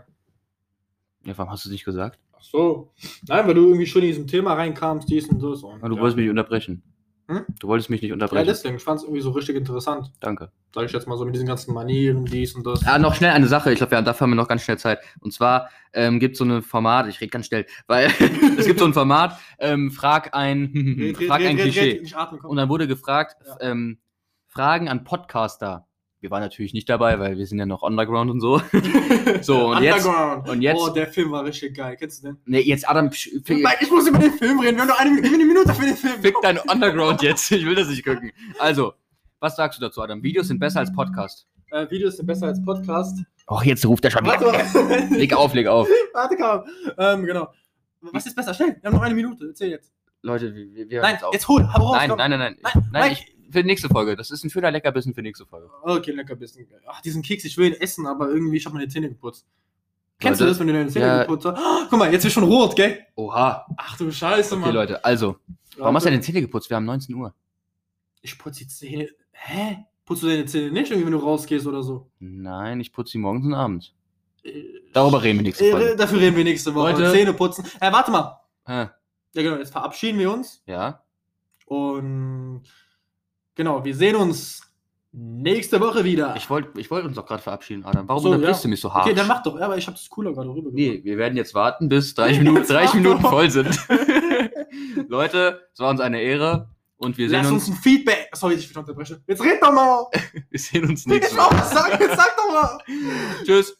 Ja, 1.24 1.36
warum 1.36 1.52
hast 1.52 1.64
du 1.64 1.68
es 1.68 1.72
nicht 1.72 1.84
gesagt? 1.84 2.18
Ach 2.32 2.42
so. 2.42 2.92
Nein, 3.28 3.46
weil 3.46 3.54
du 3.54 3.66
irgendwie 3.66 3.86
schon 3.86 4.02
in 4.02 4.08
diesem 4.08 4.26
Thema 4.26 4.54
reinkamst, 4.54 5.08
dies 5.08 5.28
und 5.28 5.40
das. 5.42 5.62
Und, 5.62 5.82
Ah, 5.84 5.88
du 5.88 5.94
ja. 5.96 6.00
wolltest 6.00 6.16
mich 6.16 6.24
nicht 6.24 6.30
unterbrechen. 6.30 6.82
Hm? 7.28 7.44
Du 7.60 7.68
wolltest 7.68 7.90
mich 7.90 8.00
nicht 8.02 8.08
Ja, 8.08 8.14
unterbrechen. 8.14 8.46
deswegen. 8.46 8.76
Ich 8.76 8.82
fand 8.82 8.98
es 8.98 9.04
irgendwie 9.04 9.20
so 9.20 9.30
richtig 9.30 9.54
interessant. 9.56 10.10
Danke. 10.20 10.50
Sag 10.74 10.84
ich 10.86 10.92
jetzt 10.92 11.06
mal 11.06 11.16
so 11.16 11.24
mit 11.24 11.34
diesen 11.34 11.46
ganzen 11.46 11.72
Manieren, 11.74 12.24
dies 12.24 12.54
und 12.54 12.66
das. 12.66 12.82
Ja, 12.82 12.98
noch 12.98 13.14
schnell 13.14 13.30
eine 13.32 13.46
Sache. 13.46 13.70
Ich 13.72 13.78
glaube, 13.78 13.94
ja, 13.94 14.02
dafür 14.02 14.24
haben 14.24 14.30
wir 14.30 14.36
noch 14.36 14.48
ganz 14.48 14.62
schnell 14.62 14.78
Zeit. 14.78 14.98
Und 15.20 15.32
zwar 15.32 15.68
ähm, 15.92 16.18
gibt 16.18 16.32
es 16.34 16.38
so 16.38 16.44
ein 16.44 16.62
Format, 16.62 17.06
ich 17.08 17.20
rede 17.20 17.30
ganz 17.30 17.46
schnell, 17.46 17.66
weil 17.86 18.06
es 18.58 18.66
gibt 18.66 18.80
so 18.80 18.84
ein 18.86 18.94
Format, 18.94 19.38
ähm, 19.58 19.90
frag 19.90 20.34
ein, 20.34 21.14
frag 21.26 21.42
ein 21.42 21.56
Klischee. 21.56 22.02
Und 22.42 22.56
dann 22.56 22.68
wurde 22.68 22.88
gefragt, 22.88 23.36
Ja. 23.46 23.56
ähm, 23.70 23.98
Fragen 24.50 24.88
an 24.88 25.04
Podcaster. 25.04 25.86
Wir 26.20 26.30
waren 26.30 26.42
natürlich 26.42 26.74
nicht 26.74 26.88
dabei, 26.88 27.18
weil 27.18 27.38
wir 27.38 27.46
sind 27.46 27.58
ja 27.60 27.66
noch 27.66 27.82
underground 27.82 28.30
und 28.30 28.40
so. 28.40 28.60
So, 29.42 29.68
und 29.70 29.82
jetzt- 29.82 30.04
Underground. 30.04 30.48
und 30.48 30.60
jetzt- 30.60 30.76
Oh, 30.80 30.88
der 30.90 31.06
Film 31.06 31.30
war 31.30 31.44
richtig 31.44 31.76
geil. 31.76 31.96
Kennst 31.96 32.22
du 32.22 32.28
den? 32.28 32.38
Nee, 32.46 32.60
jetzt 32.60 32.86
Adam, 32.88 33.06
Nein, 33.48 33.74
ich 33.80 33.90
muss 33.90 34.06
über 34.08 34.18
den 34.18 34.32
Film 34.32 34.58
reden. 34.60 34.74
Wir 34.76 34.82
haben 34.82 34.88
noch 34.88 34.98
eine, 34.98 35.10
eine 35.22 35.44
Minute 35.44 35.72
für 35.72 35.84
den 35.86 35.94
Film. 35.96 36.20
fick 36.20 36.34
dein 36.42 36.58
Underground 36.58 37.22
jetzt. 37.22 37.50
Ich 37.52 37.64
will 37.64 37.74
das 37.76 37.88
nicht 37.88 38.04
gucken. 38.04 38.32
Also, 38.58 38.92
was 39.38 39.56
sagst 39.56 39.78
du 39.78 39.82
dazu, 39.82 40.02
Adam? 40.02 40.22
Videos 40.22 40.48
sind 40.48 40.58
besser 40.58 40.80
als 40.80 40.92
Podcast. 40.92 41.46
Äh, 41.70 41.88
Videos 41.90 42.16
sind 42.16 42.26
besser 42.26 42.48
als 42.48 42.62
Podcast. 42.62 43.18
Och, 43.48 43.64
jetzt 43.64 43.86
ruft 43.86 44.04
er 44.04 44.10
schon 44.10 44.26
Warte 44.26 44.46
wieder. 44.46 45.16
Leg 45.16 45.32
auf, 45.32 45.54
leg 45.54 45.68
auf. 45.68 45.88
Warte, 46.12 46.36
komm. 46.36 46.64
Ähm, 46.98 47.24
genau. 47.24 47.48
Was 48.00 48.26
ist 48.26 48.34
besser? 48.34 48.52
Schnell. 48.52 48.76
Wir 48.80 48.88
haben 48.90 48.94
noch 48.96 49.02
eine 49.02 49.14
Minute. 49.14 49.46
Erzähl 49.46 49.70
jetzt. 49.70 49.92
Leute, 50.22 50.54
wir, 50.54 50.88
wir 50.88 50.98
hören 50.98 51.02
Nein, 51.02 51.14
jetzt 51.14 51.24
auf. 51.24 51.32
jetzt 51.34 51.48
hol. 51.48 51.66
Hab 51.72 51.80
raus. 51.80 51.96
nein, 51.96 52.10
nein, 52.16 52.30
nein, 52.30 52.38
Nein, 52.40 52.56
nein, 52.62 52.84
nein. 52.92 53.12
ich, 53.12 53.36
für 53.50 53.62
die 53.62 53.66
nächste 53.66 53.88
Folge. 53.88 54.16
Das 54.16 54.30
ist 54.30 54.44
ein 54.44 54.50
schöner 54.50 54.70
Leckerbissen 54.70 55.14
für 55.14 55.22
die 55.22 55.28
nächste 55.28 55.46
Folge. 55.46 55.70
Okay, 55.82 56.12
lecker 56.12 56.36
bisschen. 56.36 56.66
Ach, 56.86 57.00
diesen 57.00 57.22
Keks, 57.22 57.44
ich 57.44 57.56
will 57.56 57.68
ihn 57.68 57.80
essen, 57.80 58.06
aber 58.06 58.28
irgendwie, 58.28 58.56
ich 58.56 58.66
habe 58.66 58.76
meine 58.76 58.88
Zähne 58.88 59.08
geputzt. 59.08 59.46
Kennst 60.18 60.40
du 60.40 60.44
Leute, 60.44 60.52
das, 60.52 60.60
wenn 60.60 60.66
du 60.66 60.72
deine 60.74 60.88
Zähne 60.90 61.06
ja. 61.06 61.22
geputzt 61.22 61.46
hast? 61.46 61.58
Oh, 61.58 61.86
guck 61.88 61.98
mal, 61.98 62.12
jetzt 62.12 62.24
ist 62.24 62.32
schon 62.32 62.44
rot, 62.44 62.76
gell? 62.76 63.06
Oha. 63.14 63.66
Ach 63.76 63.96
du 63.96 64.10
Scheiße, 64.10 64.54
Okay, 64.54 64.64
Mann. 64.64 64.74
Leute, 64.74 65.02
also, 65.04 65.36
warum 65.78 65.96
hast 65.96 66.04
du 66.04 66.10
deine 66.10 66.20
Zähne 66.20 66.42
geputzt? 66.42 66.68
Wir 66.68 66.76
haben 66.76 66.84
19 66.84 67.14
Uhr. 67.14 67.34
Ich 68.20 68.38
putze 68.38 68.60
die 68.60 68.68
Zähne. 68.68 69.08
Hä? 69.32 69.86
Putzt 70.04 70.22
du 70.22 70.26
deine 70.26 70.44
Zähne 70.44 70.70
nicht 70.72 70.90
irgendwie, 70.90 71.06
wenn 71.06 71.18
du 71.18 71.24
rausgehst 71.24 71.66
oder 71.66 71.82
so? 71.82 72.10
Nein, 72.18 72.80
ich 72.80 72.92
putze 72.92 73.12
sie 73.12 73.18
morgens 73.18 73.46
und 73.46 73.54
abends. 73.54 73.94
Äh, 74.42 74.62
Darüber 74.92 75.22
reden 75.22 75.38
wir 75.38 75.44
nächste 75.44 75.64
äh, 75.66 75.70
Folge. 75.70 75.96
Dafür 75.96 76.20
reden 76.20 76.36
wir 76.36 76.44
nächste 76.44 76.74
Woche. 76.74 76.92
Leute. 76.92 77.12
Zähne 77.12 77.32
putzen. 77.32 77.64
Äh, 77.80 77.90
warte 77.90 78.10
mal. 78.10 78.40
Hä? 78.66 78.90
Ja, 79.32 79.42
genau, 79.42 79.56
jetzt 79.56 79.72
verabschieden 79.72 80.18
wir 80.18 80.32
uns. 80.32 80.62
Ja? 80.66 81.02
Und 81.66 82.64
genau, 83.54 83.84
wir 83.84 83.94
sehen 83.94 84.16
uns 84.16 84.62
nächste 85.12 85.80
Woche 85.80 86.04
wieder. 86.04 86.34
Ich 86.36 86.48
wollte 86.48 86.78
ich 86.78 86.90
wollt 86.90 87.04
uns 87.04 87.16
doch 87.16 87.26
gerade 87.26 87.42
verabschieden, 87.42 87.84
Adam. 87.84 88.08
Warum 88.08 88.22
So, 88.22 88.30
unterbrichst 88.30 88.62
ja. 88.62 88.68
du 88.68 88.70
mich 88.70 88.80
so 88.80 88.92
hart? 88.94 89.06
okay, 89.06 89.14
dann 89.14 89.26
mach 89.26 89.42
doch. 89.42 89.58
Ja, 89.58 89.66
aber 89.66 89.76
ich 89.76 89.86
habe 89.86 89.96
das 89.96 90.08
cooler 90.08 90.32
gerade 90.32 90.48
rüber 90.50 90.70
Nee, 90.72 91.00
wir 91.02 91.18
werden 91.18 91.36
jetzt 91.36 91.54
warten, 91.54 91.88
bis 91.88 92.14
30 92.14 92.38
Minuten, 92.38 92.58
Jetzt 92.58 92.70
30 92.70 92.86
mach 92.86 92.94
Minuten 92.94 93.22
voll 93.22 93.50
sind. 93.50 93.86
Leute, 95.08 95.68
es 95.72 95.80
war 95.80 95.90
uns 95.90 96.00
eine 96.00 96.20
Ehre 96.20 96.68
und 96.96 97.18
wir 97.18 97.28
sehen 97.28 97.38
Lass 97.42 97.50
uns, 97.50 97.68
uns 97.68 97.76
ein 97.78 97.82
Feedback. 97.82 98.28
Sorry, 98.34 98.54
ich 98.54 98.76
unterbreche. 98.76 99.20
Jetzt 99.26 99.42
red 99.42 99.60
doch 99.60 99.72
mal. 99.72 100.06
wir 100.50 100.58
sehen 100.60 100.88
uns 100.88 101.06
nächste 101.06 101.36
Woche. 101.36 101.56
sag, 101.74 101.98
jetzt 101.98 102.16
sag 102.16 102.36
doch 102.36 102.52
mal. 102.52 102.78
Tschüss. 103.44 103.76